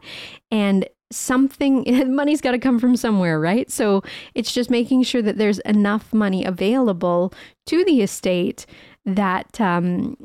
And 0.52 0.88
something 1.12 1.84
money's 2.16 2.42
got 2.42 2.52
to 2.52 2.60
come 2.60 2.80
from 2.80 2.96
somewhere, 2.96 3.40
right? 3.40 3.72
So 3.72 4.04
it's 4.36 4.54
just 4.54 4.70
making 4.70 5.04
sure 5.04 5.24
that 5.24 5.38
there's 5.38 5.60
enough 5.60 6.14
money 6.14 6.46
available 6.46 7.34
to 7.66 7.84
the 7.86 8.02
estate 8.02 8.68
that 9.06 9.60
um, 9.60 10.16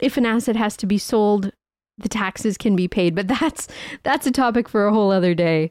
if 0.00 0.16
an 0.16 0.26
asset 0.26 0.54
has 0.56 0.76
to 0.78 0.86
be 0.86 0.98
sold, 0.98 1.50
the 1.98 2.08
taxes 2.08 2.56
can 2.56 2.76
be 2.76 2.88
paid. 2.88 3.14
But 3.14 3.28
that's 3.40 3.68
that's 4.02 4.26
a 4.26 4.32
topic 4.32 4.68
for 4.68 4.86
a 4.86 4.92
whole 4.92 5.10
other 5.10 5.34
day. 5.34 5.70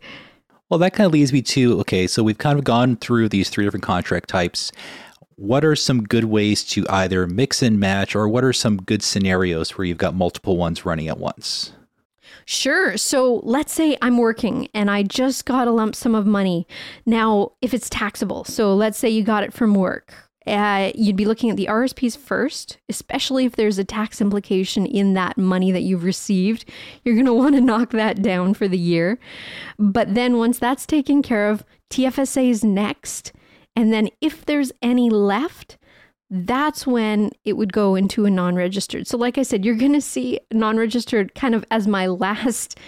Well, 0.70 0.80
that 0.80 0.94
kind 0.94 1.06
of 1.06 1.14
leads 1.14 1.32
me 1.32 1.42
to 1.44 1.80
okay, 1.82 2.08
so 2.08 2.24
we've 2.24 2.38
kind 2.38 2.58
of 2.58 2.66
gone 2.66 2.96
through 2.96 3.30
these 3.30 3.50
three 3.50 3.66
different 3.66 3.84
contract 3.84 4.30
types 4.30 4.72
what 5.36 5.66
are 5.66 5.76
some 5.76 6.04
good 6.04 6.26
ways 6.26 6.64
to 6.64 6.86
either 6.90 7.28
mix 7.28 7.62
and 7.62 7.80
match, 7.80 8.16
or 8.16 8.28
what 8.28 8.44
are 8.44 8.54
some 8.54 8.78
good 8.78 9.04
scenarios 9.04 9.78
where 9.78 9.86
you've 9.86 9.98
got 9.98 10.16
multiple 10.16 10.58
ones 10.58 10.86
running 10.86 11.08
at 11.08 11.20
once? 11.20 11.74
Sure. 12.46 12.96
So 12.96 13.42
let's 13.44 13.74
say 13.74 13.98
I'm 14.02 14.18
working 14.18 14.68
and 14.74 14.90
I 14.90 15.04
just 15.04 15.46
got 15.46 15.68
a 15.68 15.72
lump 15.72 15.96
sum 15.96 16.14
of 16.14 16.28
money. 16.28 16.68
Now, 17.06 17.54
if 17.62 17.74
it's 17.74 17.90
taxable, 17.90 18.44
so 18.44 18.74
let's 18.76 18.98
say 18.98 19.10
you 19.10 19.24
got 19.24 19.44
it 19.44 19.52
from 19.52 19.74
work, 19.74 20.14
uh, 20.48 20.92
you'd 20.94 21.16
be 21.16 21.26
looking 21.26 21.50
at 21.50 21.58
the 21.58 21.68
RSPs 21.68 22.18
first, 22.18 22.78
especially 22.90 23.46
if 23.46 23.56
there's 23.56 23.80
a 23.80 23.84
tax 23.84 24.22
implication 24.22 24.86
in 24.86 25.14
that 25.14 25.38
money 25.38 25.72
that 25.72 25.82
you've 25.82 26.04
received. 26.04 26.66
You're 27.04 27.16
going 27.16 27.26
to 27.26 27.34
want 27.34 27.56
to 27.56 27.62
knock 27.62 27.92
that 27.92 28.22
down 28.22 28.54
for 28.54 28.68
the 28.68 28.78
year. 28.78 29.20
But 29.80 30.14
then 30.14 30.38
once 30.38 30.60
that's 30.60 30.86
taken 30.86 31.22
care 31.22 31.50
of, 31.50 31.64
TFSA 31.90 32.50
is 32.50 32.64
next. 32.64 33.32
And 33.76 33.92
then 33.92 34.10
if 34.22 34.46
there's 34.46 34.72
any 34.82 35.10
left, 35.10 35.78
that's 36.30 36.88
when 36.88 37.32
it 37.44 37.54
would 37.54 37.74
go 37.74 37.96
into 37.96 38.26
a 38.26 38.32
non 38.32 38.56
registered. 38.56 39.08
So, 39.08 39.18
like 39.18 39.38
I 39.38 39.44
said, 39.44 39.64
you're 39.64 39.76
going 39.76 39.94
to 39.94 40.02
see 40.02 40.40
non 40.52 40.78
registered 40.78 41.36
kind 41.36 41.54
of 41.54 41.66
as 41.72 41.88
my 41.88 42.08
last 42.08 42.80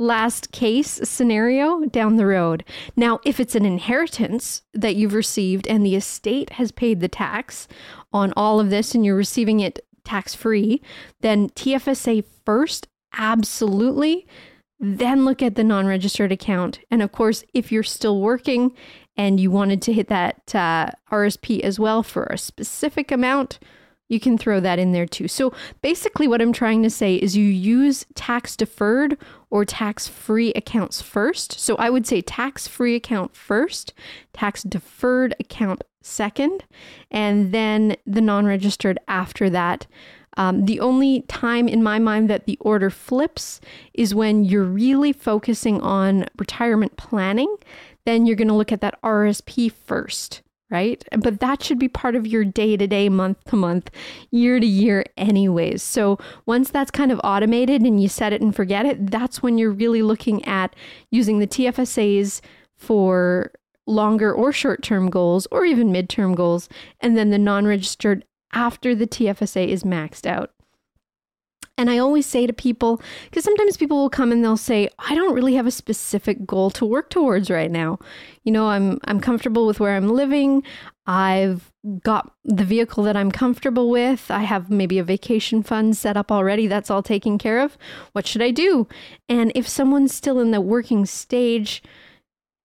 last 0.00 0.50
case 0.50 0.98
scenario 1.04 1.84
down 1.84 2.16
the 2.16 2.26
road. 2.26 2.64
Now, 2.96 3.20
if 3.24 3.38
it's 3.38 3.54
an 3.54 3.66
inheritance 3.66 4.62
that 4.72 4.96
you've 4.96 5.14
received 5.14 5.68
and 5.68 5.84
the 5.84 5.94
estate 5.94 6.54
has 6.54 6.72
paid 6.72 7.00
the 7.00 7.08
tax 7.08 7.68
on 8.12 8.32
all 8.36 8.58
of 8.58 8.70
this 8.70 8.94
and 8.94 9.04
you're 9.04 9.14
receiving 9.14 9.60
it 9.60 9.78
tax 10.02 10.34
free, 10.34 10.80
then 11.20 11.50
TFSA 11.50 12.24
first, 12.44 12.88
absolutely. 13.12 14.26
Then 14.80 15.26
look 15.26 15.42
at 15.42 15.56
the 15.56 15.64
non 15.64 15.86
registered 15.86 16.32
account. 16.32 16.80
And 16.90 17.02
of 17.02 17.12
course, 17.12 17.44
if 17.52 17.70
you're 17.70 17.82
still 17.82 18.20
working 18.20 18.72
and 19.16 19.38
you 19.38 19.50
wanted 19.50 19.82
to 19.82 19.92
hit 19.92 20.08
that 20.08 20.54
uh, 20.54 20.90
RSP 21.12 21.60
as 21.60 21.78
well 21.78 22.02
for 22.02 22.24
a 22.24 22.38
specific 22.38 23.12
amount, 23.12 23.58
you 24.08 24.18
can 24.18 24.38
throw 24.38 24.58
that 24.60 24.78
in 24.78 24.92
there 24.92 25.06
too. 25.06 25.28
So 25.28 25.52
basically, 25.82 26.26
what 26.26 26.40
I'm 26.40 26.52
trying 26.52 26.82
to 26.82 26.90
say 26.90 27.14
is 27.16 27.36
you 27.36 27.44
use 27.44 28.06
tax 28.14 28.56
deferred 28.56 29.18
or 29.50 29.64
tax 29.64 30.08
free 30.08 30.52
accounts 30.54 31.02
first. 31.02 31.58
So 31.58 31.76
I 31.76 31.90
would 31.90 32.06
say 32.06 32.22
tax 32.22 32.66
free 32.66 32.94
account 32.94 33.34
first, 33.34 33.92
tax 34.32 34.62
deferred 34.62 35.34
account 35.40 35.84
second, 36.02 36.64
and 37.10 37.52
then 37.52 37.96
the 38.06 38.20
non 38.20 38.46
registered 38.46 38.98
after 39.08 39.50
that. 39.50 39.86
Um, 40.36 40.64
the 40.64 40.78
only 40.78 41.22
time 41.22 41.66
in 41.66 41.82
my 41.82 41.98
mind 41.98 42.30
that 42.30 42.46
the 42.46 42.56
order 42.60 42.88
flips 42.88 43.60
is 43.94 44.14
when 44.14 44.44
you're 44.44 44.62
really 44.62 45.12
focusing 45.12 45.80
on 45.80 46.24
retirement 46.38 46.96
planning 46.96 47.56
then 48.04 48.26
you're 48.26 48.36
going 48.36 48.48
to 48.48 48.54
look 48.54 48.72
at 48.72 48.80
that 48.80 49.00
RSP 49.02 49.70
first, 49.72 50.42
right? 50.70 51.04
But 51.18 51.40
that 51.40 51.62
should 51.62 51.78
be 51.78 51.88
part 51.88 52.14
of 52.14 52.26
your 52.26 52.44
day 52.44 52.76
to 52.76 52.86
day, 52.86 53.08
month 53.08 53.42
to 53.46 53.56
month, 53.56 53.90
year 54.30 54.60
to 54.60 54.66
year, 54.66 55.04
anyways. 55.16 55.82
So 55.82 56.18
once 56.46 56.70
that's 56.70 56.90
kind 56.90 57.10
of 57.10 57.20
automated 57.24 57.82
and 57.82 58.00
you 58.00 58.08
set 58.08 58.32
it 58.32 58.40
and 58.40 58.54
forget 58.54 58.86
it, 58.86 59.10
that's 59.10 59.42
when 59.42 59.58
you're 59.58 59.70
really 59.70 60.02
looking 60.02 60.44
at 60.44 60.74
using 61.10 61.38
the 61.38 61.46
TFSAs 61.46 62.40
for 62.76 63.52
longer 63.86 64.32
or 64.32 64.52
short 64.52 64.82
term 64.82 65.10
goals 65.10 65.46
or 65.50 65.64
even 65.64 65.92
midterm 65.92 66.34
goals, 66.34 66.68
and 67.00 67.16
then 67.16 67.30
the 67.30 67.38
non 67.38 67.66
registered 67.66 68.24
after 68.52 68.94
the 68.94 69.06
TFSA 69.06 69.68
is 69.68 69.82
maxed 69.82 70.26
out. 70.26 70.50
And 71.80 71.88
I 71.88 71.96
always 71.96 72.26
say 72.26 72.46
to 72.46 72.52
people, 72.52 73.00
because 73.30 73.42
sometimes 73.42 73.78
people 73.78 73.96
will 73.96 74.10
come 74.10 74.32
and 74.32 74.44
they'll 74.44 74.58
say, 74.58 74.90
I 74.98 75.14
don't 75.14 75.34
really 75.34 75.54
have 75.54 75.66
a 75.66 75.70
specific 75.70 76.44
goal 76.44 76.70
to 76.72 76.84
work 76.84 77.08
towards 77.08 77.48
right 77.48 77.70
now. 77.70 77.98
You 78.44 78.52
know, 78.52 78.68
I'm 78.68 78.98
I'm 79.04 79.18
comfortable 79.18 79.66
with 79.66 79.80
where 79.80 79.96
I'm 79.96 80.10
living. 80.10 80.62
I've 81.06 81.72
got 82.02 82.34
the 82.44 82.66
vehicle 82.66 83.02
that 83.04 83.16
I'm 83.16 83.32
comfortable 83.32 83.88
with. 83.88 84.30
I 84.30 84.42
have 84.42 84.68
maybe 84.68 84.98
a 84.98 85.02
vacation 85.02 85.62
fund 85.62 85.96
set 85.96 86.18
up 86.18 86.30
already. 86.30 86.66
That's 86.66 86.90
all 86.90 87.02
taken 87.02 87.38
care 87.38 87.60
of. 87.60 87.78
What 88.12 88.26
should 88.26 88.42
I 88.42 88.50
do? 88.50 88.86
And 89.30 89.50
if 89.54 89.66
someone's 89.66 90.14
still 90.14 90.38
in 90.38 90.50
the 90.50 90.60
working 90.60 91.06
stage, 91.06 91.82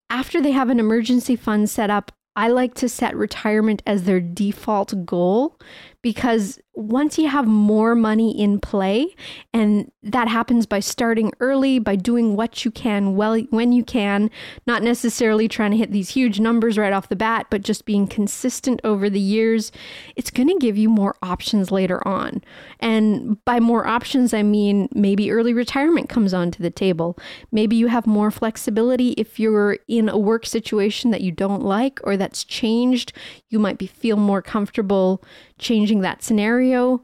after 0.10 0.42
they 0.42 0.52
have 0.52 0.70
an 0.70 0.80
emergency 0.82 1.38
fund 1.38 1.70
set 1.70 1.90
up, 1.90 2.12
I 2.36 2.50
like 2.50 2.74
to 2.76 2.90
set 2.90 3.16
retirement 3.16 3.82
as 3.88 4.04
their 4.04 4.20
default 4.20 5.06
goal 5.06 5.58
because 6.06 6.60
once 6.76 7.18
you 7.18 7.28
have 7.28 7.48
more 7.48 7.96
money 7.96 8.40
in 8.40 8.60
play, 8.60 9.08
and 9.54 9.92
that 10.04 10.28
happens 10.28 10.68
by 10.68 10.80
starting 10.80 11.32
early, 11.40 11.80
by 11.80 11.96
doing 11.96 12.36
what 12.36 12.64
you 12.64 12.70
can 12.70 13.16
well 13.16 13.40
when 13.50 13.72
you 13.72 13.84
can, 13.84 14.30
not 14.68 14.84
necessarily 14.84 15.48
trying 15.48 15.72
to 15.72 15.78
hit 15.78 15.92
these 15.92 16.10
huge 16.10 16.40
numbers 16.40 16.78
right 16.78 16.94
off 16.94 17.10
the 17.10 17.16
bat, 17.16 17.48
but 17.50 17.64
just 17.64 17.86
being 17.86 18.06
consistent 18.06 18.80
over 18.84 19.10
the 19.10 19.20
years, 19.20 19.72
it's 20.16 20.30
going 20.30 20.50
to 20.50 20.60
give 20.60 20.78
you 20.78 20.90
more 20.90 21.16
options 21.24 21.72
later 21.72 22.06
on. 22.08 22.44
And 22.80 23.44
by 23.46 23.60
more 23.60 23.88
options, 23.88 24.32
I 24.32 24.44
mean 24.44 24.90
maybe 24.94 25.32
early 25.32 25.54
retirement 25.54 26.08
comes 26.08 26.36
onto 26.36 26.62
the 26.62 26.70
table. 26.70 27.18
Maybe 27.52 27.78
you 27.78 27.88
have 27.88 28.06
more 28.06 28.30
flexibility 28.30 29.12
if 29.14 29.40
you're 29.40 29.80
in 29.88 30.08
a 30.08 30.20
work 30.20 30.46
situation 30.46 31.10
that 31.10 31.22
you 31.22 31.32
don't 31.32 31.64
like 31.64 32.00
or 32.04 32.16
that's 32.16 32.44
changed. 32.44 33.12
You 33.50 33.58
might 33.58 33.80
be 33.80 33.88
feel 33.88 34.18
more 34.18 34.44
comfortable 34.44 35.24
changing 35.58 36.02
that 36.02 36.24
scenario, 36.24 37.02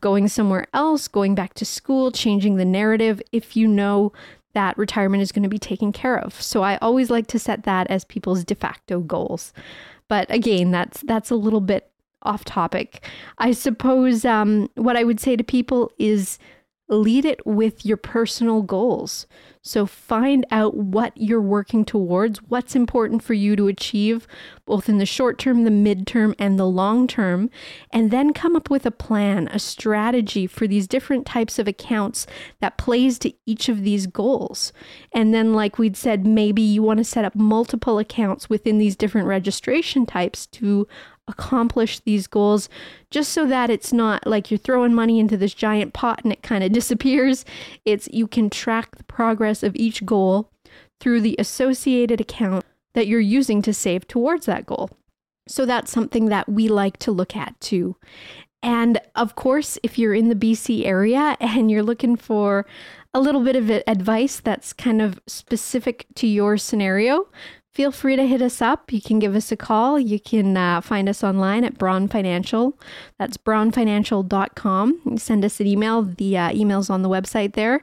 going 0.00 0.28
somewhere 0.28 0.66
else, 0.72 1.08
going 1.08 1.34
back 1.34 1.54
to 1.54 1.64
school, 1.64 2.10
changing 2.10 2.56
the 2.56 2.64
narrative 2.64 3.22
if 3.32 3.56
you 3.56 3.68
know 3.68 4.12
that 4.54 4.76
retirement 4.78 5.22
is 5.22 5.32
going 5.32 5.42
to 5.42 5.48
be 5.48 5.58
taken 5.58 5.92
care 5.92 6.18
of. 6.18 6.40
So 6.40 6.62
I 6.62 6.78
always 6.78 7.10
like 7.10 7.26
to 7.28 7.38
set 7.38 7.64
that 7.64 7.86
as 7.88 8.04
people's 8.04 8.44
de 8.44 8.54
facto 8.54 9.00
goals. 9.00 9.52
But 10.08 10.30
again, 10.30 10.70
that's 10.70 11.02
that's 11.02 11.30
a 11.30 11.36
little 11.36 11.60
bit 11.60 11.90
off 12.22 12.44
topic. 12.44 13.04
I 13.38 13.52
suppose 13.52 14.24
um, 14.24 14.70
what 14.74 14.96
I 14.96 15.04
would 15.04 15.20
say 15.20 15.36
to 15.36 15.44
people 15.44 15.92
is 15.98 16.38
lead 16.88 17.24
it 17.24 17.44
with 17.46 17.84
your 17.84 17.96
personal 17.96 18.62
goals. 18.62 19.26
So 19.66 19.84
find 19.84 20.46
out 20.52 20.76
what 20.76 21.12
you're 21.16 21.42
working 21.42 21.84
towards, 21.84 22.38
what's 22.44 22.76
important 22.76 23.20
for 23.20 23.34
you 23.34 23.56
to 23.56 23.66
achieve, 23.66 24.28
both 24.64 24.88
in 24.88 24.98
the 24.98 25.04
short 25.04 25.40
term, 25.40 25.64
the 25.64 25.70
midterm, 25.70 26.36
and 26.38 26.56
the 26.56 26.66
long 26.66 27.08
term, 27.08 27.50
and 27.90 28.12
then 28.12 28.32
come 28.32 28.54
up 28.54 28.70
with 28.70 28.86
a 28.86 28.92
plan, 28.92 29.48
a 29.48 29.58
strategy 29.58 30.46
for 30.46 30.68
these 30.68 30.86
different 30.86 31.26
types 31.26 31.58
of 31.58 31.66
accounts 31.66 32.28
that 32.60 32.78
plays 32.78 33.18
to 33.18 33.32
each 33.44 33.68
of 33.68 33.82
these 33.82 34.06
goals. 34.06 34.72
And 35.12 35.34
then, 35.34 35.52
like 35.52 35.80
we'd 35.80 35.96
said, 35.96 36.24
maybe 36.24 36.62
you 36.62 36.84
want 36.84 36.98
to 36.98 37.04
set 37.04 37.24
up 37.24 37.34
multiple 37.34 37.98
accounts 37.98 38.48
within 38.48 38.78
these 38.78 38.94
different 38.94 39.26
registration 39.26 40.06
types 40.06 40.46
to 40.46 40.86
accomplish 41.28 42.00
these 42.00 42.26
goals 42.26 42.68
just 43.10 43.32
so 43.32 43.46
that 43.46 43.70
it's 43.70 43.92
not 43.92 44.26
like 44.26 44.50
you're 44.50 44.58
throwing 44.58 44.94
money 44.94 45.18
into 45.18 45.36
this 45.36 45.54
giant 45.54 45.92
pot 45.92 46.20
and 46.22 46.32
it 46.32 46.42
kind 46.42 46.62
of 46.62 46.72
disappears. 46.80 47.44
It's 47.84 48.08
you 48.12 48.26
can 48.26 48.50
track 48.50 48.96
the 48.96 49.04
progress 49.04 49.62
of 49.62 49.76
each 49.76 50.04
goal 50.04 50.50
through 51.00 51.20
the 51.20 51.36
associated 51.38 52.20
account 52.20 52.64
that 52.94 53.06
you're 53.06 53.20
using 53.20 53.60
to 53.62 53.74
save 53.74 54.08
towards 54.08 54.46
that 54.46 54.66
goal. 54.66 54.90
So 55.48 55.66
that's 55.66 55.92
something 55.92 56.26
that 56.26 56.48
we 56.48 56.68
like 56.68 56.96
to 56.98 57.12
look 57.12 57.36
at 57.36 57.58
too. 57.60 57.96
And 58.62 58.98
of 59.14 59.36
course, 59.36 59.78
if 59.82 59.98
you're 59.98 60.14
in 60.14 60.28
the 60.28 60.34
BC 60.34 60.84
area 60.84 61.36
and 61.40 61.70
you're 61.70 61.82
looking 61.82 62.16
for 62.16 62.66
a 63.14 63.20
little 63.20 63.42
bit 63.42 63.56
of 63.56 63.70
advice 63.70 64.40
that's 64.40 64.72
kind 64.72 65.00
of 65.00 65.20
specific 65.26 66.06
to 66.16 66.26
your 66.26 66.58
scenario, 66.58 67.28
feel 67.76 67.92
free 67.92 68.16
to 68.16 68.26
hit 68.26 68.40
us 68.40 68.62
up. 68.62 68.90
You 68.90 69.02
can 69.02 69.18
give 69.18 69.36
us 69.36 69.52
a 69.52 69.56
call. 69.56 70.00
You 70.00 70.18
can 70.18 70.56
uh, 70.56 70.80
find 70.80 71.10
us 71.10 71.22
online 71.22 71.62
at 71.62 71.76
Braun 71.76 72.08
Financial. 72.08 72.80
That's 73.18 73.36
braunfinancial.com. 73.36 75.18
Send 75.18 75.44
us 75.44 75.60
an 75.60 75.66
email. 75.66 76.00
The 76.00 76.38
uh, 76.38 76.52
email's 76.54 76.88
on 76.88 77.02
the 77.02 77.10
website 77.10 77.52
there. 77.52 77.82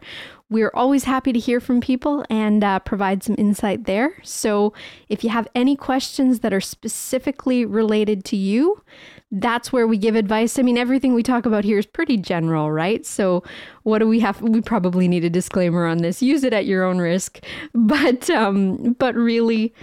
We're 0.53 0.71
always 0.75 1.05
happy 1.05 1.33
to 1.33 1.39
hear 1.39 1.59
from 1.59 1.81
people 1.81 2.23
and 2.29 2.63
uh, 2.63 2.77
provide 2.77 3.23
some 3.23 3.33
insight 3.39 3.85
there. 3.85 4.13
So 4.21 4.71
if 5.09 5.23
you 5.23 5.31
have 5.31 5.47
any 5.55 5.75
questions 5.75 6.41
that 6.41 6.53
are 6.53 6.61
specifically 6.61 7.65
related 7.65 8.23
to 8.25 8.35
you, 8.35 8.83
that's 9.31 9.73
where 9.73 9.87
we 9.87 9.97
give 9.97 10.15
advice. 10.15 10.59
I 10.59 10.61
mean, 10.61 10.77
everything 10.77 11.15
we 11.15 11.23
talk 11.23 11.47
about 11.47 11.63
here 11.63 11.79
is 11.79 11.87
pretty 11.87 12.17
general, 12.17 12.71
right? 12.71 13.03
So, 13.03 13.43
what 13.81 13.97
do 13.97 14.07
we 14.07 14.19
have? 14.19 14.43
We 14.43 14.61
probably 14.61 15.07
need 15.07 15.25
a 15.25 15.29
disclaimer 15.29 15.87
on 15.87 15.97
this. 15.97 16.21
Use 16.21 16.43
it 16.43 16.53
at 16.53 16.67
your 16.67 16.83
own 16.83 16.99
risk, 16.99 17.43
but 17.73 18.29
um, 18.29 18.93
but 18.99 19.15
really, 19.15 19.73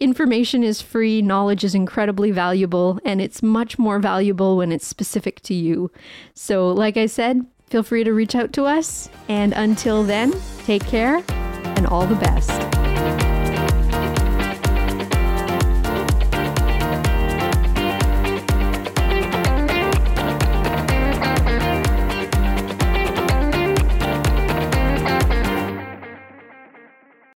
information 0.00 0.64
is 0.64 0.82
free. 0.82 1.22
Knowledge 1.22 1.62
is 1.62 1.72
incredibly 1.72 2.32
valuable, 2.32 2.98
and 3.04 3.20
it's 3.20 3.44
much 3.44 3.78
more 3.78 4.00
valuable 4.00 4.56
when 4.56 4.72
it's 4.72 4.88
specific 4.88 5.40
to 5.42 5.54
you. 5.54 5.92
So, 6.34 6.68
like 6.68 6.96
I 6.96 7.06
said, 7.06 7.46
feel 7.70 7.84
free 7.84 8.02
to 8.02 8.12
reach 8.12 8.34
out 8.34 8.52
to 8.52 8.64
us. 8.64 9.08
And 9.28 9.52
until 9.54 10.02
then, 10.02 10.34
take 10.64 10.84
care 10.84 11.22
and 11.28 11.86
all 11.86 12.06
the 12.06 12.16
best. 12.16 12.50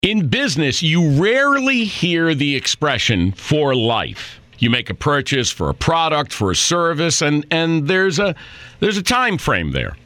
In 0.02 0.28
business, 0.28 0.82
you 0.82 1.22
rarely 1.22 1.84
hear 1.84 2.34
the 2.34 2.56
expression 2.56 3.34
for 3.34 3.76
life. 3.76 4.40
You 4.58 4.70
make 4.70 4.90
a 4.90 4.94
purchase 4.94 5.52
for 5.52 5.70
a 5.70 5.74
product, 5.74 6.34
for 6.34 6.52
a 6.52 6.56
service, 6.56 7.22
and, 7.22 7.46
and 7.52 7.88
there's 7.88 8.20
a 8.20 8.36
there's 8.80 8.98
a 8.98 9.04
time 9.04 9.38
frame 9.38 9.72
there. 9.72 9.96